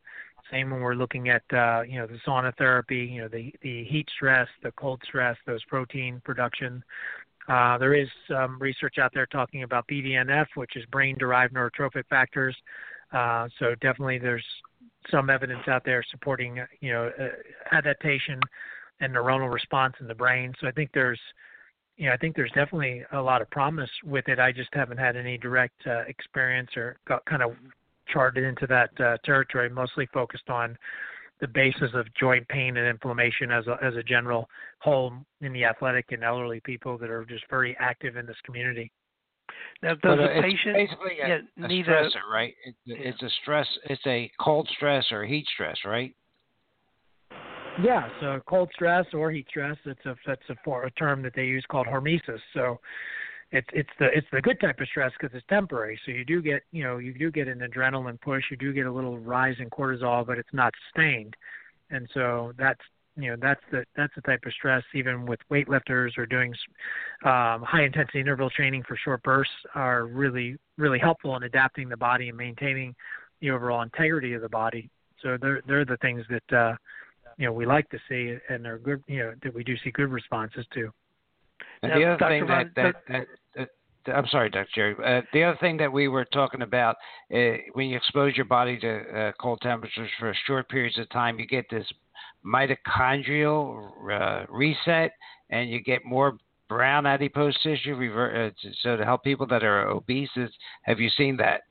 Same 0.52 0.70
when 0.70 0.82
we're 0.82 0.96
looking 0.96 1.30
at 1.30 1.44
uh, 1.54 1.82
you 1.82 1.98
know 1.98 2.06
the 2.06 2.20
sauna 2.28 2.56
therapy, 2.58 3.10
you 3.12 3.22
know 3.22 3.28
the 3.28 3.54
the 3.62 3.86
heat 3.86 4.08
stress, 4.16 4.48
the 4.64 4.72
cold 4.74 5.02
stress, 5.06 5.38
those 5.48 5.64
protein 5.66 6.22
production. 6.24 6.84
Uh, 7.48 7.78
there 7.78 7.94
is 7.94 8.08
some 8.28 8.60
research 8.60 8.96
out 9.00 9.12
there 9.14 9.28
talking 9.28 9.64
about 9.64 9.88
BDNF, 9.88 10.48
which 10.56 10.76
is 10.76 10.84
brain-derived 10.88 11.54
neurotrophic 11.54 12.04
factors. 12.10 12.56
Uh, 13.12 13.48
so 13.60 13.76
definitely, 13.76 14.18
there's 14.18 14.46
some 15.12 15.30
evidence 15.30 15.68
out 15.68 15.84
there 15.86 16.04
supporting 16.10 16.60
you 16.82 16.92
know 16.92 17.12
uh, 17.20 17.28
adaptation 17.72 18.40
and 19.00 19.14
neuronal 19.14 19.52
response 19.52 19.94
in 20.00 20.08
the 20.08 20.16
brain. 20.16 20.54
So 20.60 20.68
I 20.68 20.72
think 20.72 20.90
there's 20.94 21.20
you 21.98 22.08
know, 22.08 22.14
I 22.14 22.18
think 22.18 22.36
there's 22.36 22.52
definitely 22.52 23.04
a 23.14 23.22
lot 23.22 23.42
of 23.42 23.50
promise 23.50 23.90
with 24.04 24.28
it. 24.28 24.40
I 24.40 24.52
just 24.52 24.70
haven't 24.74 24.98
had 24.98 25.16
any 25.16 25.38
direct 25.38 25.82
uh, 25.88 26.02
experience 26.08 26.70
or 26.76 26.98
got 27.08 27.24
kind 27.26 27.42
of 27.42 27.52
charted 28.12 28.44
into 28.44 28.68
that 28.68 28.90
uh, 29.00 29.18
territory. 29.24 29.70
Mostly 29.70 30.08
focused 30.14 30.50
on 30.50 30.78
the 31.42 31.48
basis 31.48 31.92
of 31.94 32.06
joint 32.20 32.48
pain 32.48 32.78
and 32.78 32.88
inflammation 32.88 33.52
as 33.52 33.68
a 33.68 33.78
as 33.82 33.96
a 33.96 34.04
general 34.04 34.50
whole 34.80 35.14
in 35.42 35.54
the 35.54 35.66
athletic 35.66 36.12
and 36.12 36.24
elderly 36.24 36.60
people 36.62 36.98
that 36.98 37.10
are 37.10 37.26
just 37.26 37.44
very 37.50 37.76
active 37.80 38.18
in 38.18 38.26
this 38.26 38.38
community. 38.46 38.92
Now, 39.82 39.90
does 39.90 40.00
But, 40.02 40.20
uh, 40.20 40.28
the 40.28 40.42
patient 40.42 40.76
basically 40.76 41.20
a, 41.22 41.28
yeah, 41.28 41.40
a 41.64 41.68
need 41.68 41.88
a 41.88 41.92
stressor, 41.92 42.32
right? 42.32 42.54
It's, 42.66 42.78
it's 42.86 43.24
a 43.24 43.30
stress. 43.42 43.68
It's 43.86 44.06
a 44.06 44.32
cold 44.40 44.70
stress 44.76 45.12
or 45.12 45.26
heat 45.26 45.46
stress, 45.54 45.78
right? 45.86 46.16
Yeah, 47.84 48.08
so 48.22 48.40
cold 48.48 48.70
stress 48.74 49.06
or 49.14 49.32
heat 49.32 49.48
stress, 49.50 49.78
it's 49.86 50.06
a 50.06 50.16
that's 50.26 50.42
a, 50.50 50.56
for, 50.64 50.86
a 50.86 50.92
term 50.92 51.22
that 51.24 51.34
they 51.36 51.46
use 51.46 51.66
called 51.70 51.88
hormesis. 51.88 52.40
So 52.54 52.80
it's 53.52 53.68
it's 53.74 53.90
the 54.00 54.06
it's 54.16 54.28
the 54.32 54.42
good 54.42 54.60
type 54.60 54.80
of 54.80 54.88
stress 54.88 55.12
because 55.20 55.36
it's 55.36 55.46
temporary. 55.50 56.00
So 56.06 56.12
you 56.12 56.24
do 56.26 56.42
get 56.42 56.64
you 56.72 56.84
know 56.84 56.98
you 56.98 57.14
do 57.14 57.32
get 57.32 57.48
an 57.48 57.60
adrenaline 57.60 58.20
push, 58.22 58.44
you 58.50 58.58
do 58.58 58.74
get 58.74 58.86
a 58.86 58.92
little 58.92 59.20
rise 59.20 59.56
in 59.60 59.70
cortisol, 59.70 60.26
but 60.26 60.38
it's 60.38 60.54
not 60.54 60.74
sustained. 60.86 61.36
And 61.90 62.08
so 62.14 62.54
that's 62.58 62.82
you 63.18 63.30
know 63.30 63.38
that's 63.42 63.62
the 63.72 63.84
that's 63.96 64.14
the 64.16 64.22
type 64.22 64.42
of 64.46 64.54
stress 64.54 64.84
even 64.94 65.26
with 65.26 65.40
weightlifters 65.50 66.18
or 66.18 66.26
doing 66.26 66.54
um, 67.24 67.62
high 67.64 67.84
intensity 67.84 68.20
interval 68.20 68.50
training 68.50 68.84
for 68.88 68.98
short 68.98 69.24
bursts 69.24 69.54
are 69.74 70.06
really 70.06 70.58
really 70.78 71.00
helpful 71.00 71.36
in 71.36 71.44
adapting 71.44 71.88
the 71.88 71.98
body 71.98 72.30
and 72.30 72.38
maintaining 72.38 72.94
the 73.42 73.50
overall 73.52 73.82
integrity 73.82 74.34
of 74.34 74.42
the 74.42 74.50
body. 74.50 74.90
So 75.22 75.38
they're 75.42 75.62
they're 75.68 75.86
the 75.86 75.98
things 75.98 76.24
that 76.30 76.58
uh, 76.58 76.76
you 77.38 77.46
know 77.46 77.54
we 77.54 77.66
like 77.66 77.90
to 77.90 78.00
see 78.10 78.38
and 78.50 78.64
they're 78.64 78.78
good 78.78 79.04
you 79.08 79.20
know 79.20 79.34
that 79.44 79.54
we 79.54 79.64
do 79.64 79.76
see 79.84 79.92
good 79.92 80.12
responses 80.12 80.66
to. 80.74 80.92
And 81.82 81.92
Now, 81.92 82.00
the 82.00 82.06
other 82.06 82.18
Dr. 82.18 82.30
thing 82.32 82.48
Ron, 82.48 82.72
that, 82.76 82.96
that, 83.08 83.28
that, 83.56 83.70
that 84.06 84.16
I'm 84.16 84.28
sorry, 84.28 84.50
Dr. 84.50 84.68
Jerry. 84.76 84.96
Uh, 85.04 85.22
the 85.34 85.44
other 85.44 85.58
thing 85.60 85.78
that 85.78 85.92
we 85.92 86.08
were 86.08 86.26
talking 86.26 86.62
about 86.62 86.96
uh, 87.34 87.58
when 87.74 87.88
you 87.88 87.98
expose 87.98 88.36
your 88.36 88.46
body 88.46 88.78
to 88.80 89.00
uh, 89.00 89.32
cold 89.40 89.62
temperatures 89.62 90.10
for 90.20 90.36
short 90.46 90.70
periods 90.70 90.98
of 91.00 91.10
time, 91.10 91.40
you 91.40 91.48
get 91.48 91.66
this 91.70 91.88
mitochondrial 92.46 93.92
uh, 94.12 94.46
reset, 94.50 95.12
and 95.50 95.70
you 95.70 95.82
get 95.82 96.06
more 96.06 96.38
brown 96.68 97.06
adipose 97.06 97.58
tissue. 97.62 97.96
Revert, 97.96 98.54
uh, 98.54 98.70
so 98.82 98.98
to 98.98 99.06
help 99.06 99.24
people 99.24 99.48
that 99.48 99.64
are 99.64 99.88
obese, 99.88 100.30
is, 100.36 100.50
have 100.84 101.00
you 101.00 101.10
seen 101.18 101.38
that? 101.38 101.62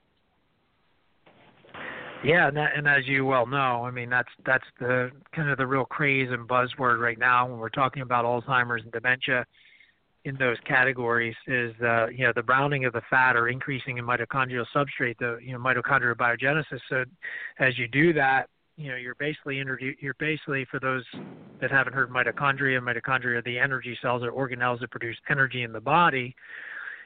Yeah, 2.24 2.48
and, 2.48 2.56
that, 2.56 2.70
and 2.74 2.88
as 2.88 3.06
you 3.06 3.26
well 3.26 3.46
know, 3.46 3.84
I 3.84 3.90
mean 3.90 4.08
that's 4.08 4.30
that's 4.46 4.64
the 4.80 5.10
kind 5.34 5.50
of 5.50 5.58
the 5.58 5.66
real 5.66 5.84
craze 5.84 6.30
and 6.30 6.48
buzzword 6.48 6.98
right 6.98 7.18
now 7.18 7.46
when 7.46 7.58
we're 7.58 7.68
talking 7.68 8.02
about 8.02 8.24
Alzheimer's 8.24 8.82
and 8.82 8.92
dementia. 8.92 9.44
In 10.24 10.36
those 10.38 10.56
categories, 10.66 11.34
is 11.46 11.74
uh, 11.82 12.06
you 12.06 12.24
know 12.24 12.32
the 12.34 12.42
browning 12.42 12.86
of 12.86 12.94
the 12.94 13.02
fat 13.10 13.36
or 13.36 13.48
increasing 13.48 13.98
in 13.98 14.06
mitochondrial 14.06 14.64
substrate, 14.74 15.18
the 15.18 15.36
you 15.42 15.52
know 15.52 15.58
mitochondrial 15.58 16.14
biogenesis. 16.14 16.80
So, 16.88 17.04
as 17.58 17.76
you 17.76 17.86
do 17.88 18.14
that, 18.14 18.48
you 18.76 18.90
know 18.90 18.96
you're 18.96 19.14
basically 19.16 19.56
you're 20.00 20.16
basically 20.18 20.66
for 20.70 20.80
those 20.80 21.04
that 21.60 21.70
haven't 21.70 21.92
heard 21.92 22.10
mitochondria, 22.10 22.80
mitochondria 22.80 23.38
are 23.38 23.42
the 23.42 23.58
energy 23.58 23.96
cells 24.02 24.22
or 24.22 24.32
organelles 24.32 24.80
that 24.80 24.90
produce 24.90 25.16
energy 25.30 25.62
in 25.62 25.72
the 25.72 25.80
body. 25.80 26.34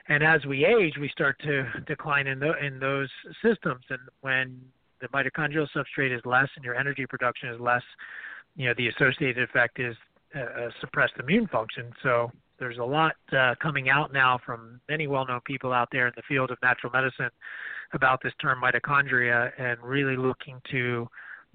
And 0.09 0.23
as 0.23 0.45
we 0.47 0.64
age, 0.64 0.95
we 0.99 1.09
start 1.11 1.39
to 1.41 1.64
decline 1.87 2.27
in 2.27 2.39
the, 2.39 2.53
in 2.64 2.79
those 2.79 3.11
systems. 3.45 3.85
And 3.91 4.01
when 4.23 4.59
the 5.01 5.09
mitochondrial 5.09 5.69
substrate 5.77 6.16
is 6.16 6.23
less 6.25 6.49
and 6.57 6.64
your 6.64 6.75
energy 6.75 7.07
production 7.07 7.51
is 7.51 7.61
less, 7.61 7.83
you 8.57 8.66
know, 8.66 8.75
the 8.77 8.89
associated 8.89 9.43
effect 9.43 9.79
is 9.79 9.95
uh, 10.35 10.71
suppressed 10.81 11.12
immune 11.21 11.47
function. 11.49 11.93
So 12.03 12.33
there's 12.59 12.79
a 12.79 12.85
lot 12.85 13.16
uh, 13.37 13.55
coming 13.62 13.91
out 13.91 14.12
now 14.12 14.41
from 14.45 14.81
many 14.89 15.07
well-known 15.07 15.41
people 15.45 15.73
out 15.73 15.89
there 15.93 16.07
in 16.07 16.14
the 16.16 16.23
field 16.27 16.51
of 16.51 16.59
natural 16.62 16.91
medicine 16.91 17.31
about 17.93 18.21
this 18.23 18.33
term 18.41 18.61
mitochondria 18.62 19.51
and 19.59 19.79
really 19.83 20.16
looking 20.16 20.61
to 20.71 21.07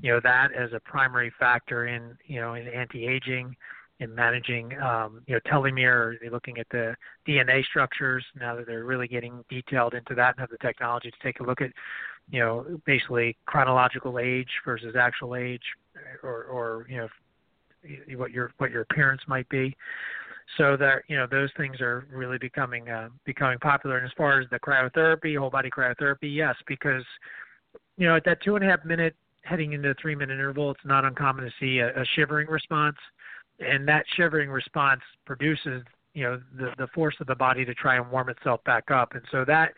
you 0.04 0.12
know 0.12 0.20
that 0.22 0.50
as 0.54 0.72
a 0.74 0.80
primary 0.82 1.32
factor 1.40 1.88
in 1.88 2.16
you 2.28 2.40
know 2.40 2.54
in 2.54 2.68
anti-aging 2.68 3.56
in 4.00 4.14
managing 4.14 4.78
um, 4.80 5.22
you 5.26 5.34
know 5.34 5.40
telomere 5.52 6.16
looking 6.32 6.60
at 6.60 6.68
the 6.72 6.94
DNA 7.28 7.64
structures 7.66 8.24
now 8.40 8.56
that 8.56 8.68
they're 8.68 8.84
really 8.84 9.08
getting 9.08 9.44
detailed 9.50 9.94
into 9.94 10.14
that 10.14 10.36
and 10.36 10.40
have 10.40 10.50
the 10.50 10.58
technology 10.58 11.10
to 11.10 11.18
take 11.24 11.40
a 11.40 11.44
look 11.44 11.62
at 11.62 11.72
you 12.30 12.40
know 12.40 12.66
basically 12.86 13.36
chronological 13.46 14.20
age 14.20 14.50
versus 14.66 14.96
actual 15.00 15.36
age 15.36 15.64
or 16.22 16.44
or 16.44 16.86
you 16.90 16.98
know 16.98 17.08
what 18.18 18.32
your 18.32 18.52
what 18.58 18.72
your 18.72 18.82
appearance 18.82 19.22
might 19.28 19.48
be 19.48 19.76
so 20.58 20.76
that 20.76 21.04
you 21.08 21.16
know 21.16 21.26
those 21.26 21.50
things 21.56 21.80
are 21.80 22.06
really 22.12 22.38
becoming 22.38 22.90
uh, 22.90 23.08
becoming 23.26 23.58
popular. 23.60 23.98
And 23.98 24.06
as 24.06 24.12
far 24.18 24.42
as 24.42 24.50
the 24.50 24.60
cryotherapy, 24.60 25.38
whole 25.38 25.50
body 25.50 25.70
cryotherapy, 25.70 26.36
yes, 26.36 26.56
because 26.68 27.04
you 27.98 28.08
know 28.08 28.18
at 28.18 28.26
that 28.26 28.42
two 28.42 28.56
and 28.56 28.66
a 28.66 28.68
half 28.68 28.84
minute 28.84 29.16
heading 29.44 29.74
into 29.74 29.90
a 29.90 29.94
three 29.96 30.16
minute 30.16 30.34
interval, 30.34 30.72
it's 30.72 30.80
not 30.86 31.06
uncommon 31.06 31.46
to 31.46 31.52
see 31.60 31.80
a, 31.80 31.90
a 31.90 32.06
shivering 32.16 32.48
response, 32.48 32.98
and 33.60 33.88
that 33.88 34.06
shivering 34.16 34.50
response 34.50 35.02
produces 35.26 35.84
you 36.14 36.24
know 36.24 36.42
the 36.58 36.72
the 36.78 36.88
force 36.88 37.16
of 37.20 37.28
the 37.28 37.36
body 37.36 37.66
to 37.66 37.74
try 37.74 37.96
and 37.98 38.10
warm 38.12 38.30
itself 38.30 38.64
back 38.64 38.92
up, 38.92 39.14
and 39.14 39.24
so 39.32 39.46
that 39.46 39.74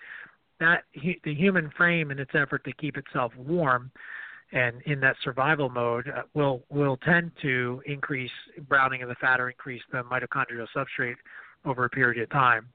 that 0.60 0.84
the 0.94 1.36
human 1.36 1.70
frame 1.76 2.12
in 2.12 2.20
its 2.20 2.32
effort 2.34 2.64
to 2.64 2.74
keep 2.74 2.98
itself 2.98 3.32
warm 3.38 3.92
and 4.52 4.82
in 4.84 5.00
that 5.02 5.16
survival 5.24 5.70
mode 5.70 6.08
uh, 6.08 6.22
will 6.34 6.64
will 6.70 6.98
tend 6.98 7.32
to 7.42 7.82
increase 7.86 8.32
browning 8.68 9.02
of 9.02 9.10
the 9.10 9.16
fat 9.16 9.40
or 9.40 9.50
increase 9.50 9.82
the 9.92 10.02
mitochondrial 10.04 10.68
substrate 10.76 11.16
over 11.66 11.86
a 11.86 11.90
period 11.90 12.22
of 12.22 12.30
time. 12.30 12.68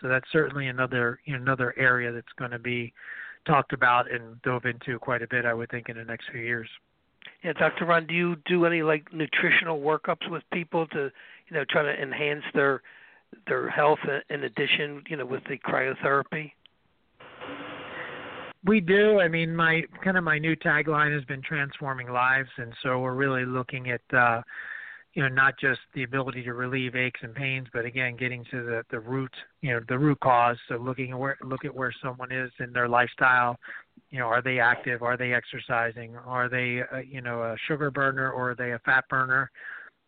So 0.00 0.08
that's 0.08 0.26
certainly 0.32 0.68
another 0.68 1.20
another 1.26 1.74
area 1.76 2.12
that's 2.12 2.26
going 2.38 2.52
to 2.52 2.58
be 2.58 2.92
talked 3.48 3.72
about 3.72 4.10
and 4.10 4.40
dove 4.42 4.64
into 4.64 4.98
quite 4.98 5.22
a 5.22 5.26
bit, 5.26 5.44
I 5.44 5.54
would 5.54 5.70
think, 5.70 5.88
in 5.88 5.96
the 5.96 6.04
next 6.04 6.26
few 6.30 6.40
years. 6.40 6.68
Yeah, 7.42 7.54
Dr. 7.54 7.86
Ron, 7.86 8.06
do 8.06 8.14
you 8.14 8.36
do 8.46 8.64
any 8.64 8.82
like 8.82 9.12
nutritional 9.12 9.80
workups 9.80 10.30
with 10.30 10.42
people 10.52 10.86
to, 10.88 11.10
you 11.48 11.56
know, 11.56 11.64
try 11.68 11.82
to 11.82 12.02
enhance 12.02 12.44
their 12.54 12.82
their 13.46 13.68
health 13.68 13.98
in 14.30 14.44
addition, 14.44 15.02
you 15.08 15.16
know, 15.16 15.26
with 15.26 15.42
the 15.44 15.58
cryotherapy? 15.58 16.52
We 18.64 18.80
do. 18.80 19.20
I 19.20 19.28
mean, 19.28 19.54
my 19.54 19.82
kind 20.02 20.16
of 20.16 20.24
my 20.24 20.38
new 20.38 20.56
tagline 20.56 21.14
has 21.14 21.24
been 21.24 21.42
transforming 21.42 22.10
lives, 22.10 22.50
and 22.56 22.72
so 22.82 22.98
we're 22.98 23.14
really 23.14 23.44
looking 23.44 23.90
at, 23.90 24.00
uh, 24.16 24.42
you 25.18 25.24
know, 25.24 25.34
not 25.34 25.58
just 25.58 25.80
the 25.94 26.04
ability 26.04 26.44
to 26.44 26.52
relieve 26.52 26.94
aches 26.94 27.18
and 27.24 27.34
pains, 27.34 27.66
but 27.72 27.84
again, 27.84 28.14
getting 28.16 28.44
to 28.52 28.62
the 28.62 28.84
the 28.92 29.00
root, 29.00 29.34
you 29.62 29.72
know, 29.72 29.80
the 29.88 29.98
root 29.98 30.20
cause. 30.20 30.56
So 30.68 30.76
looking 30.76 31.10
at 31.10 31.18
where 31.18 31.36
look 31.42 31.64
at 31.64 31.74
where 31.74 31.92
someone 32.00 32.30
is 32.30 32.52
in 32.60 32.72
their 32.72 32.88
lifestyle. 32.88 33.56
You 34.10 34.20
know, 34.20 34.26
are 34.26 34.40
they 34.40 34.60
active? 34.60 35.02
Are 35.02 35.16
they 35.16 35.34
exercising? 35.34 36.14
Are 36.14 36.48
they, 36.48 36.82
uh, 36.92 36.98
you 37.00 37.20
know, 37.20 37.42
a 37.42 37.56
sugar 37.66 37.90
burner 37.90 38.30
or 38.30 38.52
are 38.52 38.54
they 38.54 38.70
a 38.74 38.78
fat 38.84 39.08
burner? 39.10 39.50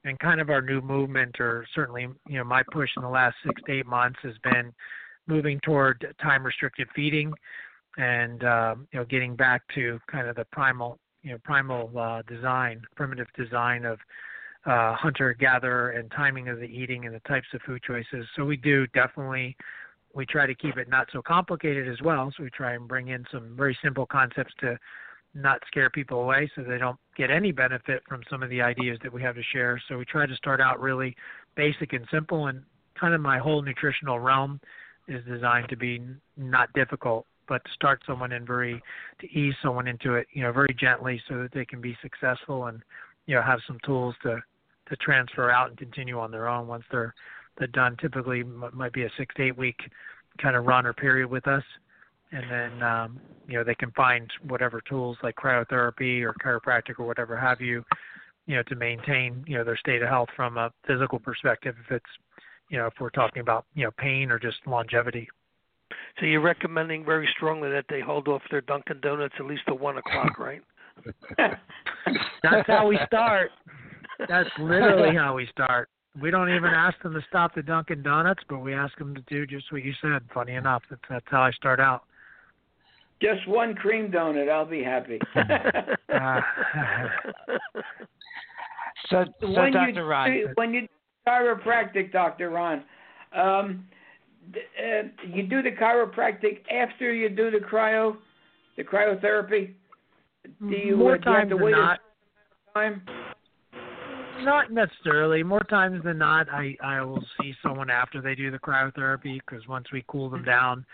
And 0.05 0.17
kind 0.21 0.41
of 0.41 0.49
our 0.49 0.63
new 0.63 0.81
movement, 0.81 1.41
or 1.41 1.67
certainly, 1.75 2.07
you 2.29 2.39
know, 2.39 2.45
my 2.45 2.63
push 2.71 2.91
in 2.97 3.03
the 3.03 3.09
last 3.09 3.35
six 3.45 3.61
to 3.67 3.73
eight 3.73 3.87
months 3.87 4.21
has 4.23 4.35
been 4.45 4.73
moving 5.27 5.59
toward 5.65 6.15
time 6.23 6.47
restricted 6.47 6.87
feeding 6.95 7.33
and 7.97 8.45
um, 8.45 8.87
you 8.93 9.01
know 9.01 9.05
getting 9.07 9.35
back 9.35 9.63
to 9.75 9.99
kind 10.09 10.29
of 10.29 10.37
the 10.37 10.45
primal 10.53 10.99
you 11.25 11.33
know 11.33 11.39
primal 11.43 11.91
uh, 11.99 12.23
design, 12.29 12.81
primitive 12.95 13.27
design 13.37 13.85
of 13.85 13.99
uh, 14.67 14.95
hunter 14.95 15.35
gatherer 15.39 15.91
and 15.91 16.11
timing 16.11 16.49
of 16.49 16.59
the 16.59 16.65
eating 16.65 17.07
and 17.07 17.15
the 17.15 17.21
types 17.21 17.47
of 17.55 17.61
food 17.63 17.83
choices. 17.83 18.27
So 18.37 18.45
we 18.45 18.57
do 18.57 18.87
definitely 18.89 19.57
we 20.13 20.27
try 20.27 20.47
to 20.47 20.55
keep 20.55 20.77
it 20.77 20.89
not 20.89 21.09
so 21.13 21.23
complicated 21.23 21.89
as 21.89 22.01
well. 22.03 22.33
So 22.37 22.43
we 22.43 22.51
try 22.51 22.75
and 22.75 22.89
bring 22.89 23.09
in 23.09 23.25
some 23.31 23.55
very 23.57 23.79
simple 23.83 24.07
concepts 24.07 24.53
to 24.61 24.77
not 25.35 25.61
scare 25.69 25.89
people 25.89 26.23
away 26.23 26.51
so 26.55 26.63
they 26.63 26.79
don't 26.79 26.99
get 27.17 27.31
any 27.31 27.53
benefit 27.53 28.03
from 28.09 28.23
some 28.29 28.43
of 28.43 28.51
the 28.51 28.61
ideas 28.61 28.99
that 29.05 29.13
we 29.13 29.23
have 29.23 29.37
to 29.37 29.43
share. 29.53 29.81
So 29.89 29.97
we 29.97 30.05
try 30.05 30.27
to 30.27 30.35
start 30.35 30.61
out 30.61 30.81
really 30.81 31.15
basic 31.55 31.93
and 31.93 32.05
simple 32.11 32.49
and 32.49 32.63
kind 32.99 33.15
of 33.15 33.21
my 33.21 33.39
whole 33.39 33.63
nutritional 33.63 34.19
realm 34.19 34.61
is 35.07 35.25
designed 35.25 35.69
to 35.69 35.77
be 35.77 36.03
not 36.37 36.73
difficult 36.73 37.27
but 37.49 37.65
to 37.65 37.71
start 37.73 38.01
someone 38.07 38.31
in 38.31 38.47
very 38.47 38.81
to 39.21 39.27
ease 39.37 39.55
someone 39.61 39.89
into 39.89 40.15
it, 40.15 40.27
you 40.33 40.43
know, 40.43 40.53
very 40.53 40.75
gently 40.79 41.21
so 41.29 41.39
that 41.43 41.51
they 41.53 41.65
can 41.65 41.81
be 41.81 41.97
successful 42.01 42.67
and 42.67 42.81
you 43.27 43.35
know 43.35 43.43
have 43.43 43.59
some 43.67 43.79
tools 43.85 44.15
to 44.23 44.41
to 44.91 44.97
transfer 44.97 45.51
out 45.51 45.69
and 45.69 45.79
continue 45.79 46.19
on 46.19 46.31
their 46.31 46.49
own 46.49 46.67
once 46.67 46.85
they're 46.91 47.15
they're 47.59 47.69
done. 47.69 47.97
Typically, 48.01 48.43
might 48.43 48.93
be 48.93 49.05
a 49.05 49.11
six 49.17 49.35
to 49.37 49.45
eight 49.45 49.57
week 49.57 49.79
kind 50.43 50.57
of 50.57 50.67
run 50.67 50.87
or 50.87 50.93
period 50.93 51.29
with 51.29 51.47
us, 51.47 51.63
and 52.33 52.45
then 52.51 52.83
um, 52.83 53.21
you 53.49 53.57
know 53.57 53.65
they 53.65 53.75
can 53.75 53.91
find 53.93 54.31
whatever 54.49 54.81
tools 54.89 55.17
like 55.23 55.37
cryotherapy 55.37 56.23
or 56.23 56.35
chiropractic 56.45 56.99
or 56.99 57.07
whatever 57.07 57.37
have 57.37 57.61
you, 57.61 57.85
you 58.47 58.57
know, 58.57 58.63
to 58.65 58.75
maintain 58.75 59.45
you 59.47 59.57
know 59.57 59.65
their 59.65 59.77
state 59.77 60.03
of 60.03 60.09
health 60.09 60.29
from 60.37 60.57
a 60.57 60.73
physical 60.87 61.19
perspective. 61.19 61.75
If 61.85 61.93
it's 61.93 62.11
you 62.69 62.79
know 62.79 62.87
if 62.87 62.95
we're 63.01 63.11
talking 63.11 63.41
about 63.41 63.67
you 63.75 63.85
know 63.85 63.91
pain 63.97 64.31
or 64.31 64.39
just 64.39 64.59
longevity. 64.67 65.29
So 66.19 66.27
you're 66.27 66.41
recommending 66.41 67.05
very 67.05 67.29
strongly 67.37 67.71
that 67.71 67.87
they 67.89 68.01
hold 68.01 68.29
off 68.29 68.43
their 68.51 68.61
Dunkin' 68.61 69.01
Donuts 69.01 69.35
at 69.39 69.47
least 69.47 69.63
till 69.67 69.79
one 69.79 69.99
o'clock, 69.99 70.39
right? 70.39 70.63
That's 71.37 72.67
how 72.67 72.87
we 72.87 72.99
start. 73.07 73.51
That's 74.29 74.51
literally 74.59 75.17
how 75.17 75.35
we 75.35 75.47
start. 75.51 75.89
We 76.21 76.31
don't 76.31 76.51
even 76.51 76.71
ask 76.71 77.01
them 77.03 77.15
to 77.15 77.21
stop 77.29 77.55
the 77.55 77.63
Dunkin' 77.63 78.03
Donuts, 78.03 78.43
but 78.49 78.59
we 78.59 78.75
ask 78.75 78.97
them 78.99 79.15
to 79.15 79.23
do 79.29 79.47
just 79.47 79.71
what 79.71 79.85
you 79.85 79.93
said. 80.03 80.23
Funny 80.35 80.55
enough, 80.55 80.83
that's, 80.91 81.03
that's 81.09 81.27
how 81.29 81.43
I 81.43 81.53
start 81.53 81.79
out. 81.79 82.03
Just 83.23 83.47
one 83.47 83.75
cream 83.75 84.11
donut, 84.11 84.51
I'll 84.51 84.65
be 84.65 84.83
happy. 84.83 85.21
so, 89.09 89.25
so 89.41 89.51
when 89.51 89.73
Dr. 89.73 89.91
You, 89.91 90.05
Ron, 90.05 90.45
when 90.55 90.75
you 90.75 90.89
chiropractic, 91.29 92.13
Dr. 92.13 92.51
Ron, 92.51 92.83
um, 93.37 93.87
uh, 94.55 95.03
you 95.29 95.45
do 95.45 95.63
the 95.63 95.71
chiropractic 95.71 96.61
after 96.71 97.13
you 97.13 97.29
do 97.29 97.51
the 97.51 97.59
cryo, 97.59 98.17
the 98.77 98.85
cryotherapy. 98.85 99.75
Do 100.61 100.69
you, 100.69 100.97
More 100.97 101.15
uh, 101.15 101.19
do 101.19 101.31
you 101.31 101.37
have 101.37 101.43
times 101.43 101.51
to 101.51 101.57
than 101.57 101.65
wait 101.65 101.73
not. 101.73 101.99
a 102.71 102.79
time? 102.79 103.03
Not 104.43 104.73
necessarily. 104.73 105.43
More 105.43 105.65
times 105.65 106.03
than 106.05 106.19
not, 106.19 106.49
I 106.51 106.77
I 106.83 107.03
will 107.03 107.25
see 107.41 107.55
someone 107.63 107.91
after 107.91 108.21
they 108.21 108.35
do 108.35 108.51
the 108.51 108.59
cryotherapy 108.59 109.41
because 109.47 109.67
once 109.69 109.87
we 109.93 110.05
cool 110.09 110.31
them 110.31 110.45
down, 110.45 110.85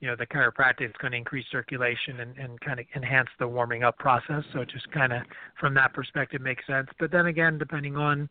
you 0.00 0.08
know, 0.08 0.16
the 0.16 0.26
chiropractic 0.26 0.86
is 0.86 0.94
going 1.00 1.12
to 1.12 1.18
increase 1.18 1.46
circulation 1.50 2.20
and 2.20 2.36
and 2.38 2.60
kind 2.60 2.80
of 2.80 2.86
enhance 2.94 3.28
the 3.38 3.46
warming 3.46 3.82
up 3.82 3.98
process. 3.98 4.42
So 4.52 4.60
it 4.60 4.70
just 4.70 4.90
kind 4.92 5.12
of 5.12 5.22
from 5.60 5.74
that 5.74 5.92
perspective 5.92 6.40
makes 6.40 6.66
sense. 6.66 6.88
But 6.98 7.10
then 7.10 7.26
again, 7.26 7.58
depending 7.58 7.96
on 7.96 8.28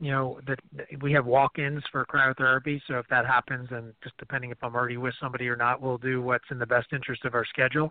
you 0.00 0.10
know 0.10 0.40
that 0.46 0.58
we 1.02 1.12
have 1.12 1.26
walk-ins 1.26 1.82
for 1.92 2.04
cryotherapy 2.06 2.80
so 2.88 2.98
if 2.98 3.06
that 3.08 3.26
happens 3.26 3.68
and 3.70 3.92
just 4.02 4.16
depending 4.16 4.50
if 4.50 4.56
i'm 4.62 4.74
already 4.74 4.96
with 4.96 5.14
somebody 5.20 5.46
or 5.46 5.56
not 5.56 5.80
we'll 5.80 5.98
do 5.98 6.22
what's 6.22 6.44
in 6.50 6.58
the 6.58 6.66
best 6.66 6.88
interest 6.92 7.24
of 7.26 7.34
our 7.34 7.44
schedule 7.44 7.90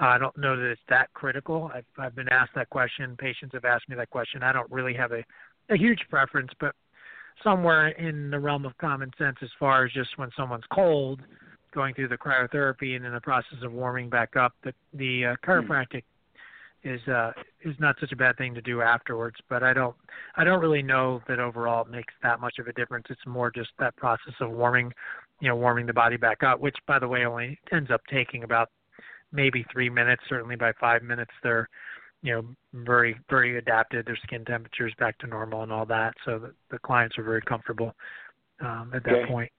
uh, 0.00 0.04
i 0.04 0.18
don't 0.18 0.36
know 0.36 0.54
that 0.54 0.70
it's 0.70 0.80
that 0.88 1.12
critical 1.14 1.70
I've, 1.74 1.84
I've 1.98 2.14
been 2.14 2.28
asked 2.28 2.52
that 2.54 2.68
question 2.68 3.16
patients 3.18 3.54
have 3.54 3.64
asked 3.64 3.88
me 3.88 3.96
that 3.96 4.10
question 4.10 4.42
i 4.42 4.52
don't 4.52 4.70
really 4.70 4.94
have 4.94 5.12
a, 5.12 5.24
a 5.70 5.76
huge 5.76 6.00
preference 6.08 6.50
but 6.60 6.74
somewhere 7.42 7.88
in 7.88 8.30
the 8.30 8.38
realm 8.38 8.64
of 8.64 8.76
common 8.78 9.10
sense 9.18 9.36
as 9.42 9.50
far 9.58 9.84
as 9.84 9.92
just 9.92 10.16
when 10.16 10.30
someone's 10.36 10.64
cold 10.72 11.20
going 11.74 11.94
through 11.94 12.08
the 12.08 12.16
cryotherapy 12.16 12.96
and 12.96 13.04
in 13.04 13.12
the 13.12 13.20
process 13.20 13.58
of 13.62 13.72
warming 13.72 14.08
back 14.08 14.36
up 14.36 14.54
the 14.64 14.72
the 14.94 15.26
uh, 15.26 15.34
chiropractic 15.46 16.02
is 16.84 17.00
uh 17.08 17.32
is 17.64 17.74
not 17.78 17.96
such 18.00 18.12
a 18.12 18.16
bad 18.16 18.36
thing 18.38 18.54
to 18.54 18.62
do 18.62 18.80
afterwards 18.80 19.36
but 19.48 19.62
i 19.62 19.72
don't 19.72 19.96
i 20.36 20.44
don't 20.44 20.60
really 20.60 20.82
know 20.82 21.20
that 21.28 21.38
overall 21.38 21.84
it 21.84 21.90
makes 21.90 22.14
that 22.22 22.40
much 22.40 22.54
of 22.58 22.66
a 22.68 22.72
difference. 22.72 23.06
It's 23.10 23.26
more 23.26 23.50
just 23.50 23.70
that 23.78 23.96
process 23.96 24.34
of 24.40 24.50
warming 24.50 24.92
you 25.40 25.48
know 25.48 25.56
warming 25.56 25.86
the 25.86 25.92
body 25.92 26.16
back 26.16 26.42
up 26.42 26.60
which 26.60 26.76
by 26.86 26.98
the 26.98 27.08
way 27.08 27.26
only 27.26 27.58
ends 27.72 27.90
up 27.90 28.00
taking 28.10 28.44
about 28.44 28.70
maybe 29.32 29.64
three 29.72 29.90
minutes 29.90 30.22
certainly 30.28 30.56
by 30.56 30.72
five 30.80 31.02
minutes 31.02 31.32
they're 31.42 31.68
you 32.26 32.32
know 32.32 32.44
very 32.84 33.16
very 33.30 33.56
adapted 33.56 34.04
their 34.04 34.18
skin 34.24 34.44
temperatures 34.44 34.92
back 34.98 35.16
to 35.18 35.26
normal 35.26 35.62
and 35.62 35.72
all 35.72 35.86
that 35.86 36.12
so 36.24 36.38
the, 36.38 36.52
the 36.70 36.78
clients 36.80 37.16
are 37.16 37.24
very 37.24 37.42
comfortable 37.42 37.94
um 38.60 38.90
at 38.94 39.04
that 39.04 39.14
Okay. 39.14 39.32
point 39.32 39.50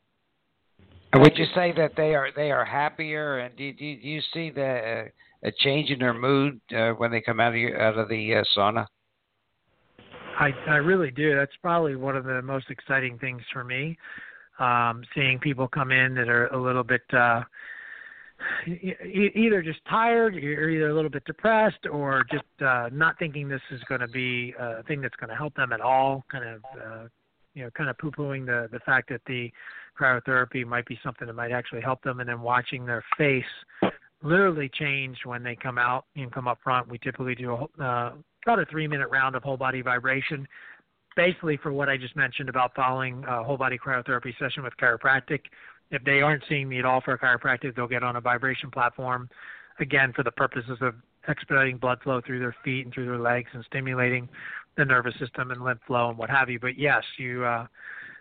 would 1.16 1.38
you 1.38 1.46
say 1.56 1.74
that 1.78 1.94
they 1.96 2.16
are 2.16 2.30
they 2.36 2.52
are 2.52 2.66
happier, 2.66 3.40
and 3.40 3.56
do, 3.56 3.72
do, 3.74 3.78
do 3.80 4.08
you 4.08 4.22
see 4.34 4.50
the 4.50 5.06
uh, 5.06 5.48
a 5.48 5.52
change 5.60 5.90
in 5.90 6.00
their 6.00 6.14
mood 6.14 6.60
uh, 6.76 6.92
when 6.92 7.12
they 7.12 7.22
come 7.22 7.40
out 7.40 7.50
of 7.50 7.56
your, 7.56 7.80
out 7.82 7.98
of 7.98 8.10
the 8.10 8.36
uh, 8.36 8.44
sauna? 8.56 8.86
I 10.40 10.52
I 10.68 10.76
really 10.76 11.12
do. 11.12 11.36
That's 11.36 11.56
probably 11.62 11.96
one 11.96 12.16
of 12.16 12.26
the 12.26 12.42
most 12.42 12.70
exciting 12.70 13.18
things 13.20 13.42
for 13.54 13.64
me. 13.64 13.98
Um, 14.60 15.04
seeing 15.16 15.40
people 15.40 15.68
come 15.68 15.92
in 15.92 16.16
that 16.16 16.30
are 16.30 16.48
a 16.48 16.62
little 16.62 16.84
bit 16.84 17.02
uh 17.14 17.42
either 18.68 19.62
just 19.62 19.80
tired, 19.90 20.36
or 20.36 20.70
either 20.70 20.90
a 20.90 20.94
little 20.94 21.10
bit 21.10 21.26
depressed, 21.26 21.86
or 21.92 22.24
just 22.32 22.44
uh, 22.62 22.90
not 22.92 23.18
thinking 23.20 23.48
this 23.48 23.62
is 23.72 23.82
going 23.90 24.02
to 24.02 24.08
be 24.08 24.54
a 24.60 24.84
thing 24.84 25.02
that's 25.02 25.16
going 25.16 25.30
to 25.30 25.36
help 25.36 25.56
them 25.56 25.72
at 25.72 25.82
all. 25.82 26.24
Kind 26.32 26.46
of, 26.46 26.62
uh, 26.76 27.08
you 27.54 27.64
know, 27.64 27.70
kind 27.72 27.90
of 27.90 27.98
poo-pooing 27.98 28.46
the 28.46 28.70
the 28.72 28.80
fact 28.80 29.10
that 29.10 29.22
the 29.26 29.52
cryotherapy 30.00 30.66
might 30.66 30.86
be 30.86 31.00
something 31.04 31.26
that 31.26 31.34
might 31.34 31.52
actually 31.52 31.82
help 31.82 32.02
them, 32.04 32.20
and 32.20 32.30
then 32.30 32.42
watching 32.42 32.86
their 32.86 33.04
face 33.18 33.44
literally 34.24 34.70
change 34.70 35.18
when 35.26 35.44
they 35.44 35.56
come 35.56 35.78
out 35.78 36.06
and 36.16 36.32
come 36.32 36.48
up 36.48 36.60
front. 36.64 36.88
We 36.88 36.98
typically 36.98 37.36
do 37.36 37.52
a, 37.52 37.84
uh, 37.84 38.14
about 38.46 38.60
a 38.60 38.66
three-minute 38.66 39.10
round 39.10 39.36
of 39.36 39.44
whole 39.44 39.58
body 39.58 39.82
vibration, 39.82 40.48
basically 41.16 41.58
for 41.58 41.72
what 41.72 41.90
I 41.90 41.98
just 41.98 42.16
mentioned 42.16 42.50
about 42.50 42.76
following 42.76 43.24
a 43.28 43.44
whole 43.44 43.58
body 43.58 43.78
cryotherapy 43.78 44.38
session 44.40 44.64
with 44.64 44.74
chiropractic 44.78 45.42
if 45.92 46.04
they 46.04 46.22
aren't 46.22 46.44
seeing 46.50 46.68
me 46.70 46.80
at 46.80 46.86
all 46.86 47.02
for 47.02 47.14
a 47.14 47.20
chiropractic, 47.20 47.76
they'll 47.76 47.88
get 47.88 48.04
on 48.04 48.16
a 48.16 48.22
vibration 48.22 48.70
platform, 48.70 49.30
again, 49.80 50.14
for 50.14 50.24
the 50.24 50.32
purposes 50.32 50.78
of 50.82 50.96
expediting 51.28 51.78
blood 51.78 52.00
flow 52.04 52.22
through 52.26 52.40
their 52.40 52.56
feet 52.64 52.86
and 52.86 52.94
through 52.94 53.06
their 53.06 53.20
legs 53.20 53.50
and 53.54 53.64
stimulating 53.66 54.30
the 54.78 54.86
nervous 54.86 55.14
system 55.20 55.52
and 55.52 55.64
lymph 55.64 55.82
flow 55.88 56.10
and 56.10 56.18
what 56.18 56.30
have 56.30 56.50
you. 56.50 56.60
But 56.60 56.78
yes, 56.78 57.04
you 57.18 57.44
uh, 57.44 57.68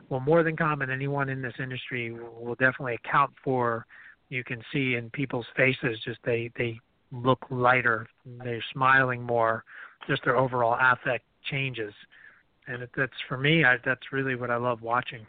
will 0.09 0.21
more 0.21 0.43
than 0.43 0.57
common 0.57 0.91
anyone 0.91 1.29
in 1.29 1.43
this 1.43 1.55
industry 1.59 2.13
will 2.13 2.57
definitely 2.59 2.95
account 2.95 3.33
for. 3.45 3.87
You 4.29 4.43
can 4.43 4.63
see 4.73 4.95
in 4.95 5.11
people's 5.11 5.47
faces 5.57 5.99
just 6.05 6.19
they 6.25 6.51
they 6.57 6.81
look 7.13 7.39
lighter, 7.51 8.09
they're 8.43 8.65
smiling 8.73 9.23
more, 9.23 9.65
just 10.09 10.25
their 10.25 10.37
overall 10.37 10.77
affect 10.81 11.25
changes, 11.49 11.95
and 12.67 12.87
that's 12.97 13.13
for 13.29 13.39
me. 13.39 13.65
I, 13.65 13.77
that's 13.85 14.13
really 14.13 14.35
what 14.35 14.51
I 14.51 14.57
love 14.57 14.83
watching. 14.83 15.25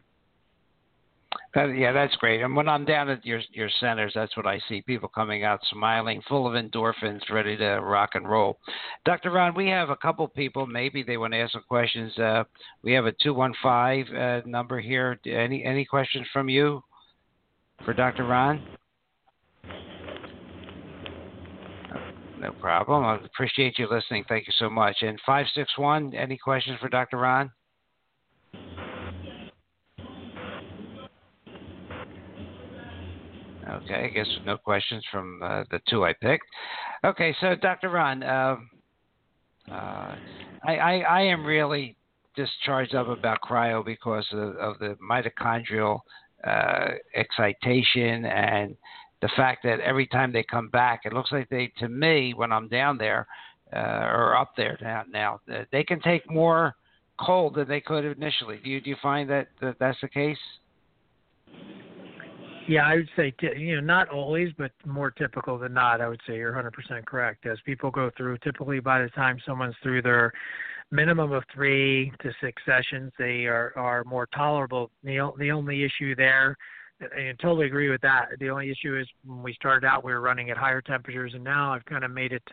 That, 1.54 1.76
yeah, 1.78 1.92
that's 1.92 2.16
great. 2.18 2.42
And 2.42 2.56
when 2.56 2.70
I'm 2.70 2.86
down 2.86 3.10
at 3.10 3.26
your 3.26 3.42
your 3.52 3.70
centers, 3.80 4.12
that's 4.14 4.36
what 4.38 4.46
I 4.46 4.60
see: 4.70 4.82
people 4.82 5.10
coming 5.10 5.44
out 5.44 5.60
smiling, 5.72 6.22
full 6.28 6.48
of 6.48 6.54
endorphins, 6.54 7.22
ready 7.30 7.58
to 7.58 7.80
rock 7.82 8.12
and 8.14 8.30
roll. 8.30 8.60
Dr. 9.06 9.32
Ron, 9.32 9.56
we 9.56 9.68
have 9.70 9.90
a 9.90 9.96
couple 9.96 10.28
people. 10.28 10.66
Maybe 10.68 11.04
they 11.04 11.18
want 11.18 11.34
to 11.34 11.40
ask 11.40 11.54
some 11.54 11.64
questions. 11.68 12.18
Uh, 12.18 12.44
we 12.84 12.94
have 12.94 13.06
a 13.06 13.12
two 13.12 13.34
one 13.34 13.54
five 13.62 14.06
uh, 14.10 14.42
number 14.46 14.80
here. 14.80 15.20
Any 15.26 15.64
any 15.64 15.84
questions 15.84 16.28
from 16.32 16.48
you 16.48 16.84
for 17.84 17.94
Dr. 17.94 18.26
Ron? 18.26 18.62
No 22.40 22.52
problem. 22.52 23.04
I 23.04 23.16
appreciate 23.26 23.80
you 23.80 23.88
listening. 23.90 24.24
Thank 24.30 24.46
you 24.46 24.54
so 24.60 24.70
much. 24.70 24.98
And 25.02 25.20
561, 25.26 26.14
any 26.14 26.38
questions 26.38 26.78
for 26.80 26.88
Dr. 26.88 27.18
Ron? 27.18 27.52
Okay, 33.70 34.06
I 34.06 34.08
guess 34.08 34.28
no 34.46 34.58
questions 34.58 35.04
from 35.12 35.42
uh, 35.44 35.64
the 35.72 35.80
two 35.90 36.06
I 36.06 36.14
picked. 36.14 36.46
Okay, 37.04 37.36
so 37.42 37.56
Dr. 37.56 37.90
Ron, 37.90 38.24
uh, 38.24 38.56
uh, 39.70 40.16
I, 40.66 40.76
I, 40.78 40.94
I 41.00 41.22
am 41.22 41.46
really 41.46 41.98
discharged 42.36 42.96
up 42.96 43.08
about 43.08 43.40
cryo 43.42 43.84
because 43.84 44.26
of, 44.32 44.56
of 44.56 44.80
the 44.80 44.96
mitochondrial 45.02 46.00
uh, 46.46 46.90
excitation 47.16 48.26
and 48.26 48.76
the 49.22 49.30
fact 49.36 49.64
that 49.64 49.80
every 49.80 50.08
time 50.08 50.32
they 50.32 50.44
come 50.44 50.70
back, 50.70 51.02
it 51.06 51.14
looks 51.14 51.32
like 51.32 51.50
they, 51.50 51.72
to 51.80 51.90
me, 51.90 52.34
when 52.36 52.52
I'm 52.52 52.68
down 52.68 52.98
there 52.98 53.28
uh, 53.76 53.80
or 53.80 54.38
up 54.38 54.54
there 54.56 54.78
now, 54.82 55.04
now, 55.12 55.40
they 55.72 55.84
can 55.84 56.00
take 56.02 56.30
more 56.30 56.76
cold 57.20 57.56
than 57.56 57.68
they 57.68 57.82
could 57.82 58.06
initially. 58.06 58.60
Do 58.64 58.70
you 58.70 58.80
do 58.80 58.92
you 58.92 58.96
find 59.02 59.30
that, 59.30 59.48
that 59.60 59.78
that's 59.80 60.00
the 60.02 60.08
case? 60.08 60.38
Yeah, 62.68 62.86
I 62.86 62.96
would 62.96 63.10
say 63.16 63.34
you 63.58 63.76
know 63.76 63.82
not 63.82 64.10
always, 64.10 64.50
but 64.58 64.72
more 64.86 65.10
typical 65.10 65.58
than 65.58 65.74
not. 65.74 66.02
I 66.02 66.10
would 66.10 66.20
say 66.28 66.36
you're 66.36 66.52
100% 66.52 67.06
correct. 67.06 67.46
As 67.46 67.58
people 67.66 67.90
go 67.90 68.12
through, 68.18 68.40
typically 68.40 68.82
by 68.82 69.02
the 69.02 69.10
time 69.10 69.38
someone's 69.46 69.76
through 69.82 70.02
their 70.02 70.34
minimum 70.92 71.32
of 71.32 71.44
three 71.54 72.12
to 72.22 72.32
six 72.42 72.62
sessions, 72.66 73.14
they 73.18 73.46
are 73.46 73.72
are 73.78 74.04
more 74.04 74.28
tolerable. 74.36 74.92
The 75.02 75.32
the 75.40 75.50
only 75.52 75.86
issue 75.86 76.14
there, 76.14 76.58
and 77.00 77.30
I 77.30 77.34
totally 77.42 77.68
agree 77.68 77.90
with 77.90 78.02
that. 78.02 78.28
The 78.40 78.50
only 78.50 78.70
issue 78.70 78.98
is 78.98 79.08
when 79.26 79.42
we 79.42 79.54
started 79.54 79.88
out, 79.88 80.04
we 80.04 80.12
were 80.12 80.22
running 80.22 80.50
at 80.50 80.58
higher 80.58 80.82
temperatures, 80.82 81.34
and 81.36 81.44
now 81.46 81.74
I've 81.74 81.86
kind 81.86 82.04
of 82.04 82.12
made 82.12 82.34
it 82.34 82.44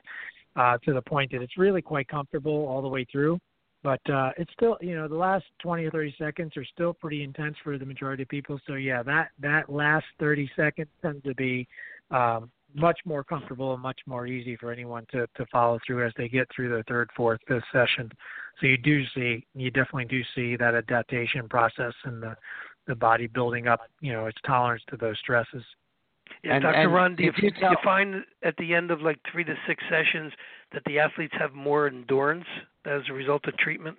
uh, 0.55 0.79
to 0.85 0.93
the 0.93 1.03
point 1.03 1.33
that 1.33 1.43
it's 1.43 1.59
really 1.59 1.83
quite 1.83 2.07
comfortable 2.07 2.67
all 2.69 2.83
the 2.83 2.89
way 2.89 3.05
through. 3.11 3.41
But 3.85 4.01
uh, 4.11 4.31
it's 4.39 4.51
still, 4.55 4.79
you 4.81 4.97
know, 4.97 5.07
the 5.07 5.15
last 5.15 5.45
20 5.61 5.85
or 5.85 5.91
30 5.91 6.15
seconds 6.19 6.57
are 6.57 6.65
still 6.65 6.95
pretty 6.95 7.23
intense 7.23 7.55
for 7.63 7.77
the 7.77 7.85
majority 7.85 8.23
of 8.23 8.31
people. 8.31 8.59
So 8.67 8.75
yeah, 8.75 9.03
that 9.03 9.29
that 9.41 9.71
last 9.71 10.07
30 10.19 10.51
seconds 10.57 10.89
tends 11.03 11.23
to 11.25 11.35
be 11.35 11.69
um, 12.11 12.51
much 12.75 12.99
more 13.05 13.23
comfortable 13.23 13.75
and 13.75 13.83
much 13.83 14.01
more 14.07 14.27
easy 14.27 14.57
for 14.57 14.73
anyone 14.73 15.05
to 15.13 15.27
to 15.37 15.45
follow 15.53 15.79
through 15.87 16.07
as 16.07 16.15
they 16.17 16.29
get 16.31 16.49
through 16.57 16.71
their 16.71 16.83
third, 16.85 17.11
fourth, 17.15 17.41
fifth 17.47 17.63
session. 17.73 18.11
So 18.59 18.67
you 18.69 18.79
do 18.79 19.03
see, 19.15 19.45
you 19.55 19.71
definitely 19.71 20.07
do 20.07 20.23
see 20.35 20.57
that 20.57 20.75
adaptation 20.75 21.47
process 21.47 21.93
and 22.05 22.23
the 22.23 22.35
the 22.87 22.95
body 22.95 23.27
building 23.27 23.69
up, 23.69 23.81
you 24.01 24.15
know, 24.15 24.27
its 24.27 24.39
tolerance 24.47 24.83
to 24.89 24.97
those 24.97 25.19
stresses. 25.19 25.63
Yeah, 26.43 26.55
and, 26.55 26.63
Dr. 26.63 26.75
And 26.75 26.95
Ron, 26.95 27.17
do 27.17 27.25
you, 27.25 27.33
you, 27.37 27.51
tell- 27.51 27.71
you 27.71 27.77
find 27.85 28.25
at 28.43 28.57
the 28.57 28.75
end 28.75 28.91
of 28.91 29.03
like 29.03 29.19
three 29.31 29.45
to 29.45 29.55
six 29.67 29.83
sessions 29.91 30.33
that 30.75 30.85
the 30.85 30.99
athletes 30.99 31.35
have 31.39 31.55
more 31.55 31.87
endurance 31.87 32.45
as 32.85 33.03
a 33.09 33.13
result 33.13 33.47
of 33.47 33.57
treatment? 33.57 33.97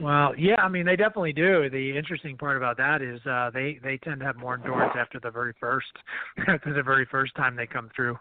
Well, 0.00 0.34
yeah, 0.36 0.60
I 0.60 0.68
mean 0.68 0.86
they 0.86 0.96
definitely 0.96 1.32
do. 1.32 1.70
The 1.70 1.96
interesting 1.96 2.36
part 2.36 2.56
about 2.56 2.76
that 2.78 3.02
is 3.02 3.24
uh, 3.26 3.50
they 3.52 3.78
they 3.82 3.98
tend 3.98 4.20
to 4.20 4.26
have 4.26 4.36
more 4.36 4.54
endurance 4.54 4.94
after 4.98 5.20
the 5.20 5.30
very 5.30 5.54
first 5.60 5.92
after 6.48 6.72
the 6.74 6.82
very 6.82 7.06
first 7.10 7.34
time 7.36 7.54
they 7.54 7.66
come 7.66 7.90
through. 7.94 8.18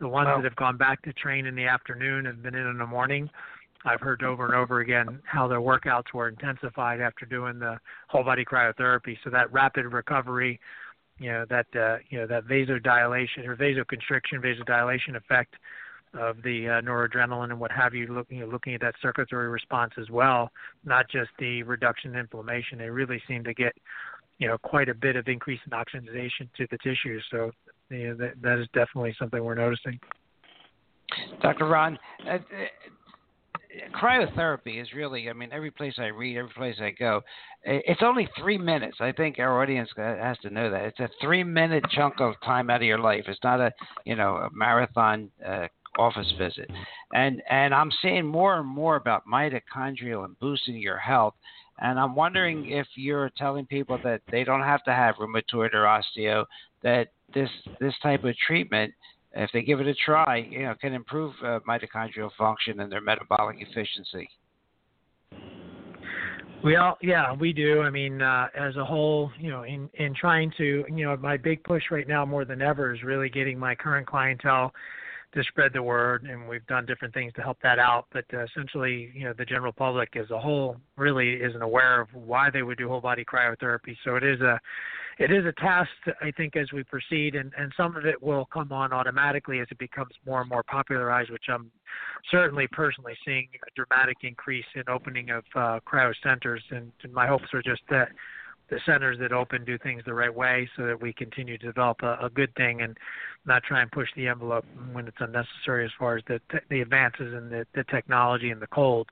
The 0.00 0.08
ones 0.08 0.26
wow. 0.26 0.36
that 0.36 0.44
have 0.44 0.56
gone 0.56 0.78
back 0.78 1.02
to 1.02 1.12
train 1.12 1.46
in 1.46 1.54
the 1.54 1.66
afternoon 1.66 2.26
and 2.26 2.42
been 2.42 2.54
in 2.54 2.66
in 2.66 2.78
the 2.78 2.86
morning, 2.86 3.28
I've 3.84 4.00
heard 4.00 4.22
over 4.22 4.46
and 4.46 4.54
over 4.54 4.80
again 4.80 5.20
how 5.24 5.46
their 5.46 5.60
workouts 5.60 6.12
were 6.14 6.28
intensified 6.28 7.00
after 7.00 7.26
doing 7.26 7.58
the 7.58 7.78
whole 8.08 8.24
body 8.24 8.44
cryotherapy. 8.44 9.16
So 9.22 9.30
that 9.30 9.52
rapid 9.52 9.86
recovery, 9.86 10.58
you 11.18 11.30
know, 11.30 11.44
that 11.50 11.66
uh, 11.76 11.98
you 12.08 12.18
know 12.18 12.26
that 12.26 12.44
vasodilation 12.46 13.46
or 13.46 13.56
vasoconstriction, 13.56 14.42
vasodilation 14.42 15.16
effect 15.16 15.54
of 16.14 16.42
the 16.42 16.68
uh, 16.68 16.80
noradrenaline 16.80 17.50
and 17.50 17.60
what 17.60 17.70
have 17.70 17.94
you, 17.94 18.06
looking 18.08 18.44
looking 18.44 18.74
at 18.74 18.80
that 18.80 18.94
circulatory 19.00 19.48
response 19.48 19.92
as 20.00 20.10
well, 20.10 20.50
not 20.84 21.08
just 21.10 21.30
the 21.38 21.62
reduction 21.62 22.14
in 22.14 22.20
inflammation. 22.20 22.78
They 22.78 22.90
really 22.90 23.22
seem 23.28 23.44
to 23.44 23.54
get, 23.54 23.72
you 24.38 24.48
know, 24.48 24.58
quite 24.58 24.88
a 24.88 24.94
bit 24.94 25.16
of 25.16 25.28
increase 25.28 25.60
in 25.66 25.72
oxygenation 25.72 26.50
to 26.56 26.66
the 26.70 26.78
tissues. 26.78 27.24
So, 27.30 27.52
you 27.90 28.08
know, 28.08 28.14
that, 28.16 28.42
that 28.42 28.58
is 28.58 28.66
definitely 28.74 29.14
something 29.18 29.42
we're 29.42 29.54
noticing. 29.54 29.98
Dr. 31.42 31.66
Ron, 31.66 31.98
uh, 32.26 32.34
uh, 32.34 32.38
cryotherapy 33.96 34.80
is 34.80 34.88
really, 34.94 35.28
I 35.28 35.32
mean, 35.32 35.50
every 35.52 35.70
place 35.70 35.94
I 35.98 36.06
read, 36.06 36.36
every 36.36 36.52
place 36.52 36.76
I 36.80 36.90
go, 36.90 37.20
it's 37.62 38.00
only 38.02 38.28
three 38.38 38.58
minutes. 38.58 38.96
I 39.00 39.12
think 39.12 39.38
our 39.38 39.62
audience 39.62 39.90
has 39.96 40.38
to 40.38 40.50
know 40.50 40.70
that. 40.70 40.84
It's 40.84 41.00
a 41.00 41.10
three 41.20 41.44
minute 41.44 41.84
chunk 41.90 42.20
of 42.20 42.34
time 42.44 42.70
out 42.70 42.76
of 42.76 42.82
your 42.82 42.98
life. 42.98 43.24
It's 43.28 43.40
not 43.44 43.60
a, 43.60 43.72
you 44.04 44.16
know, 44.16 44.36
a 44.36 44.48
marathon 44.52 45.30
uh, 45.46 45.66
office 45.98 46.32
visit. 46.38 46.70
And 47.12 47.42
and 47.50 47.74
I'm 47.74 47.90
seeing 48.02 48.26
more 48.26 48.58
and 48.58 48.68
more 48.68 48.96
about 48.96 49.26
mitochondrial 49.26 50.24
and 50.24 50.38
boosting 50.38 50.76
your 50.76 50.98
health. 50.98 51.34
And 51.78 51.98
I'm 51.98 52.14
wondering 52.14 52.70
if 52.70 52.86
you're 52.94 53.30
telling 53.38 53.64
people 53.66 53.98
that 54.04 54.20
they 54.30 54.44
don't 54.44 54.62
have 54.62 54.84
to 54.84 54.92
have 54.92 55.16
rheumatoid 55.16 55.72
or 55.74 55.84
osteo, 55.84 56.44
that 56.82 57.08
this 57.34 57.48
this 57.80 57.94
type 58.02 58.24
of 58.24 58.34
treatment, 58.46 58.92
if 59.32 59.50
they 59.52 59.62
give 59.62 59.80
it 59.80 59.86
a 59.86 59.94
try, 59.94 60.46
you 60.50 60.62
know, 60.62 60.74
can 60.80 60.92
improve 60.92 61.34
uh, 61.42 61.60
mitochondrial 61.68 62.30
function 62.36 62.80
and 62.80 62.92
their 62.92 63.00
metabolic 63.00 63.56
efficiency. 63.60 64.28
Well, 66.62 66.98
yeah, 67.00 67.32
we 67.32 67.54
do. 67.54 67.80
I 67.80 67.88
mean, 67.88 68.20
uh, 68.20 68.48
as 68.54 68.76
a 68.76 68.84
whole, 68.84 69.30
you 69.38 69.50
know, 69.50 69.62
in 69.62 69.88
in 69.94 70.14
trying 70.14 70.52
to, 70.58 70.84
you 70.94 71.06
know, 71.06 71.16
my 71.16 71.38
big 71.38 71.64
push 71.64 71.84
right 71.90 72.06
now 72.06 72.26
more 72.26 72.44
than 72.44 72.60
ever 72.60 72.94
is 72.94 73.02
really 73.02 73.30
getting 73.30 73.58
my 73.58 73.74
current 73.74 74.06
clientele 74.06 74.72
to 75.32 75.44
spread 75.44 75.72
the 75.72 75.82
word, 75.82 76.24
and 76.24 76.48
we've 76.48 76.66
done 76.66 76.86
different 76.86 77.14
things 77.14 77.32
to 77.34 77.42
help 77.42 77.58
that 77.62 77.78
out. 77.78 78.06
But 78.12 78.24
uh, 78.34 78.44
essentially, 78.44 79.12
you 79.14 79.24
know, 79.24 79.32
the 79.36 79.44
general 79.44 79.72
public 79.72 80.16
as 80.16 80.30
a 80.30 80.38
whole 80.38 80.76
really 80.96 81.34
isn't 81.34 81.62
aware 81.62 82.00
of 82.00 82.08
why 82.12 82.50
they 82.50 82.62
would 82.62 82.78
do 82.78 82.88
whole 82.88 83.00
body 83.00 83.24
cryotherapy. 83.24 83.96
So 84.04 84.16
it 84.16 84.24
is 84.24 84.40
a 84.40 84.60
it 85.18 85.30
is 85.30 85.44
a 85.44 85.52
task, 85.60 85.90
I 86.22 86.30
think, 86.30 86.56
as 86.56 86.72
we 86.72 86.82
proceed, 86.82 87.34
and, 87.34 87.52
and 87.58 87.70
some 87.76 87.94
of 87.94 88.06
it 88.06 88.22
will 88.22 88.46
come 88.46 88.72
on 88.72 88.90
automatically 88.90 89.60
as 89.60 89.66
it 89.70 89.76
becomes 89.76 90.12
more 90.24 90.40
and 90.40 90.48
more 90.48 90.62
popularized, 90.62 91.30
which 91.30 91.44
I'm 91.50 91.70
certainly 92.30 92.66
personally 92.72 93.12
seeing 93.22 93.48
a 93.66 93.70
dramatic 93.76 94.16
increase 94.22 94.64
in 94.74 94.84
opening 94.88 95.28
of 95.28 95.44
uh, 95.54 95.80
cryo 95.86 96.14
centers, 96.22 96.62
and, 96.70 96.90
and 97.02 97.12
my 97.12 97.26
hopes 97.26 97.52
are 97.52 97.62
just 97.62 97.82
that 97.90 98.08
the 98.70 98.80
centers 98.86 99.18
that 99.18 99.32
open 99.32 99.64
do 99.64 99.76
things 99.78 100.02
the 100.06 100.14
right 100.14 100.34
way 100.34 100.68
so 100.76 100.86
that 100.86 101.00
we 101.00 101.12
continue 101.12 101.58
to 101.58 101.66
develop 101.66 101.98
a, 102.02 102.16
a 102.22 102.30
good 102.30 102.54
thing 102.54 102.82
and 102.82 102.96
not 103.44 103.62
try 103.64 103.82
and 103.82 103.90
push 103.90 104.08
the 104.16 104.28
envelope 104.28 104.64
when 104.92 105.06
it's 105.08 105.16
unnecessary 105.20 105.84
as 105.84 105.90
far 105.98 106.16
as 106.16 106.24
the 106.28 106.40
the 106.70 106.80
advances 106.80 107.34
in 107.34 107.50
the, 107.50 107.66
the 107.74 107.84
technology 107.84 108.50
and 108.50 108.62
the 108.62 108.66
cold. 108.68 109.08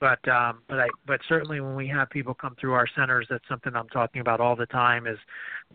but 0.00 0.26
um, 0.28 0.58
but 0.68 0.80
I 0.80 0.88
but 1.06 1.20
certainly 1.28 1.60
when 1.60 1.76
we 1.76 1.86
have 1.88 2.10
people 2.10 2.34
come 2.34 2.56
through 2.60 2.72
our 2.72 2.88
centers, 2.96 3.26
that's 3.30 3.46
something 3.48 3.72
I'm 3.74 3.88
talking 3.88 4.20
about 4.20 4.40
all 4.40 4.56
the 4.56 4.66
time. 4.66 5.06
Is 5.06 5.18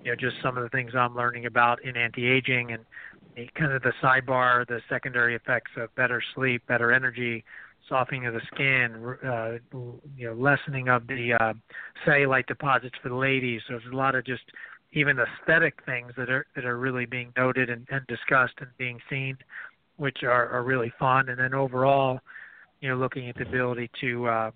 you 0.03 0.11
know 0.11 0.15
just 0.15 0.35
some 0.43 0.57
of 0.57 0.63
the 0.63 0.69
things 0.69 0.91
I'm 0.93 1.15
learning 1.15 1.45
about 1.45 1.83
in 1.83 1.95
anti-aging 1.95 2.71
and 2.71 2.83
kind 3.55 3.71
of 3.71 3.81
the 3.83 3.93
sidebar, 4.03 4.67
the 4.67 4.81
secondary 4.89 5.35
effects 5.35 5.71
of 5.77 5.93
better 5.95 6.21
sleep, 6.35 6.65
better 6.67 6.91
energy, 6.91 7.45
softening 7.89 8.25
of 8.25 8.33
the 8.33 8.41
skin, 8.53 9.15
uh, 9.25 9.57
you 10.15 10.27
know, 10.27 10.33
lessening 10.33 10.89
of 10.89 11.07
the 11.07 11.33
uh, 11.39 11.53
cellulite 12.05 12.47
deposits 12.47 12.95
for 13.01 13.09
the 13.09 13.15
ladies. 13.15 13.61
So 13.67 13.73
there's 13.73 13.91
a 13.91 13.95
lot 13.95 14.15
of 14.15 14.25
just 14.25 14.43
even 14.93 15.17
aesthetic 15.19 15.75
things 15.85 16.11
that 16.17 16.29
are 16.29 16.45
that 16.55 16.65
are 16.65 16.77
really 16.77 17.05
being 17.05 17.31
noted 17.37 17.69
and, 17.69 17.87
and 17.89 18.05
discussed 18.07 18.55
and 18.59 18.69
being 18.77 18.99
seen, 19.09 19.37
which 19.97 20.23
are, 20.23 20.49
are 20.49 20.63
really 20.63 20.91
fun. 20.99 21.29
And 21.29 21.39
then 21.39 21.53
overall, 21.53 22.19
you 22.81 22.89
know, 22.89 22.95
looking 22.95 23.29
at 23.29 23.35
the 23.35 23.43
ability 23.43 23.89
to 24.01 24.27
uh, 24.27 24.51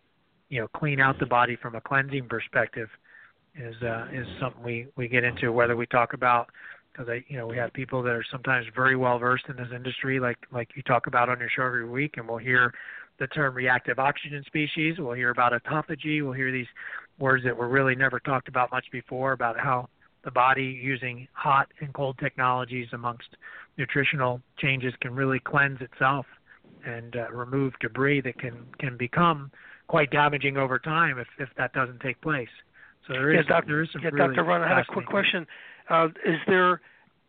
you 0.50 0.60
know 0.62 0.68
clean 0.76 1.00
out 1.00 1.18
the 1.20 1.26
body 1.26 1.56
from 1.56 1.76
a 1.76 1.82
cleansing 1.82 2.28
perspective 2.28 2.90
is 3.56 3.76
uh, 3.82 4.08
is 4.14 4.28
something 4.40 4.64
we 4.64 4.88
we 4.96 5.08
get 5.08 5.24
into 5.24 5.52
whether 5.52 5.76
we 5.76 5.86
talk 5.88 6.14
about 6.14 6.50
because 6.92 7.10
I 7.10 7.24
you 7.28 7.38
know 7.38 7.48
we 7.48 7.58
have 7.58 7.74
people 7.74 8.04
that 8.04 8.12
are 8.12 8.26
sometimes 8.32 8.66
very 8.76 8.96
well 8.96 9.18
versed 9.18 9.46
in 9.50 9.56
this 9.56 9.70
industry 9.74 10.20
like 10.20 10.38
like 10.52 10.70
you 10.76 10.84
talk 10.84 11.08
about 11.08 11.30
on 11.30 11.40
your 11.40 11.50
show 11.50 11.64
every 11.64 11.88
week 11.88 12.16
and 12.18 12.28
we'll 12.28 12.38
hear 12.38 12.74
the 13.22 13.28
term 13.28 13.54
reactive 13.54 14.00
oxygen 14.00 14.44
species 14.48 14.96
we'll 14.98 15.14
hear 15.14 15.30
about 15.30 15.54
autophagy 15.54 16.24
we'll 16.24 16.34
hear 16.34 16.52
these 16.52 16.68
words 17.20 17.44
that 17.44 17.56
were 17.56 17.70
really 17.70 17.96
never 17.96 18.20
talked 18.20 18.48
about 18.48 18.72
much 18.72 18.86
before 18.92 19.32
about 19.32 19.58
how 19.60 19.88
the 20.24 20.32
body 20.32 20.80
using 20.82 21.28
hot 21.34 21.68
and 21.82 21.94
cold 21.94 22.18
technologies 22.20 22.88
amongst 22.94 23.38
nutritional 23.78 24.42
changes 24.58 24.92
can 25.02 25.14
really 25.14 25.40
cleanse 25.40 25.80
itself 25.82 26.26
and 26.84 27.16
uh, 27.16 27.32
remove 27.32 27.74
debris 27.80 28.22
that 28.22 28.38
can 28.40 28.56
can 28.80 28.98
become 28.98 29.52
quite 29.88 30.10
damaging 30.10 30.58
over 30.58 30.80
time 30.80 31.20
if 31.20 31.28
if 31.38 31.50
that 31.58 31.74
doesn't 31.74 32.00
take 32.02 32.20
place. 32.22 32.50
So 33.08 33.14
there 33.14 33.32
is 33.32 33.46
yeah, 33.48 33.56
doc, 33.56 33.68
there 33.68 33.84
is 33.84 33.90
some 33.92 34.02
yeah, 34.02 34.10
really 34.14 34.36
Dr. 34.36 34.48
Ron, 34.48 34.62
I 34.62 34.70
had 34.70 34.80
a 34.80 34.86
quick 34.86 35.08
question. 35.08 35.46
Uh, 35.90 36.08
is 36.26 36.40
there 36.48 36.82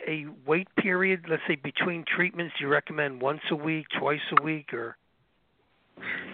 a 0.07 0.27
wait 0.47 0.69
period, 0.77 1.25
let's 1.29 1.43
say 1.49 1.57
between 1.57 2.05
treatments? 2.05 2.55
Do 2.59 2.65
you 2.65 2.71
recommend 2.71 3.21
once 3.21 3.41
a 3.51 3.57
week, 3.57 3.87
twice 3.99 4.21
a 4.39 4.43
week, 4.43 4.73
or? 4.73 4.97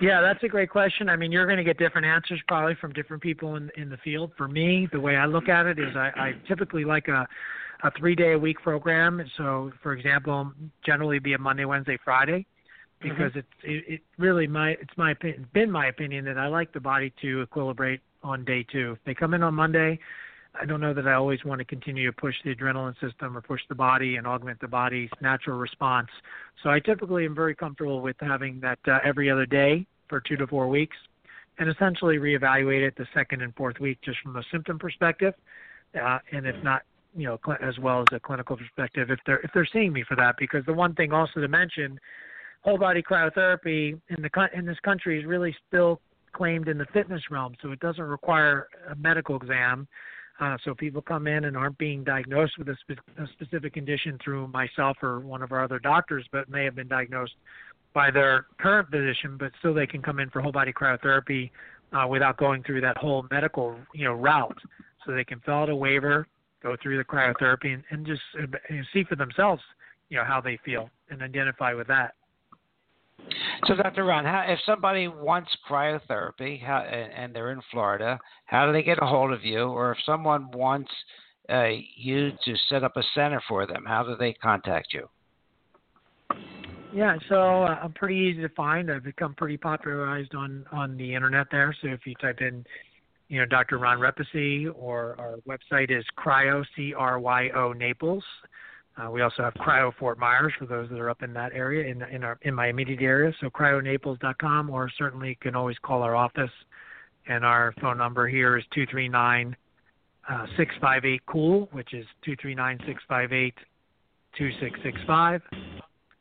Yeah, 0.01 0.21
that's 0.21 0.43
a 0.45 0.49
great 0.49 0.71
question. 0.71 1.09
I 1.09 1.17
mean, 1.17 1.33
you're 1.33 1.47
going 1.47 1.59
to 1.59 1.65
get 1.65 1.79
different 1.79 2.07
answers 2.07 2.41
probably 2.47 2.77
from 2.81 2.93
different 2.93 3.23
people 3.23 3.57
in 3.57 3.71
in 3.77 3.91
the 3.91 3.97
field. 3.99 4.33
For 4.37 4.49
me, 4.49 4.89
the 4.93 5.01
way 5.01 5.17
I 5.17 5.27
look 5.27 5.49
at 5.49 5.67
it 5.67 5.79
is 5.79 5.97
I, 5.97 6.11
I 6.17 6.33
typically 6.47 6.85
like 6.85 7.09
a 7.09 7.27
a 7.85 7.91
three 7.99 8.15
day 8.15 8.33
a 8.33 8.39
week 8.39 8.61
program. 8.61 9.23
So, 9.37 9.73
for 9.83 9.93
example, 9.93 10.53
generally 10.85 11.19
be 11.19 11.35
a 11.35 11.39
Monday, 11.39 11.65
Wednesday, 11.65 11.99
Friday 12.05 12.47
because 13.01 13.31
mm-hmm. 13.31 13.39
it's 13.39 13.49
it, 13.63 13.95
it 13.95 14.01
really 14.19 14.47
my 14.47 14.71
it's 14.71 14.97
my 14.97 15.13
opinion, 15.13 15.47
been 15.53 15.71
my 15.71 15.87
opinion 15.87 16.25
that 16.25 16.39
I 16.39 16.49
like 16.49 16.73
the 16.73 16.81
body 16.81 17.13
to 17.23 17.47
equilibrate 17.47 18.01
on 18.23 18.45
day 18.45 18.65
two. 18.71 18.97
If 18.99 19.05
they 19.05 19.15
come 19.15 19.35
in 19.35 19.43
on 19.43 19.55
Monday, 19.55 19.99
I 20.61 20.65
don't 20.65 20.81
know 20.81 20.95
that 20.95 21.07
I 21.07 21.15
always 21.15 21.45
want 21.45 21.61
to 21.61 21.65
continue 21.65 22.07
to 22.07 22.13
push 22.13 22.35
the 22.45 22.55
adrenaline 22.55 22.95
system 23.01 23.37
or 23.37 23.41
push 23.41 23.61
the 23.69 23.75
body 23.75 24.17
and 24.17 24.27
augment 24.27 24.61
the 24.61 24.69
body's 24.69 25.11
natural 25.21 25.59
response. 25.59 26.09
So 26.63 26.71
I 26.71 26.81
typically 26.81 27.25
am 27.25 27.35
very 27.35 27.55
comfortable 27.55 28.01
with 28.01 28.17
having 28.21 28.61
that 28.61 28.79
uh, 28.87 28.99
every 29.05 29.31
other 29.31 29.47
day 29.47 29.87
for 30.09 30.21
two 30.21 30.37
to 30.37 30.47
four 30.47 30.69
weeks, 30.69 30.97
and 31.59 31.69
essentially 31.69 32.17
reevaluate 32.17 32.87
it 32.87 32.97
the 32.97 33.07
second 33.15 33.43
and 33.43 33.55
fourth 33.55 33.79
week 33.79 33.99
just 34.03 34.19
from 34.21 34.37
a 34.37 34.43
symptom 34.51 34.79
perspective, 34.79 35.35
uh, 36.01 36.19
and 36.33 36.47
if 36.47 36.57
not 36.63 36.83
you 37.17 37.27
know 37.27 37.39
as 37.63 37.79
well 37.79 38.01
as 38.01 38.07
a 38.13 38.21
clinical 38.21 38.55
perspective 38.57 39.11
if 39.11 39.19
they're 39.25 39.39
if 39.41 39.51
they're 39.55 39.69
seeing 39.73 39.93
me 39.93 40.05
for 40.07 40.15
that 40.15 40.35
because 40.39 40.63
the 40.67 40.73
one 40.73 40.95
thing 40.95 41.11
also 41.11 41.41
to 41.41 41.49
mention 41.49 41.99
whole 42.61 42.77
body 42.77 43.03
cryotherapy 43.03 43.99
in 44.11 44.23
the 44.23 44.49
in 44.53 44.67
this 44.67 44.79
country 44.81 45.19
is 45.19 45.25
really 45.25 45.57
still 45.67 46.01
claimed 46.33 46.69
in 46.69 46.79
the 46.79 46.87
fitness 46.93 47.23
realm, 47.31 47.55
so 47.63 47.73
it 47.73 47.81
doesn't 47.81 48.05
require 48.05 48.69
a 48.91 48.95
medical 48.97 49.37
exam. 49.37 49.89
Uh, 50.41 50.57
so 50.65 50.75
people 50.75 51.03
come 51.03 51.27
in 51.27 51.45
and 51.45 51.57
aren't 51.57 51.77
being 51.79 52.05
diagnosed 52.05 52.53
with 52.59 52.69
a, 52.69 52.77
spe- 52.81 53.01
a 53.19 53.27
specific 53.33 53.75
condition 53.75 54.19
through 54.23 54.47
myself 54.49 54.97
or 55.03 55.19
one 55.21 55.43
of 55.43 55.51
our 55.51 55.65
other 55.65 55.81
doctors, 55.81 56.25
but 56.31 56.49
may 56.49 56.65
have 56.65 56.77
been 56.77 56.87
diagnosed 56.87 57.35
by 57.93 58.11
their 58.11 58.47
current 58.61 58.89
physician, 58.91 59.37
but 59.39 59.51
still 59.59 59.75
they 59.75 59.87
can 59.87 60.01
come 60.01 60.21
in 60.21 60.31
for 60.31 60.41
whole 60.41 60.53
body 60.53 60.73
cryotherapy 60.73 61.51
uh, 61.93 62.07
without 62.07 62.37
going 62.37 62.63
through 62.63 62.81
that 62.81 62.97
whole 62.97 63.27
medical 63.31 63.77
you 63.95 64.05
know 64.05 64.13
route. 64.13 64.59
So 65.05 65.13
they 65.13 65.25
can 65.25 65.41
fill 65.41 65.55
out 65.55 65.71
a 65.71 65.75
waiver, 65.75 66.29
go 66.63 66.77
through 66.83 66.99
the 66.99 67.05
cryotherapy, 67.05 67.75
and, 67.75 67.83
and 67.91 68.07
just 68.07 68.21
uh, 68.41 68.47
see 68.93 69.05
for 69.05 69.17
themselves 69.17 69.63
you 70.11 70.19
know 70.19 70.25
how 70.25 70.41
they 70.41 70.59
feel 70.65 70.91
and 71.11 71.23
identify 71.23 71.73
with 71.75 71.89
that. 71.89 72.15
So, 73.67 73.75
Dr. 73.75 74.05
Ron, 74.05 74.25
how, 74.25 74.45
if 74.47 74.59
somebody 74.65 75.09
wants 75.09 75.51
cryotherapy 75.69 76.63
how, 76.63 76.79
and, 76.79 77.13
and, 77.13 77.35
they're 77.35 77.51
in 77.51 77.61
Florida, 77.73 78.19
how 78.47 78.67
do 78.67 78.73
they 78.73 78.83
get 78.83 78.99
a 79.03 79.07
hold 79.07 79.33
of 79.33 79.45
you? 79.45 79.63
Or 79.65 79.93
if 79.93 79.99
someone 80.07 80.51
wants 80.53 80.91
uh, 81.51 81.69
you 81.97 82.31
to 82.45 82.55
set 82.69 82.85
up 82.85 82.97
a 82.97 83.03
center 83.15 83.43
for 83.49 83.67
them, 83.67 83.85
how 83.87 84.05
do 84.05 84.17
they 84.17 84.33
contact 84.35 84.93
you? 84.93 85.09
Yeah, 86.95 87.17
so 87.29 87.65
uh, 87.65 87.79
I'm 87.83 87.93
pretty 87.93 88.17
easy 88.17 88.43
to 88.43 88.49
find. 88.51 88.91
I've 88.91 89.05
become 89.05 89.35
pretty 89.35 89.59
popularized 89.59 90.35
on 90.35 90.65
on 90.73 90.97
the 90.97 91.15
internet 91.15 91.49
there. 91.51 91.77
So 91.83 91.89
if 91.89 92.07
you 92.07 92.15
type 92.15 92.41
in, 92.41 92.65
you 93.29 93.41
know, 93.41 93.47
Dr. 93.47 93.79
Ron 93.79 94.01
Repacy, 94.01 94.69
or 94.69 95.15
our 95.19 95.37
website 95.47 95.91
is 95.91 96.05
cryo 96.19 96.65
c 96.75 96.95
r 96.95 97.21
y 97.21 97.51
o 97.55 97.73
Naples 97.75 98.25
uh, 98.99 99.11
we 99.11 99.23
also 99.23 99.43
have 99.43 99.55
Cryo 99.55 99.93
Fort 99.99 100.19
Myers 100.19 100.53
for 100.59 100.67
those 100.67 100.89
that 100.91 100.99
are 100.99 101.11
up 101.11 101.23
in 101.23 101.33
that 101.35 101.53
area, 101.53 101.91
in 101.91 102.03
in 102.03 102.25
our 102.25 102.39
in 102.43 102.55
my 102.55 102.69
immediate 102.69 103.01
area. 103.01 103.33
So 103.41 103.49
cryonaples.com, 103.49 104.71
or 104.71 104.91
certainly 104.99 105.39
can 105.41 105.55
always 105.55 105.77
call 105.83 106.03
our 106.03 106.17
office, 106.17 106.51
and 107.29 107.45
our 107.45 107.73
phone 107.81 107.99
number 107.99 108.27
here 108.27 108.57
is 108.57 108.65
two 108.75 108.87
three 108.91 109.09
nine 109.09 109.57
uh, 110.29 110.47
six 110.57 110.75
five 110.81 111.05
eight 111.05 111.23
cool, 111.27 111.69
which 111.73 111.95
is 111.95 112.05
two 112.25 112.35
three 112.41 112.55
nine 112.55 112.79
six 112.87 113.03
five 113.09 113.33
eight 113.33 113.55
two 114.37 114.51
six 114.61 114.79
six 114.83 114.99
five. 115.07 115.43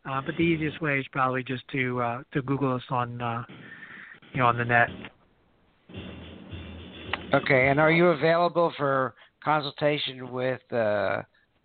Uh, 0.10 0.22
but 0.26 0.36
the 0.38 0.44
easiest 0.44 0.80
way 0.82 1.00
is 1.00 1.06
probably 1.12 1.44
just 1.44 1.68
to 1.70 2.00
uh, 2.02 2.22
to 2.32 2.42
Google 2.44 2.76
us 2.76 2.84
on 2.92 3.22
uh, 3.22 3.44
you 4.34 4.40
know 4.40 4.46
on 4.46 4.58
the 4.58 4.66
net. 4.66 4.90
Okay, 7.34 7.70
and 7.70 7.80
are 7.80 7.92
you 7.92 8.08
available 8.08 8.72
for 8.78 9.16
consultation 9.44 10.32
with 10.32 10.62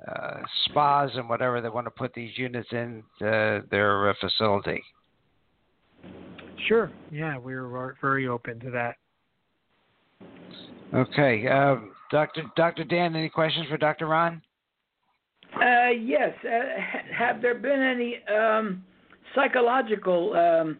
uh, 0.09 0.38
spas 0.64 1.11
and 1.14 1.28
whatever 1.28 1.61
they 1.61 1.68
want 1.68 1.86
to 1.86 1.90
put 1.90 2.12
these 2.14 2.36
units 2.36 2.68
in 2.72 3.03
uh, 3.20 3.61
their 3.70 4.11
uh, 4.11 4.14
facility. 4.20 4.82
Sure. 6.68 6.90
Yeah, 7.11 7.38
we're 7.38 7.96
very 8.00 8.28
open 8.28 8.61
to 8.61 8.70
that. 8.70 8.96
Okay, 10.94 11.46
um, 11.48 11.92
Doctor 12.11 12.42
Doctor 12.57 12.84
Dan, 12.84 13.16
any 13.16 13.28
questions 13.28 13.66
for 13.68 13.76
Doctor 13.76 14.07
Ron? 14.07 14.42
Uh, 15.57 15.88
yes. 15.88 16.32
Uh, 16.44 16.50
have 17.16 17.42
there 17.42 17.55
been 17.55 17.80
any 17.80 18.18
um, 18.34 18.84
psychological 19.34 20.34
um, 20.34 20.78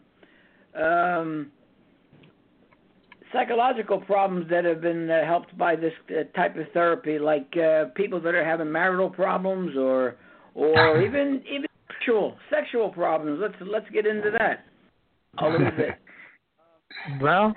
um 0.81 1.51
psychological 3.33 3.99
problems 3.99 4.49
that 4.49 4.63
have 4.63 4.81
been 4.81 5.09
uh, 5.09 5.25
helped 5.25 5.57
by 5.57 5.75
this 5.75 5.93
uh, 6.09 6.23
type 6.37 6.55
of 6.55 6.65
therapy, 6.73 7.19
like 7.19 7.51
uh, 7.57 7.85
people 7.95 8.21
that 8.21 8.35
are 8.35 8.45
having 8.45 8.71
marital 8.71 9.09
problems 9.09 9.75
or 9.75 10.15
or 10.55 11.01
even 11.05 11.43
even 11.49 11.67
sexual 11.91 12.37
sexual 12.49 12.89
problems. 12.89 13.39
Let's 13.41 13.55
let's 13.69 13.89
get 13.91 14.05
into 14.05 14.31
that 14.37 14.65
a 15.39 15.49
little 15.49 15.71
bit. 15.71 15.95
Well, 17.19 17.55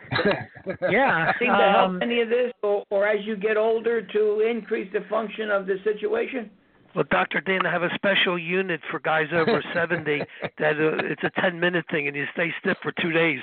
yeah. 0.91 1.31
Seem 1.39 1.49
to 1.49 1.71
help 1.71 1.91
um, 1.91 2.03
any 2.03 2.23
of 2.23 2.31
this, 2.31 2.53
or, 2.63 2.83
or 2.91 3.07
as 3.07 3.25
you 3.25 3.37
get 3.37 3.59
older, 3.59 4.01
to 4.01 4.41
increase 4.41 4.91
the 4.95 5.01
function 5.11 5.51
of 5.51 5.67
the 5.67 5.77
situation. 5.85 6.51
Well, 6.97 7.05
Dr. 7.11 7.43
Dan, 7.43 7.67
I 7.67 7.71
have 7.71 7.83
a 7.83 7.95
special 7.95 8.39
unit 8.39 8.81
for 8.91 8.99
guys 8.99 9.27
over 9.33 9.63
70 9.75 10.23
that 10.59 10.77
uh, 10.81 11.05
it's 11.05 11.23
a 11.23 11.31
10 11.41 11.61
minute 11.61 11.85
thing 11.91 12.09
and 12.09 12.17
you 12.17 12.25
stay 12.33 12.51
stiff 12.61 12.79
for 12.83 12.93
two 13.01 13.13
days. 13.13 13.41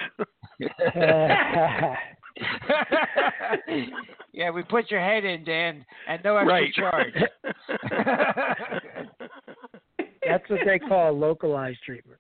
yeah, 4.33 4.49
we 4.49 4.63
put 4.63 4.89
your 4.89 4.99
head 5.01 5.23
in, 5.25 5.43
Dan, 5.43 5.85
and 6.07 6.23
no 6.23 6.37
extra 6.37 6.53
right. 6.53 6.73
charge. 6.73 7.13
That's 10.27 10.49
what 10.49 10.61
they 10.65 10.79
call 10.79 11.11
a 11.11 11.15
localized 11.15 11.79
treatment. 11.85 12.19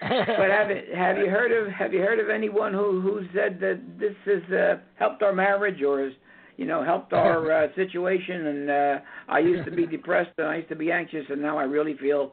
but 0.00 0.50
have 0.50 0.68
have 0.94 1.18
you 1.18 1.28
heard 1.28 1.50
of 1.50 1.72
have 1.72 1.92
you 1.92 2.00
heard 2.00 2.20
of 2.20 2.30
anyone 2.30 2.72
who 2.72 3.00
who 3.00 3.22
said 3.34 3.58
that 3.60 3.80
this 3.98 4.14
has 4.24 4.42
uh, 4.52 4.76
helped 4.94 5.22
our 5.22 5.32
marriage 5.32 5.82
or 5.82 6.04
has 6.04 6.12
you 6.56 6.66
know 6.66 6.84
helped 6.84 7.12
our 7.12 7.64
uh, 7.64 7.66
situation 7.74 8.46
and 8.46 8.70
uh, 8.70 8.98
I 9.28 9.40
used 9.40 9.64
to 9.64 9.72
be 9.72 9.86
depressed 9.86 10.30
and 10.38 10.46
I 10.46 10.56
used 10.56 10.68
to 10.68 10.76
be 10.76 10.92
anxious 10.92 11.24
and 11.30 11.42
now 11.42 11.58
I 11.58 11.64
really 11.64 11.96
feel 11.96 12.18
lot 12.18 12.32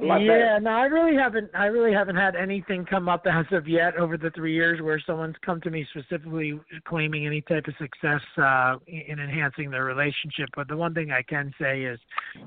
yeah, 0.00 0.18
better. 0.18 0.60
no, 0.60 0.70
I 0.70 0.84
really 0.84 1.16
haven't. 1.16 1.50
I 1.54 1.66
really 1.66 1.92
haven't 1.92 2.16
had 2.16 2.34
anything 2.34 2.86
come 2.86 3.08
up 3.08 3.26
as 3.26 3.44
of 3.52 3.68
yet 3.68 3.96
over 3.96 4.16
the 4.16 4.30
three 4.30 4.54
years 4.54 4.80
where 4.80 5.00
someone's 5.06 5.36
come 5.44 5.60
to 5.60 5.70
me 5.70 5.86
specifically 5.90 6.58
claiming 6.86 7.26
any 7.26 7.42
type 7.42 7.66
of 7.68 7.74
success 7.78 8.20
uh, 8.38 8.76
in 8.86 9.18
enhancing 9.18 9.70
their 9.70 9.84
relationship. 9.84 10.48
But 10.56 10.68
the 10.68 10.76
one 10.76 10.94
thing 10.94 11.12
I 11.12 11.22
can 11.22 11.52
say 11.60 11.82
is 11.82 11.98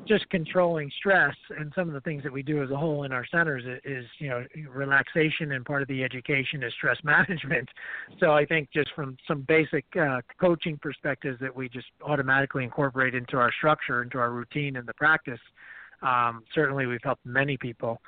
just 0.07 0.27
controlling 0.29 0.91
stress 0.97 1.35
and 1.57 1.71
some 1.75 1.87
of 1.87 1.93
the 1.93 2.01
things 2.01 2.23
that 2.23 2.33
we 2.33 2.41
do 2.41 2.63
as 2.63 2.71
a 2.71 2.77
whole 2.77 3.03
in 3.03 3.11
our 3.11 3.25
centers 3.27 3.63
is, 3.63 3.79
is 4.03 4.05
you 4.17 4.29
know 4.29 4.43
relaxation 4.73 5.51
and 5.51 5.63
part 5.63 5.83
of 5.83 5.87
the 5.87 6.03
education 6.03 6.63
is 6.63 6.73
stress 6.73 6.97
management. 7.03 7.69
So 8.19 8.31
I 8.31 8.45
think 8.45 8.69
just 8.73 8.89
from 8.95 9.17
some 9.27 9.41
basic 9.47 9.85
uh, 9.99 10.21
coaching 10.41 10.79
perspectives 10.81 11.39
that 11.41 11.55
we 11.55 11.69
just 11.69 11.87
automatically 12.01 12.63
incorporate 12.63 13.13
into 13.13 13.37
our 13.37 13.51
structure, 13.51 14.01
into 14.01 14.17
our 14.17 14.31
routine, 14.31 14.77
and 14.77 14.87
the 14.87 14.93
practice 14.95 15.39
um, 16.01 16.43
certainly, 16.53 16.85
we've 16.85 17.03
helped 17.03 17.25
many 17.25 17.57
people. 17.57 18.01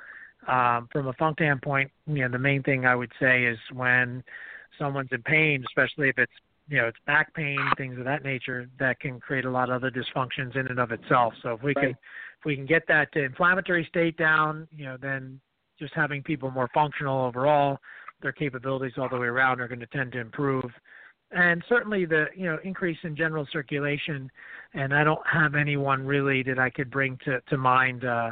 Um, 0.46 0.88
from 0.92 1.08
a 1.08 1.12
funk 1.14 1.38
standpoint, 1.38 1.90
you 2.06 2.22
know, 2.22 2.28
the 2.28 2.38
main 2.38 2.62
thing 2.62 2.86
I 2.86 2.94
would 2.94 3.12
say 3.20 3.44
is 3.44 3.58
when 3.72 4.22
someone's 4.78 5.10
in 5.12 5.22
pain, 5.22 5.64
especially 5.68 6.08
if 6.08 6.18
it's 6.18 6.32
you 6.68 6.76
know 6.76 6.86
it's 6.86 6.98
back 7.06 7.34
pain, 7.34 7.58
things 7.76 7.98
of 7.98 8.04
that 8.04 8.22
nature, 8.22 8.68
that 8.78 9.00
can 9.00 9.20
create 9.20 9.44
a 9.44 9.50
lot 9.50 9.68
of 9.68 9.76
other 9.76 9.90
dysfunctions 9.90 10.56
in 10.56 10.66
and 10.68 10.78
of 10.78 10.92
itself. 10.92 11.34
So 11.42 11.52
if 11.54 11.62
we 11.62 11.72
right. 11.74 11.82
can 11.82 11.90
if 11.90 12.44
we 12.44 12.56
can 12.56 12.66
get 12.66 12.82
that 12.88 13.08
inflammatory 13.14 13.84
state 13.88 14.16
down, 14.16 14.68
you 14.74 14.84
know, 14.84 14.96
then 15.00 15.40
just 15.78 15.94
having 15.94 16.22
people 16.22 16.50
more 16.50 16.68
functional 16.72 17.24
overall, 17.24 17.78
their 18.22 18.32
capabilities 18.32 18.92
all 18.96 19.08
the 19.08 19.18
way 19.18 19.26
around 19.26 19.60
are 19.60 19.68
going 19.68 19.80
to 19.80 19.86
tend 19.86 20.12
to 20.12 20.20
improve 20.20 20.70
and 21.30 21.62
certainly 21.68 22.04
the 22.04 22.26
you 22.34 22.46
know 22.46 22.58
increase 22.64 22.98
in 23.02 23.14
general 23.16 23.46
circulation 23.52 24.30
and 24.74 24.94
i 24.94 25.04
don't 25.04 25.26
have 25.30 25.54
anyone 25.54 26.06
really 26.06 26.42
that 26.42 26.58
i 26.58 26.70
could 26.70 26.90
bring 26.90 27.18
to 27.24 27.40
to 27.48 27.56
mind 27.56 28.04
uh 28.04 28.30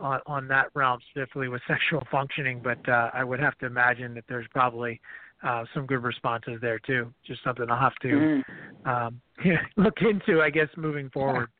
on 0.00 0.20
on 0.26 0.48
that 0.48 0.66
realm 0.74 0.98
specifically 1.10 1.48
with 1.48 1.62
sexual 1.68 2.02
functioning 2.10 2.60
but 2.62 2.86
uh 2.88 3.10
i 3.14 3.24
would 3.24 3.40
have 3.40 3.56
to 3.58 3.66
imagine 3.66 4.14
that 4.14 4.24
there's 4.28 4.46
probably 4.50 5.00
uh 5.42 5.64
some 5.74 5.86
good 5.86 6.02
responses 6.02 6.58
there 6.60 6.78
too 6.78 7.12
just 7.26 7.42
something 7.42 7.66
i'll 7.70 7.78
have 7.78 7.94
to 8.02 8.42
Mm-hmm. 8.86 8.88
um 8.88 9.20
look 9.76 9.94
into 10.00 10.42
i 10.42 10.50
guess 10.50 10.68
moving 10.76 11.08
forward 11.10 11.48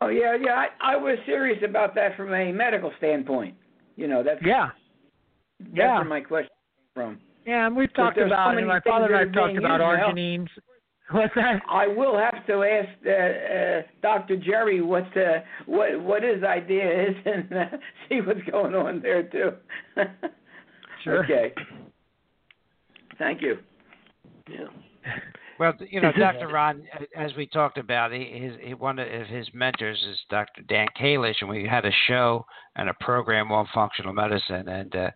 Oh 0.00 0.08
yeah, 0.08 0.36
yeah. 0.38 0.66
I, 0.80 0.92
I 0.92 0.96
was 0.96 1.18
serious 1.24 1.58
about 1.64 1.94
that 1.94 2.16
from 2.16 2.32
a 2.34 2.52
medical 2.52 2.92
standpoint. 2.98 3.54
You 3.96 4.08
know, 4.08 4.22
that's 4.22 4.40
yeah 4.44 4.68
that's 5.58 5.70
yeah. 5.74 5.94
where 5.96 6.04
my 6.04 6.20
question 6.20 6.50
came 6.50 6.94
from. 6.94 7.18
Yeah 7.46 7.66
and 7.66 7.76
we've 7.76 7.92
talked 7.94 8.18
so 8.18 8.26
about 8.26 8.50
many 8.50 8.62
and 8.62 8.68
my 8.68 8.80
father 8.80 9.14
and 9.14 9.28
i've 9.28 9.32
talked 9.34 9.56
about 9.56 9.80
arginines 9.80 10.48
what's 11.12 11.34
that 11.36 11.62
I 11.70 11.86
will 11.86 12.18
have 12.18 12.44
to 12.48 12.64
ask 12.64 12.88
uh, 13.06 13.10
uh, 13.10 13.82
Dr. 14.02 14.36
Jerry 14.36 14.82
what 14.82 15.04
uh, 15.16 15.38
what 15.66 16.02
what 16.02 16.22
his 16.24 16.42
idea 16.42 17.10
is 17.10 17.14
and 17.24 17.52
uh, 17.52 17.76
see 18.08 18.20
what's 18.20 18.42
going 18.50 18.74
on 18.74 19.00
there 19.02 19.22
too. 19.22 19.52
Sure. 21.04 21.22
Okay. 21.22 21.54
Thank 23.16 23.40
you. 23.42 23.58
Yeah. 24.50 24.66
Well, 25.58 25.72
you 25.90 26.00
know, 26.00 26.12
Dr. 26.12 26.48
Ron, 26.48 26.84
as 27.16 27.34
we 27.34 27.46
talked 27.46 27.78
about, 27.78 28.12
he- 28.12 28.24
his 28.24 28.56
he, 28.60 28.74
one 28.74 28.98
of 28.98 29.26
his 29.26 29.48
mentors 29.54 30.02
is 30.08 30.18
Dr. 30.28 30.62
Dan 30.62 30.86
Kalish, 30.98 31.36
and 31.40 31.48
we 31.48 31.66
had 31.66 31.86
a 31.86 31.92
show 32.06 32.44
and 32.76 32.88
a 32.88 32.94
program 33.00 33.50
on 33.50 33.66
functional 33.72 34.12
medicine. 34.12 34.68
And 34.68 34.94
uh, 34.94 35.10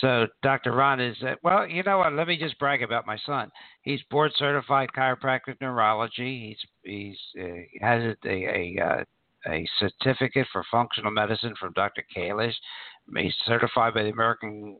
so, 0.00 0.26
Dr. 0.42 0.72
Ron 0.72 1.00
is 1.00 1.16
uh, 1.22 1.34
well, 1.42 1.66
you 1.66 1.82
know 1.82 1.98
what? 1.98 2.12
Let 2.12 2.28
me 2.28 2.36
just 2.36 2.58
brag 2.58 2.82
about 2.82 3.06
my 3.06 3.16
son. 3.24 3.50
He's 3.82 4.02
board 4.10 4.32
certified 4.36 4.90
chiropractic 4.96 5.56
neurology. 5.60 6.56
He's 6.84 6.92
he's 7.34 7.42
uh, 7.42 7.54
he 7.70 7.78
has 7.80 8.14
a 8.24 8.28
a, 8.28 8.76
uh, 8.84 9.04
a 9.50 9.68
certificate 9.78 10.46
for 10.52 10.64
functional 10.70 11.10
medicine 11.10 11.54
from 11.58 11.72
Dr. 11.72 12.04
Kalish. 12.14 12.54
He's 13.16 13.34
certified 13.46 13.94
by 13.94 14.02
the 14.02 14.10
American 14.10 14.78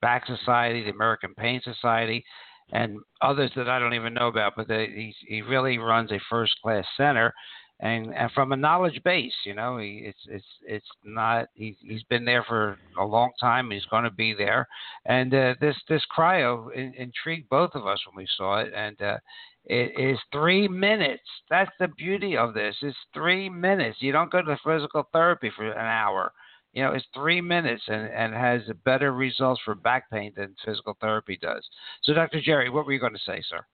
Back 0.00 0.26
Society, 0.26 0.84
the 0.84 0.90
American 0.90 1.34
Pain 1.34 1.60
Society 1.64 2.24
and 2.72 2.98
others 3.20 3.50
that 3.56 3.68
I 3.68 3.78
don't 3.78 3.94
even 3.94 4.14
know 4.14 4.28
about. 4.28 4.54
But 4.56 4.68
they, 4.68 4.88
he's, 4.94 5.14
he 5.26 5.42
really 5.42 5.78
runs 5.78 6.12
a 6.12 6.20
first 6.28 6.54
class 6.62 6.84
center, 6.96 7.32
and 7.80 8.14
and 8.14 8.30
from 8.32 8.52
a 8.52 8.56
knowledge 8.56 9.00
base, 9.04 9.32
you 9.44 9.54
know, 9.54 9.78
he, 9.78 10.02
it's 10.04 10.18
it's 10.28 10.44
it's 10.66 10.86
not. 11.04 11.48
He, 11.54 11.76
he's 11.80 12.02
been 12.04 12.24
there 12.24 12.44
for 12.44 12.78
a 12.98 13.04
long 13.04 13.30
time. 13.40 13.70
He's 13.70 13.86
going 13.86 14.04
to 14.04 14.10
be 14.10 14.34
there, 14.34 14.68
and 15.06 15.32
uh, 15.34 15.54
this 15.60 15.76
this 15.88 16.02
cryo 16.16 16.72
in, 16.74 16.94
intrigued 16.94 17.48
both 17.48 17.70
of 17.74 17.86
us 17.86 18.00
when 18.06 18.22
we 18.22 18.28
saw 18.36 18.60
it, 18.60 18.72
and. 18.74 19.00
Uh, 19.00 19.18
it 19.66 19.92
is 20.00 20.18
three 20.32 20.66
minutes. 20.66 21.22
That's 21.50 21.70
the 21.78 21.88
beauty 21.88 22.34
of 22.34 22.54
this. 22.54 22.74
It's 22.80 22.96
three 23.12 23.50
minutes. 23.50 23.98
You 24.00 24.10
don't 24.10 24.32
go 24.32 24.40
to 24.40 24.58
physical 24.64 25.06
therapy 25.12 25.52
for 25.54 25.70
an 25.70 25.86
hour 25.86 26.32
you 26.72 26.82
know, 26.82 26.92
it's 26.92 27.06
three 27.14 27.40
minutes 27.40 27.82
and, 27.88 28.08
and 28.12 28.34
has 28.34 28.62
better 28.84 29.12
results 29.12 29.60
for 29.64 29.74
back 29.74 30.10
pain 30.10 30.32
than 30.36 30.54
physical 30.64 30.96
therapy 31.00 31.38
does. 31.40 31.66
So, 32.04 32.12
Dr. 32.12 32.40
Jerry, 32.40 32.70
what 32.70 32.86
were 32.86 32.92
you 32.92 33.00
going 33.00 33.14
to 33.14 33.18
say, 33.26 33.42
sir? 33.48 33.64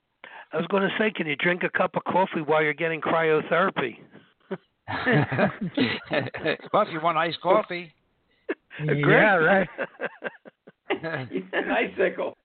I 0.53 0.57
was 0.57 0.67
going 0.69 0.83
to 0.83 0.95
say, 0.99 1.11
can 1.11 1.27
you 1.27 1.37
drink 1.37 1.63
a 1.63 1.79
cup 1.79 1.97
of 1.97 2.05
coffee 2.05 2.41
while 2.45 2.63
you're 2.63 2.73
getting 2.73 3.01
cryotherapy? 3.01 3.97
well, 6.71 6.83
if 6.83 6.89
you 6.93 7.01
want 7.03 7.19
iced 7.19 7.41
coffee. 7.41 7.93
Great. 8.87 9.01
yeah 9.01 9.35
right 9.35 9.69
nice 11.03 11.91
sickle. 11.99 12.37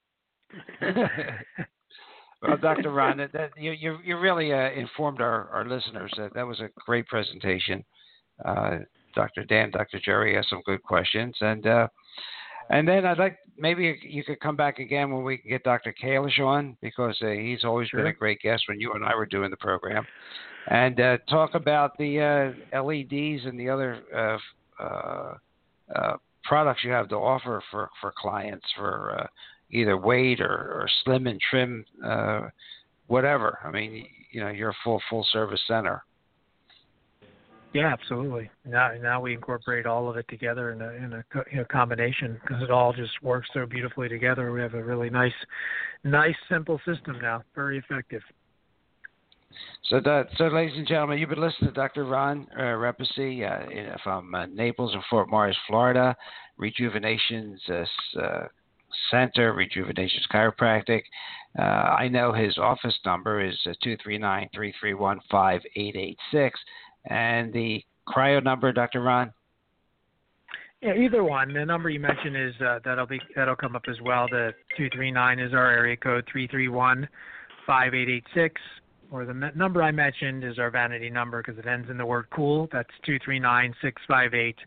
well, 2.41 2.57
Dr. 2.59 2.91
Ron, 2.91 3.17
that, 3.17 3.33
that, 3.33 3.51
you, 3.57 3.71
you, 3.71 3.97
you 4.03 4.17
really 4.17 4.51
uh, 4.51 4.71
informed 4.71 5.21
our, 5.21 5.49
our 5.49 5.67
listeners. 5.67 6.11
That, 6.17 6.33
that 6.33 6.47
was 6.47 6.59
a 6.59 6.69
great 6.85 7.05
presentation. 7.07 7.83
Uh, 8.43 8.79
Dr. 9.13 9.43
Dan, 9.45 9.71
Dr. 9.71 9.99
Jerry 10.03 10.37
asked 10.37 10.49
some 10.49 10.61
good 10.65 10.83
questions, 10.83 11.35
and 11.41 11.65
uh, 11.67 11.87
and 12.69 12.87
then 12.87 13.05
I'd 13.05 13.17
like 13.17 13.37
maybe 13.57 13.99
you 14.01 14.23
could 14.23 14.39
come 14.39 14.55
back 14.55 14.79
again 14.79 15.11
when 15.11 15.23
we 15.23 15.37
can 15.37 15.49
get 15.49 15.63
Dr. 15.63 15.93
Kalish 16.01 16.39
on 16.39 16.77
because 16.81 17.17
uh, 17.21 17.27
he's 17.27 17.63
always 17.63 17.89
Sure. 17.89 17.99
been 17.99 18.07
a 18.07 18.13
great 18.13 18.39
guest 18.41 18.63
when 18.67 18.79
you 18.79 18.93
and 18.93 19.03
I 19.03 19.15
were 19.15 19.25
doing 19.25 19.51
the 19.51 19.57
program, 19.57 20.05
and 20.67 20.99
uh, 20.99 21.17
talk 21.29 21.53
about 21.55 21.97
the 21.97 22.55
uh, 22.73 22.81
LEDs 22.83 23.45
and 23.45 23.59
the 23.59 23.69
other 23.69 23.99
uh, 24.15 24.83
uh, 24.83 25.33
uh, 25.95 26.17
products 26.43 26.83
you 26.83 26.91
have 26.91 27.09
to 27.09 27.15
offer 27.15 27.61
for 27.71 27.89
for 27.99 28.13
clients 28.17 28.65
for 28.75 29.19
uh, 29.19 29.27
either 29.71 29.97
weight 29.97 30.41
or, 30.41 30.47
or 30.47 30.89
slim 31.03 31.27
and 31.27 31.39
trim, 31.49 31.85
uh, 32.05 32.41
whatever. 33.07 33.59
I 33.63 33.71
mean, 33.71 34.05
you 34.31 34.41
know, 34.41 34.49
you're 34.49 34.69
a 34.71 34.77
full 34.83 35.01
full 35.09 35.25
service 35.31 35.61
center. 35.67 36.03
Yeah, 37.73 37.93
absolutely. 37.93 38.49
Now, 38.65 38.91
now 39.01 39.21
we 39.21 39.33
incorporate 39.33 39.85
all 39.85 40.09
of 40.09 40.17
it 40.17 40.25
together 40.27 40.71
in 40.71 40.81
a 40.81 40.89
in 41.53 41.59
a 41.59 41.65
combination 41.65 42.37
because 42.41 42.61
it 42.61 42.69
all 42.69 42.91
just 42.91 43.11
works 43.23 43.47
so 43.53 43.65
beautifully 43.65 44.09
together. 44.09 44.51
We 44.51 44.59
have 44.61 44.73
a 44.73 44.83
really 44.83 45.09
nice, 45.09 45.31
nice 46.03 46.35
simple 46.49 46.81
system 46.85 47.17
now. 47.21 47.43
Very 47.55 47.77
effective. 47.77 48.21
So, 49.89 49.99
that, 49.99 50.27
so 50.37 50.47
ladies 50.47 50.77
and 50.77 50.87
gentlemen, 50.87 51.17
you've 51.17 51.29
been 51.29 51.41
listening 51.41 51.71
to 51.71 51.73
Dr. 51.73 52.05
Ron 52.05 52.47
uh, 52.55 52.61
Repesi 52.61 53.43
uh, 53.43 53.97
from 54.03 54.33
uh, 54.33 54.45
Naples 54.45 54.93
and 54.93 55.03
Fort 55.09 55.29
Myers, 55.29 55.57
Florida, 55.67 56.15
Rejuvenation's 56.57 57.59
uh, 57.69 58.19
uh, 58.19 58.47
Center, 59.09 59.53
Rejuvenation's 59.53 60.25
Chiropractic. 60.31 61.01
Uh, 61.57 61.63
I 61.63 62.07
know 62.07 62.31
his 62.31 62.57
office 62.57 62.97
number 63.05 63.43
is 63.43 63.57
uh, 63.65 63.73
two 63.83 63.97
three 64.01 64.17
nine 64.17 64.49
three 64.53 64.73
three 64.79 64.93
one 64.93 65.19
five 65.29 65.61
eight 65.75 65.95
eight 65.97 66.17
six, 66.31 66.59
and 67.05 67.51
the 67.53 67.83
cryo 68.07 68.43
number, 68.43 68.71
Dr. 68.71 69.01
Ron. 69.01 69.31
Yeah, 70.81 70.95
either 70.95 71.23
one. 71.23 71.53
The 71.53 71.63
number 71.63 71.89
you 71.89 71.99
mentioned 71.99 72.35
is 72.35 72.53
uh, 72.59 72.79
that'll 72.83 73.05
be 73.05 73.19
that'll 73.35 73.55
come 73.55 73.75
up 73.75 73.83
as 73.87 74.01
well. 74.01 74.27
The 74.29 74.51
two 74.75 74.89
three 74.93 75.11
nine 75.11 75.37
is 75.39 75.53
our 75.53 75.69
area 75.69 75.95
code 75.95 76.27
three 76.31 76.47
three 76.47 76.69
one 76.69 77.07
five 77.67 77.93
eight 77.93 78.09
eight 78.09 78.25
six. 78.33 78.59
Or 79.11 79.25
the 79.25 79.33
me- 79.33 79.49
number 79.55 79.83
I 79.83 79.91
mentioned 79.91 80.43
is 80.43 80.57
our 80.57 80.71
vanity 80.71 81.09
number 81.09 81.43
because 81.43 81.59
it 81.59 81.67
ends 81.67 81.89
in 81.89 81.97
the 81.97 82.05
word 82.05 82.25
cool. 82.31 82.67
That's 82.71 82.89
two 83.05 83.19
three 83.23 83.39
nine 83.39 83.75
six 83.81 84.01
five 84.07 84.33
eight 84.33 84.57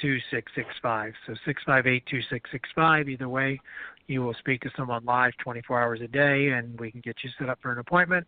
two 0.00 0.18
six 0.30 0.52
six 0.54 0.68
five. 0.80 1.14
So 1.26 1.34
six 1.44 1.62
five 1.66 1.86
eight 1.86 2.04
two 2.06 2.20
six 2.30 2.48
six 2.52 2.68
five. 2.76 3.08
Either 3.08 3.28
way, 3.28 3.60
you 4.06 4.22
will 4.22 4.34
speak 4.34 4.60
to 4.62 4.70
someone 4.76 5.04
live 5.04 5.32
24 5.42 5.82
hours 5.82 6.00
a 6.00 6.08
day, 6.08 6.48
and 6.48 6.78
we 6.78 6.90
can 6.90 7.00
get 7.00 7.16
you 7.22 7.30
set 7.38 7.48
up 7.48 7.58
for 7.60 7.72
an 7.72 7.78
appointment. 7.78 8.26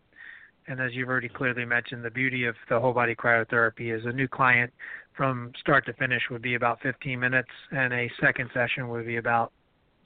And 0.67 0.79
as 0.79 0.93
you've 0.93 1.09
already 1.09 1.29
clearly 1.29 1.65
mentioned, 1.65 2.03
the 2.03 2.11
beauty 2.11 2.45
of 2.45 2.55
the 2.69 2.79
whole 2.79 2.93
body 2.93 3.15
cryotherapy 3.15 3.95
is 3.97 4.05
a 4.05 4.11
new 4.11 4.27
client 4.27 4.71
from 5.15 5.51
start 5.59 5.85
to 5.85 5.93
finish 5.93 6.23
would 6.31 6.41
be 6.41 6.55
about 6.55 6.81
15 6.81 7.19
minutes, 7.19 7.49
and 7.71 7.93
a 7.93 8.09
second 8.19 8.49
session 8.53 8.89
would 8.89 9.05
be 9.05 9.17
about 9.17 9.51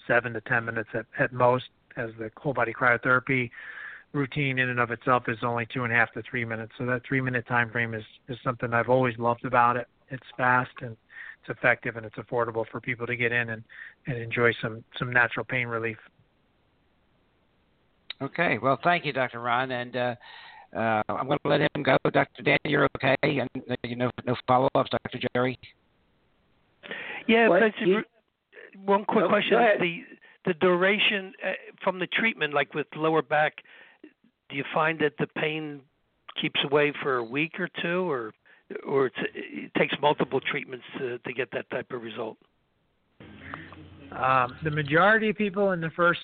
seven 0.07 0.33
to 0.33 0.41
10 0.41 0.65
minutes 0.65 0.89
at, 0.93 1.05
at 1.19 1.31
most, 1.31 1.65
as 1.95 2.09
the 2.19 2.29
whole 2.37 2.53
body 2.53 2.73
cryotherapy 2.73 3.49
routine 4.13 4.59
in 4.59 4.69
and 4.69 4.79
of 4.79 4.91
itself 4.91 5.23
is 5.27 5.37
only 5.43 5.67
two 5.71 5.83
and 5.83 5.93
a 5.93 5.95
half 5.95 6.11
to 6.13 6.23
three 6.29 6.45
minutes. 6.45 6.71
So 6.77 6.85
that 6.85 7.01
three 7.07 7.21
minute 7.21 7.45
time 7.47 7.69
frame 7.69 7.93
is, 7.93 8.03
is 8.27 8.37
something 8.43 8.73
I've 8.73 8.89
always 8.89 9.17
loved 9.17 9.45
about 9.45 9.77
it. 9.77 9.87
It's 10.09 10.23
fast 10.37 10.71
and 10.81 10.95
it's 11.41 11.57
effective 11.57 11.97
and 11.97 12.05
it's 12.05 12.15
affordable 12.15 12.65
for 12.71 12.79
people 12.79 13.05
to 13.07 13.15
get 13.15 13.31
in 13.31 13.49
and, 13.49 13.63
and 14.07 14.17
enjoy 14.17 14.53
some, 14.61 14.83
some 14.97 15.11
natural 15.11 15.45
pain 15.45 15.67
relief. 15.67 15.97
Okay. 18.21 18.57
Well, 18.57 18.79
thank 18.83 19.05
you, 19.05 19.13
Dr. 19.13 19.39
Ron, 19.41 19.71
and 19.71 19.95
uh, 19.95 20.15
uh, 20.75 21.01
I'm 21.09 21.27
going 21.27 21.39
to 21.43 21.49
let 21.49 21.61
him 21.61 21.83
go. 21.83 21.97
Dr. 22.11 22.41
Dan, 22.43 22.57
you're 22.65 22.87
okay, 22.97 23.15
and 23.23 23.49
uh, 23.69 23.75
you 23.83 23.95
know, 23.95 24.09
no 24.25 24.35
follow-ups, 24.47 24.89
Dr. 24.89 25.19
Jerry. 25.35 25.59
Yeah, 27.27 27.49
What? 27.49 27.59
that's 27.61 27.75
You- 27.81 28.03
one 28.85 29.05
quick 29.05 29.25
Go- 29.25 29.29
question. 29.29 29.57
The 29.79 30.03
the 30.45 30.53
duration 30.53 31.33
uh, 31.45 31.51
from 31.83 31.99
the 31.99 32.07
treatment, 32.07 32.53
like 32.53 32.73
with 32.73 32.87
lower 32.95 33.21
back, 33.21 33.55
do 34.49 34.55
you 34.55 34.63
find 34.73 34.97
that 34.99 35.13
the 35.19 35.27
pain 35.27 35.81
keeps 36.41 36.59
away 36.63 36.93
for 37.01 37.17
a 37.17 37.23
week 37.23 37.59
or 37.59 37.67
two, 37.81 38.09
or 38.09 38.33
or 38.87 39.07
it's, 39.07 39.17
it 39.33 39.71
takes 39.77 39.93
multiple 40.01 40.39
treatments 40.39 40.85
to 40.99 41.17
to 41.19 41.33
get 41.33 41.49
that 41.51 41.69
type 41.69 41.91
of 41.91 42.01
result? 42.01 42.37
Um, 44.17 44.57
the 44.63 44.71
majority 44.71 45.29
of 45.29 45.35
people 45.35 45.73
in 45.73 45.81
the 45.81 45.91
first, 45.91 46.21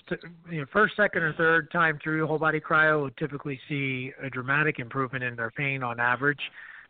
you 0.50 0.60
know, 0.60 0.66
first, 0.72 0.96
second, 0.96 1.22
or 1.22 1.32
third 1.34 1.70
time 1.70 1.98
through 2.02 2.26
whole 2.26 2.38
body 2.38 2.58
cryo 2.58 3.02
will 3.02 3.10
typically 3.10 3.60
see 3.68 4.10
a 4.20 4.28
dramatic 4.28 4.80
improvement 4.80 5.22
in 5.22 5.36
their 5.36 5.52
pain 5.52 5.82
on 5.84 6.00
average. 6.00 6.40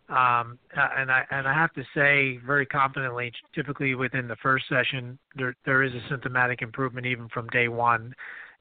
Um, 0.08 0.58
and 0.76 1.10
I 1.10 1.24
and 1.30 1.46
I 1.48 1.54
have 1.54 1.72
to 1.74 1.82
say 1.94 2.38
very 2.46 2.66
confidently, 2.66 3.32
typically 3.54 3.94
within 3.94 4.28
the 4.28 4.36
first 4.36 4.66
session, 4.68 5.18
there 5.36 5.54
there 5.64 5.82
is 5.82 5.92
a 5.94 6.00
symptomatic 6.08 6.62
improvement 6.62 7.06
even 7.06 7.28
from 7.28 7.48
day 7.48 7.68
one, 7.68 8.14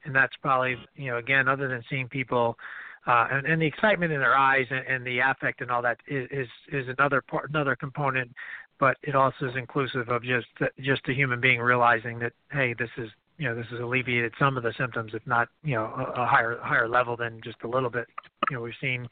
and 0.04 0.14
that's 0.14 0.34
probably 0.40 0.76
you 0.96 1.10
know 1.10 1.18
again 1.18 1.48
other 1.48 1.68
than 1.68 1.82
seeing 1.88 2.08
people. 2.08 2.56
Uh, 3.06 3.26
and, 3.30 3.46
and 3.46 3.60
the 3.60 3.66
excitement 3.66 4.10
in 4.10 4.20
their 4.20 4.34
eyes 4.34 4.64
and, 4.70 4.86
and 4.86 5.06
the 5.06 5.18
affect 5.18 5.60
and 5.60 5.70
all 5.70 5.82
that 5.82 5.98
is 6.08 6.26
is, 6.30 6.48
is 6.72 6.86
another 6.98 7.20
part, 7.20 7.50
another 7.50 7.76
component 7.76 8.30
but 8.84 8.98
it 9.02 9.14
also 9.14 9.46
is 9.46 9.56
inclusive 9.56 10.10
of 10.10 10.22
just 10.22 10.46
just 10.78 11.00
a 11.08 11.14
human 11.14 11.40
being 11.40 11.58
realizing 11.58 12.18
that 12.18 12.34
hey, 12.52 12.74
this 12.78 12.90
is 12.98 13.08
you 13.38 13.48
know 13.48 13.54
this 13.54 13.64
has 13.70 13.80
alleviated 13.80 14.34
some 14.38 14.58
of 14.58 14.62
the 14.62 14.74
symptoms, 14.76 15.12
if 15.14 15.26
not 15.26 15.48
you 15.62 15.74
know 15.74 15.84
a, 15.84 16.20
a 16.20 16.26
higher 16.26 16.58
higher 16.62 16.86
level 16.86 17.16
than 17.16 17.40
just 17.42 17.56
a 17.64 17.66
little 17.66 17.88
bit. 17.88 18.06
You 18.50 18.56
know, 18.56 18.62
we've 18.62 18.74
seen 18.82 19.08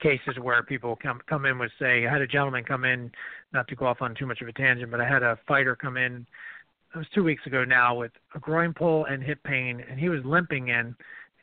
cases 0.00 0.38
where 0.40 0.62
people 0.62 0.96
come 1.02 1.20
come 1.28 1.46
in 1.46 1.58
with 1.58 1.72
say, 1.80 2.06
I 2.06 2.12
had 2.12 2.20
a 2.20 2.28
gentleman 2.28 2.62
come 2.62 2.84
in, 2.84 3.10
not 3.52 3.66
to 3.66 3.74
go 3.74 3.86
off 3.86 4.00
on 4.02 4.14
too 4.14 4.24
much 4.24 4.40
of 4.40 4.46
a 4.46 4.52
tangent, 4.52 4.88
but 4.88 5.00
I 5.00 5.08
had 5.08 5.24
a 5.24 5.36
fighter 5.48 5.74
come 5.74 5.96
in. 5.96 6.24
It 6.94 6.98
was 6.98 7.06
two 7.12 7.24
weeks 7.24 7.44
ago 7.44 7.64
now 7.64 7.96
with 7.96 8.12
a 8.36 8.38
groin 8.38 8.72
pull 8.72 9.06
and 9.06 9.20
hip 9.20 9.42
pain, 9.42 9.82
and 9.90 9.98
he 9.98 10.10
was 10.10 10.20
limping 10.24 10.68
in, 10.68 10.94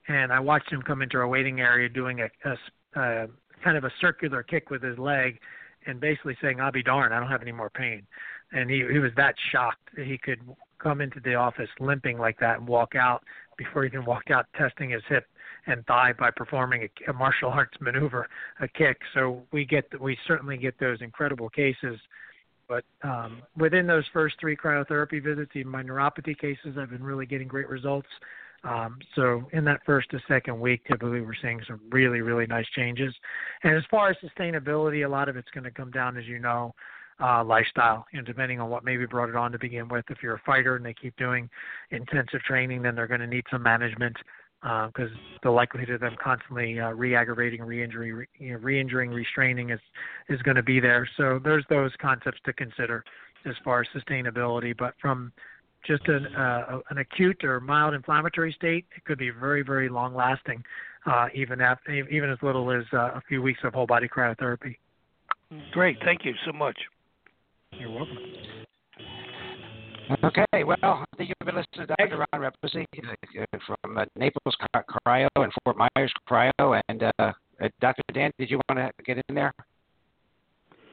and 0.07 0.32
I 0.32 0.39
watched 0.39 0.71
him 0.71 0.82
come 0.82 1.01
into 1.01 1.17
our 1.17 1.28
waiting 1.28 1.59
area 1.59 1.89
doing 1.89 2.21
a, 2.21 2.30
a, 2.45 3.01
a 3.01 3.28
kind 3.65 3.76
of 3.76 3.84
a 3.84 3.91
circular 3.99 4.43
kick 4.43 4.69
with 4.69 4.82
his 4.82 4.97
leg 4.97 5.41
and 5.86 6.00
basically 6.00 6.38
saying, 6.42 6.60
"I'll 6.60 6.72
be 6.72 6.84
darned, 6.84 7.14
I 7.14 7.20
don't 7.20 7.30
have 7.30 7.42
any 7.42 7.52
more 7.52 7.70
pain." 7.70 8.06
And 8.52 8.70
he 8.70 8.86
he 8.92 9.00
was 9.00 9.12
that 9.18 9.36
shocked 9.52 9.90
that 9.96 10.06
he 10.06 10.18
could 10.18 10.40
come 10.80 11.02
into 11.02 11.20
the 11.20 11.36
office 11.36 11.70
limping 11.80 12.18
like 12.18 12.40
that 12.40 12.60
and 12.60 12.68
walk 12.68 12.96
out 12.96 13.24
before 13.58 13.84
he 13.84 13.88
even 13.88 14.06
walked 14.06 14.32
out 14.32 14.46
testing 14.56 14.90
his 14.90 15.02
hip 15.08 15.26
and 15.68 15.86
thigh 15.88 16.14
by 16.18 16.30
performing 16.30 16.84
a, 16.84 17.12
a 17.12 17.14
martial 17.14 17.50
arts 17.50 17.76
maneuver, 17.80 18.28
a 18.60 18.68
kick. 18.68 18.98
So 19.14 19.44
we 19.52 19.66
get 19.66 19.86
we 20.00 20.18
certainly 20.28 20.58
get 20.58 20.80
those 20.80 21.02
incredible 21.02 21.50
cases. 21.50 22.00
But 22.68 22.84
um, 23.04 23.44
within 23.56 23.86
those 23.86 24.06
first 24.12 24.36
three 24.40 24.56
cryotherapy 24.56 25.24
visits, 25.24 25.52
even 25.54 25.72
my 25.72 25.84
neuropathy 25.84 26.38
cases, 26.38 26.78
I've 26.80 26.90
been 26.90 27.04
really 27.04 27.28
getting 27.28 27.48
great 27.48 27.70
results. 27.70 28.08
Um, 28.66 28.97
so 29.13 29.43
in 29.53 29.63
that 29.66 29.82
first 29.86 30.09
to 30.11 30.20
second 30.28 30.59
week, 30.59 30.82
typically 30.88 31.22
we're 31.22 31.36
seeing 31.39 31.61
some 31.68 31.80
really, 31.91 32.22
really 32.22 32.47
nice 32.47 32.66
changes. 32.76 33.13
And 33.63 33.78
as 33.78 33.84
far 33.91 34.09
as 34.09 34.18
sustainability, 34.18 35.05
a 35.05 35.09
lot 35.09 35.30
of 35.30 35.38
it's 35.38 35.49
going 35.51 35.66
to 35.66 35.72
come 35.72 35.91
down, 35.91 36.18
as 36.18 36.26
you 36.26 36.39
know, 36.39 36.74
uh, 37.22 37.43
lifestyle. 37.43 38.05
You 38.11 38.20
know, 38.20 38.26
depending 38.26 38.59
on 38.59 38.70
what 38.70 38.84
maybe 38.84 39.05
brought 39.05 39.30
it 39.30 39.36
on 39.36 39.51
to 39.51 39.59
begin 39.59 39.88
with. 39.88 40.05
If 40.09 40.18
you're 40.24 40.36
a 40.36 40.41
fighter 40.45 40.76
and 40.76 40.86
they 40.86 40.93
keep 40.93 41.16
doing 41.16 41.49
intensive 41.91 42.41
training, 42.41 42.82
then 42.82 42.95
they're 42.95 43.07
going 43.07 43.22
to 43.22 43.28
need 43.28 43.45
some 43.51 43.61
management 43.61 44.18
because 44.61 45.11
uh, 45.11 45.38
the 45.43 45.51
likelihood 45.51 45.91
of 45.91 46.01
them 46.01 46.16
constantly 46.22 46.80
uh, 46.80 46.89
re-aggravating, 46.89 47.61
re-injury, 47.61 48.13
re, 48.13 48.26
you 48.39 48.53
know, 48.53 48.57
re-injuring, 48.57 49.11
restraining 49.11 49.70
is 49.70 49.80
is 50.28 50.41
going 50.41 50.55
to 50.55 50.63
be 50.63 50.80
there. 50.80 51.07
So 51.18 51.39
there's 51.43 51.66
those 51.70 51.91
concepts 52.01 52.39
to 52.45 52.53
consider 52.53 53.03
as 53.45 53.53
far 53.63 53.82
as 53.82 53.88
sustainability. 53.95 54.76
But 54.76 54.95
from 54.99 55.32
just 55.88 56.08
an, 56.08 56.28
uh, 56.36 56.80
an 56.90 56.98
acute 56.98 57.44
or 57.44 57.60
mild 57.60 57.94
inflammatory 57.94 58.54
state, 58.54 58.86
it 58.96 59.04
could 59.06 59.18
be 59.18 59.30
very, 59.30 59.64
very 59.64 59.90
long 59.90 60.16
lasting, 60.16 60.64
uh, 61.06 61.28
even 61.34 61.62
after, 61.62 61.92
even 61.92 62.30
as 62.30 62.38
little 62.42 62.72
as 62.72 62.84
uh, 62.94 63.12
a 63.16 63.22
few 63.28 63.42
weeks 63.42 63.60
of 63.64 63.74
whole 63.74 63.88
body 63.88 64.08
cryotherapy. 64.08 64.76
Great, 65.72 65.98
thank 66.04 66.26
you 66.26 66.34
so 66.46 66.52
much. 66.52 66.78
You're 67.72 67.92
welcome. 67.92 68.18
Okay, 70.24 70.64
well, 70.64 70.78
I 70.84 71.06
think 71.18 71.30
you've 71.30 71.46
been 71.46 71.56
listening 71.56 71.88
to 71.88 71.96
Dr. 71.98 72.26
Ron 72.32 72.52
Reposey 72.52 72.86
uh, 73.04 73.58
from 73.66 73.98
uh, 73.98 74.06
Naples 74.16 74.56
Cryo 75.08 75.28
and 75.36 75.52
Fort 75.64 75.78
Myers 75.78 76.14
Cryo. 76.30 76.80
And 76.90 77.04
uh, 77.04 77.12
uh, 77.18 77.32
Dr. 77.82 78.04
Dan, 78.14 78.32
did 78.38 78.52
you 78.52 78.60
want 78.70 78.80
to 78.80 79.04
get 79.04 79.18
in 79.28 79.36
there? 79.36 79.52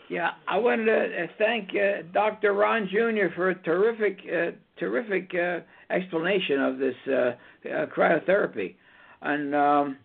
Yeah, 0.09 0.31
I 0.47 0.59
wanted 0.59 0.87
to 0.87 1.25
uh, 1.25 1.27
thank 1.39 1.71
uh, 1.71 2.03
Dr. 2.13 2.53
Ron 2.53 2.89
Jr. 2.91 3.35
for 3.35 3.51
a 3.51 3.63
terrific, 3.63 4.19
uh, 4.27 4.51
terrific 4.79 5.31
uh, 5.35 5.61
explanation 5.93 6.61
of 6.61 6.79
this 6.79 6.95
uh, 7.09 7.13
uh, 7.13 7.87
cryotherapy, 7.87 8.75
and 9.23 9.55
um, 9.55 9.97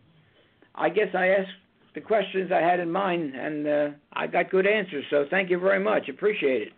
I 0.75 0.89
guess 0.89 1.07
I 1.13 1.27
asked 1.29 1.49
the 1.95 2.01
questions 2.01 2.51
I 2.51 2.61
had 2.61 2.79
in 2.79 2.91
mind, 2.91 3.33
and 3.35 3.67
uh, 3.67 3.89
I 4.13 4.27
got 4.27 4.51
good 4.51 4.67
answers. 4.67 5.03
So 5.09 5.25
thank 5.29 5.49
you 5.49 5.59
very 5.59 5.83
much. 5.83 6.09
Appreciate 6.09 6.61
it. 6.61 6.73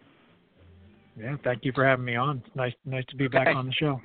Yeah, 1.20 1.36
thank 1.44 1.66
you 1.66 1.74
for 1.76 1.86
having 1.86 2.06
me 2.06 2.16
on. 2.16 2.42
It's 2.46 2.56
nice, 2.56 2.74
nice 2.86 3.04
to 3.10 3.18
be 3.18 3.28
back 3.28 3.54
on 3.54 3.68
the 3.68 3.74
show. 3.74 4.00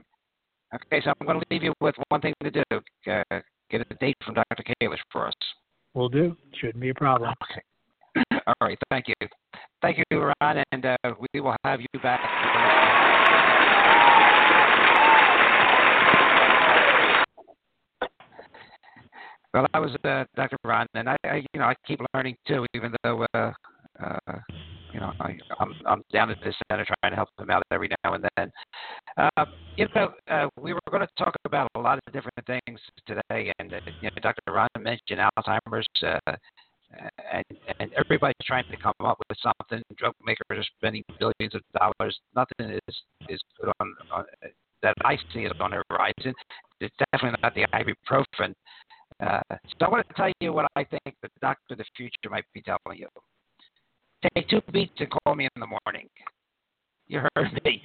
Okay, 0.75 1.01
so 1.05 1.13
I'm 1.21 1.27
going 1.27 1.39
to 1.39 1.47
leave 1.51 1.63
you 1.63 1.73
with 1.81 1.95
one 2.09 2.21
thing 2.21 2.35
to 2.43 2.51
do. 2.51 2.63
Uh, 3.09 3.23
get 3.71 3.81
a 3.81 3.95
date 4.01 4.17
from 4.25 4.35
Dr. 4.35 4.65
Kalish 4.83 4.99
for 5.13 5.29
us. 5.29 5.35
We'll 5.95 6.09
do. 6.09 6.37
Shouldn't 6.61 6.81
be 6.81 6.89
a 6.89 6.95
problem. 6.95 7.33
Okay. 7.53 7.63
All 8.47 8.55
right, 8.61 8.79
thank 8.91 9.09
you. 9.09 9.15
Thank 9.81 9.99
you, 9.99 10.33
Ron, 10.41 10.63
and 10.73 10.85
uh, 10.85 10.97
we 11.33 11.41
will 11.41 11.57
have 11.65 11.81
you 11.81 12.01
back. 12.03 12.21
Well, 19.55 19.67
I 19.73 19.79
was 19.79 19.95
uh, 20.05 20.25
Dr. 20.35 20.57
Ron, 20.65 20.87
and 20.95 21.09
I, 21.09 21.17
I, 21.25 21.37
you 21.37 21.61
know, 21.61 21.67
I 21.67 21.75
keep 21.87 22.01
learning 22.13 22.37
too, 22.47 22.67
even 22.75 22.93
though, 23.05 23.25
uh, 23.35 23.53
uh, 24.03 24.39
you 24.93 24.99
know, 24.99 25.13
I, 25.21 25.39
I'm 25.61 25.73
I'm 25.87 26.03
down 26.13 26.31
at 26.31 26.39
this 26.45 26.57
center 26.69 26.85
trying 26.85 27.13
to 27.13 27.17
help 27.17 27.29
them 27.39 27.51
out 27.51 27.63
every 27.71 27.89
now 28.05 28.15
and 28.15 28.27
then. 28.37 28.51
Uh, 29.17 29.45
you 29.77 29.87
know, 29.95 30.13
uh, 30.29 30.49
we 30.61 30.73
were 30.73 30.81
going 30.91 31.07
to 31.07 31.25
talk 31.25 31.35
about 31.45 31.71
a 31.77 31.81
lot 31.81 32.01
of 32.05 32.13
different 32.13 32.45
things 32.47 32.81
today, 33.07 33.53
and 33.61 33.73
uh, 33.73 33.81
you 34.01 34.11
know, 34.11 34.17
Dr. 34.21 34.41
Ron 34.53 34.69
mentioned 34.81 35.21
Alzheimer's. 35.39 35.87
Uh, 36.03 36.33
and 37.33 37.45
and 37.81 37.91
everybody's 37.95 38.35
trying 38.45 38.65
to 38.71 38.77
come 38.77 38.93
up 39.05 39.19
with 39.29 39.39
something. 39.39 39.83
Drug 39.97 40.15
makers 40.25 40.45
are 40.51 40.65
spending 40.79 41.03
billions 41.19 41.55
of 41.55 41.63
dollars. 41.79 42.19
Nothing 42.35 42.79
is 42.89 42.97
is 43.29 43.41
good 43.61 43.73
on, 43.81 43.95
on 44.13 44.25
that 44.83 44.95
I 45.05 45.17
see 45.33 45.41
is 45.41 45.53
on 45.61 45.71
the 45.71 45.83
horizon. 45.91 46.35
It's 46.81 46.95
definitely 47.13 47.39
not 47.43 47.55
the 47.55 47.67
ibuprofen. 47.73 48.55
Uh, 49.21 49.41
so 49.79 49.87
I 49.87 49.89
want 49.89 50.09
to 50.09 50.15
tell 50.15 50.31
you 50.41 50.53
what 50.53 50.67
I 50.77 50.85
think 50.85 51.15
the 51.23 51.29
doctor 51.41 51.73
of 51.73 51.79
the 51.79 51.85
future 51.97 52.31
might 52.31 52.45
be 52.53 52.63
telling 52.63 52.99
you. 52.99 53.09
Take 54.35 54.49
two 54.49 54.61
beets 54.73 54.93
and 54.99 55.09
call 55.11 55.35
me 55.35 55.49
in 55.55 55.61
the 55.61 55.67
morning. 55.67 56.09
You 57.07 57.21
heard 57.35 57.53
me. 57.65 57.83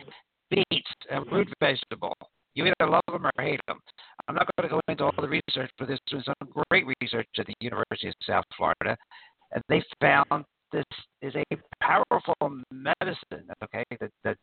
Beets, 0.49 0.89
a 1.12 1.22
root 1.22 1.47
vegetable. 1.60 2.16
You 2.60 2.66
either 2.66 2.91
love 2.91 3.03
them 3.10 3.26
or 3.26 3.32
hate 3.41 3.62
them. 3.70 3.80
I'm 4.28 4.36
not 4.36 4.45
going 4.57 4.68
to 4.68 4.76
go 4.76 4.82
into 4.89 5.05
all 5.05 5.14
the 5.18 5.30
research, 5.30 5.72
but 5.80 5.88
there's 5.88 6.01
been 6.12 6.22
some 6.26 6.66
great 6.70 6.86
research 7.01 7.26
at 7.38 7.45
the 7.45 7.53
University 7.62 8.10
of 8.10 8.16
South 8.28 8.43
Florida, 8.57 8.97
and 9.53 9.64
they 9.70 9.82
found 10.01 10.43
this 10.74 10.84
is 11.22 11.34
a 11.36 11.45
powerful 11.82 12.36
medicine. 12.70 13.47
Okay, 13.64 13.86
that 14.01 14.12
that 14.26 14.36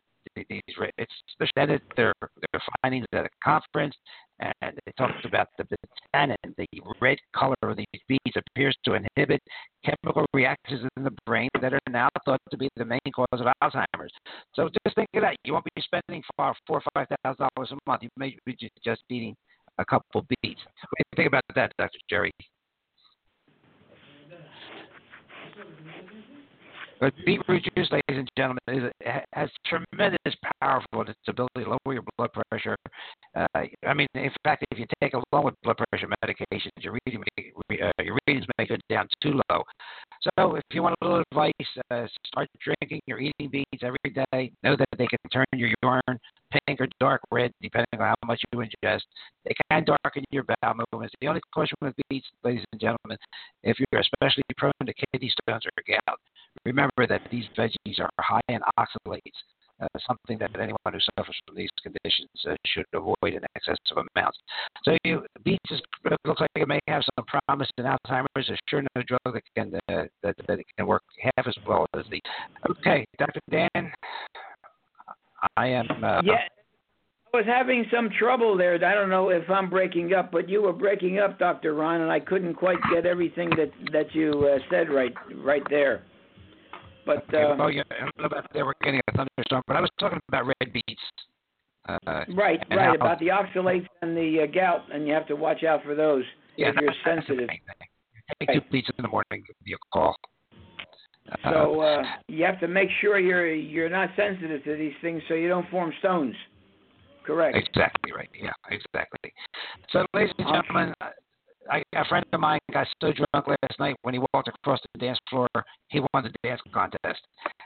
these 0.48 0.62
it's 0.96 1.12
presented 1.38 1.82
their 1.94 2.14
their 2.22 2.62
findings 2.82 3.04
at 3.12 3.26
a 3.26 3.28
conference, 3.44 3.94
and 4.41 4.78
it 4.87 4.95
talks 4.99 5.24
about 5.24 5.49
the, 5.59 5.66
tannin, 6.14 6.37
the 6.57 6.66
red 7.01 7.18
color 7.34 7.55
of 7.62 7.76
these 7.76 7.87
beets 8.09 8.37
appears 8.37 8.76
to 8.84 8.95
inhibit 8.95 9.41
chemical 9.84 10.26
reactions 10.34 10.87
in 10.97 11.05
the 11.05 11.12
brain 11.26 11.49
that 11.61 11.72
are 11.72 11.80
now 11.91 12.09
thought 12.24 12.41
to 12.51 12.57
be 12.57 12.68
the 12.76 12.84
main 12.84 13.01
cause 13.14 13.26
of 13.32 13.47
Alzheimer's. 13.62 14.12
So 14.55 14.68
just 14.84 14.97
think 14.97 15.09
of 15.14 15.22
that. 15.22 15.37
You 15.45 15.55
won't 15.55 15.64
be 15.74 15.82
spending 15.82 16.22
four, 16.37 16.55
four 16.66 16.78
or 16.78 16.82
five 16.95 17.07
thousand 17.24 17.49
dollars 17.57 17.72
a 17.72 17.76
month. 17.91 18.03
You 18.03 18.09
may 18.16 18.37
be 18.45 18.57
just 18.84 19.03
eating 19.09 19.34
a 19.78 19.84
couple 19.84 20.26
beets. 20.43 20.61
What 20.64 20.99
do 20.99 21.05
you 21.12 21.16
think 21.16 21.28
about 21.28 21.43
that, 21.55 21.72
Dr. 21.78 21.99
Jerry? 22.09 22.32
But 26.99 27.12
beetroot 27.26 27.62
juice, 27.76 27.90
ladies 27.90 28.03
and 28.09 28.30
gentlemen, 28.38 28.61
is, 28.68 29.12
has 29.34 29.51
tremendous 29.66 30.18
powerful 30.61 31.03
in 31.03 31.09
its 31.09 31.18
ability 31.28 31.64
to 31.64 31.70
lower 31.70 31.94
your 31.94 32.05
blood 32.16 32.30
pressure. 32.32 32.76
Uh, 33.34 33.47
I 33.86 33.94
mean, 33.94 34.07
in 34.14 34.30
fact, 34.44 34.64
if 34.70 34.78
you 34.78 34.86
take 35.03 35.12
along 35.12 35.44
with 35.44 35.55
blood 35.62 35.76
pressure 35.90 36.09
medications, 36.24 36.70
your 36.80 36.97
reading 37.07 37.22
may, 37.36 37.80
uh, 37.80 37.90
your 38.03 38.18
readings 38.26 38.47
may 38.57 38.66
go 38.66 38.76
down 38.88 39.07
too 39.22 39.40
low. 39.51 39.62
So, 40.22 40.56
if 40.56 40.62
you 40.72 40.82
want 40.82 40.96
a 41.00 41.04
little 41.04 41.22
advice, 41.30 41.52
uh, 41.90 42.06
start 42.26 42.48
drinking 42.60 43.00
or 43.10 43.18
eating 43.18 43.48
beets 43.50 43.82
every 43.82 43.98
day. 44.32 44.52
Know 44.62 44.76
that 44.76 44.88
they 44.98 45.06
can 45.06 45.18
turn 45.32 45.44
your 45.52 45.70
urine 45.82 46.18
pink 46.66 46.80
or 46.80 46.88
dark 47.00 47.20
red, 47.30 47.52
depending 47.60 47.86
on 47.94 48.00
how 48.00 48.14
much 48.24 48.42
you 48.52 48.60
ingest. 48.60 49.02
They 49.44 49.54
can 49.70 49.84
darken 49.84 50.24
your 50.30 50.44
bowel 50.44 50.74
movements. 50.92 51.14
The 51.20 51.28
only 51.28 51.40
question 51.52 51.76
with 51.80 51.94
beets, 52.08 52.26
ladies 52.44 52.64
and 52.72 52.80
gentlemen, 52.80 53.18
if 53.62 53.78
you're 53.78 54.00
especially 54.00 54.44
prone 54.56 54.72
to 54.84 54.94
kidney 55.12 55.32
stones 55.42 55.64
or 55.66 55.82
gout, 55.86 56.18
remember 56.64 57.06
that 57.08 57.22
these 57.30 57.44
veggies 57.56 58.00
are 58.00 58.10
high 58.20 58.40
in 58.48 58.60
oxalates. 58.78 59.20
Uh, 59.81 59.87
something 60.07 60.39
that 60.39 60.51
anyone 60.59 60.79
who 60.85 60.99
suffers 61.16 61.37
from 61.47 61.57
these 61.57 61.70
conditions 61.83 62.31
uh, 62.49 62.55
should 62.66 62.87
avoid 62.95 63.16
in 63.35 63.41
excessive 63.55 64.05
amounts. 64.14 64.39
So, 64.85 64.97
you, 65.05 65.22
beets 65.45 65.70
is, 65.70 65.81
looks 66.24 66.41
like 66.41 66.51
it 66.55 66.68
may 66.68 66.81
have 66.89 67.03
some 67.16 67.24
promise 67.27 67.68
in 67.79 67.85
Alzheimer's. 67.85 68.47
There's 68.47 68.61
sure 68.68 68.83
no 68.95 69.03
drug 69.03 69.20
that 69.35 69.43
can 69.57 69.74
uh, 69.89 70.05
that 70.22 70.37
that 70.49 70.59
can 70.77 70.87
work 70.87 71.03
half 71.20 71.47
as 71.47 71.57
well 71.66 71.87
as 71.95 72.05
the. 72.11 72.20
Okay, 72.70 73.05
Dr. 73.18 73.41
Dan, 73.51 73.93
I 75.57 75.66
am. 75.66 75.87
Uh, 76.03 76.22
yeah. 76.24 76.37
I 77.35 77.39
was 77.39 77.47
having 77.47 77.85
some 77.93 78.09
trouble 78.18 78.57
there. 78.57 78.74
I 78.77 78.95
don't 78.95 79.11
know 79.11 79.29
if 79.29 79.51
I'm 79.51 79.68
breaking 79.68 80.14
up, 80.14 80.33
but 80.33 80.49
you 80.49 80.62
were 80.62 80.72
breaking 80.72 81.18
up, 81.18 81.39
Dr. 81.39 81.74
Ron, 81.74 82.01
and 82.01 82.11
I 82.11 82.18
couldn't 82.18 82.55
quite 82.55 82.79
get 82.91 83.05
everything 83.05 83.51
that 83.51 83.70
that 83.93 84.14
you 84.14 84.49
uh, 84.51 84.59
said 84.70 84.89
right 84.89 85.12
right 85.35 85.62
there. 85.68 86.03
But 87.07 87.32
um, 87.34 87.59
well, 87.59 87.70
yeah, 87.70 87.82
I 87.90 88.00
don't 88.00 88.18
know 88.18 88.24
about 88.24 88.52
they 88.52 88.62
were 88.62 88.74
getting 88.82 89.00
a 89.09 89.12
thunderstorm, 89.12 89.62
but 89.66 89.76
I 89.76 89.80
was 89.80 89.90
talking 89.98 90.18
about 90.28 90.46
red 90.46 90.72
beets. 90.72 91.00
Uh, 91.88 92.24
right, 92.34 92.61
right, 92.68 92.96
about 92.96 93.20
the 93.20 93.28
oxalates 93.28 93.86
and 94.02 94.16
the 94.16 94.40
uh, 94.42 94.46
gout, 94.52 94.80
and 94.92 95.07
you 95.07 95.14
have 95.14 95.26
to 95.28 95.36
watch 95.36 95.62
out 95.62 95.84
for 95.84 95.94
those 95.94 96.24
yeah, 96.57 96.70
if 96.70 96.74
you're 96.80 96.92
sensitive. 97.04 97.48
Take 98.40 98.48
two 98.52 98.61
beets 98.72 98.88
in 98.98 99.02
the 99.02 99.09
morning, 99.09 99.44
give 99.46 99.54
me 99.64 99.74
a 99.74 99.76
call. 99.92 100.16
So 101.44 101.80
uh, 101.80 102.02
you 102.26 102.44
have 102.44 102.59
to 102.61 102.68
make 102.68 102.88
sure 103.00 103.20
you're 103.20 103.52
you're 103.54 103.88
not 103.88 104.11
sensitive 104.16 104.64
to 104.64 104.76
these 104.76 104.94
things, 105.00 105.22
so 105.28 105.34
you 105.34 105.48
don't 105.48 105.68
form 105.70 105.92
stones. 106.00 106.34
Correct. 107.24 107.57
Exactly 107.57 108.12
right. 108.12 108.28
Yeah, 108.40 108.52
exactly. 108.70 109.32
So, 109.90 110.07
ladies 110.14 110.32
and 110.38 110.46
gentlemen, 110.46 110.94
I, 111.70 111.82
a 111.94 112.04
friend 112.04 112.24
of 112.32 112.40
mine 112.40 112.58
got 112.72 112.86
so 113.00 113.12
drunk 113.12 113.48
last 113.48 113.78
night 113.78 113.96
when 114.02 114.14
he 114.14 114.20
walked 114.32 114.48
across 114.48 114.80
the 114.92 114.98
dance 114.98 115.18
floor, 115.28 115.48
he 115.88 116.00
won 116.00 116.24
the 116.24 116.32
dance 116.42 116.60
contest. 116.72 117.20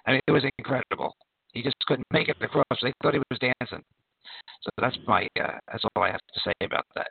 I 0.07 0.13
mean, 0.13 0.21
it 0.27 0.33
was 0.33 0.45
incredible. 0.59 1.15
He 1.53 1.63
just 1.63 1.77
couldn't 1.87 2.07
make 2.13 2.29
it 2.29 2.37
across. 2.41 2.65
They 2.83 2.93
thought 3.03 3.15
he 3.15 3.21
was 3.31 3.39
dancing. 3.39 3.85
So 4.63 4.71
that's 4.79 4.97
my 5.07 5.27
uh, 5.41 5.59
that's 5.71 5.85
all 5.97 6.03
I 6.03 6.11
have 6.11 6.21
to 6.35 6.41
say 6.41 6.53
about 6.63 6.85
that. 6.95 7.09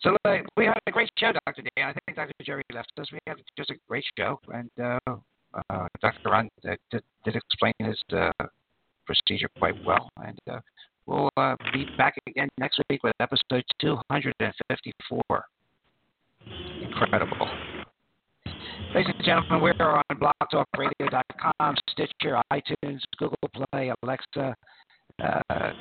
So 0.00 0.16
uh, 0.24 0.36
we 0.56 0.66
had 0.66 0.78
a 0.86 0.90
great 0.90 1.10
show, 1.18 1.32
Dr. 1.32 1.62
Dan. 1.76 1.88
I 1.88 1.92
think 1.92 2.16
Dr. 2.16 2.32
Jerry 2.42 2.62
left 2.72 2.92
us. 2.98 3.06
We 3.12 3.18
had 3.26 3.36
just 3.56 3.70
a 3.70 3.76
great 3.88 4.04
show, 4.18 4.38
and 4.52 4.70
uh, 4.82 4.98
uh, 5.70 5.88
Dr. 6.00 6.30
Ron 6.30 6.48
did, 6.62 7.02
did 7.24 7.36
explain 7.36 7.72
his 7.78 8.00
uh, 8.12 8.30
procedure 9.06 9.48
quite 9.58 9.74
well, 9.84 10.08
and 10.24 10.38
uh, 10.50 10.60
we'll 11.06 11.30
uh, 11.36 11.56
be 11.72 11.86
back 11.96 12.14
again 12.26 12.48
next 12.58 12.80
week 12.90 13.02
with 13.02 13.14
episode 13.20 13.64
254. 13.80 15.44
Incredible. 16.82 17.48
Ladies 18.94 19.12
and 19.14 19.24
gentlemen, 19.24 19.60
we're 19.60 19.74
on 19.80 20.02
blogtalkradio.com, 20.14 21.76
Stitcher, 21.90 22.40
iTunes, 22.52 23.00
Google 23.18 23.36
Play, 23.52 23.92
Alexa. 24.02 24.54
Uh, 25.22 25.40
I 25.50 25.72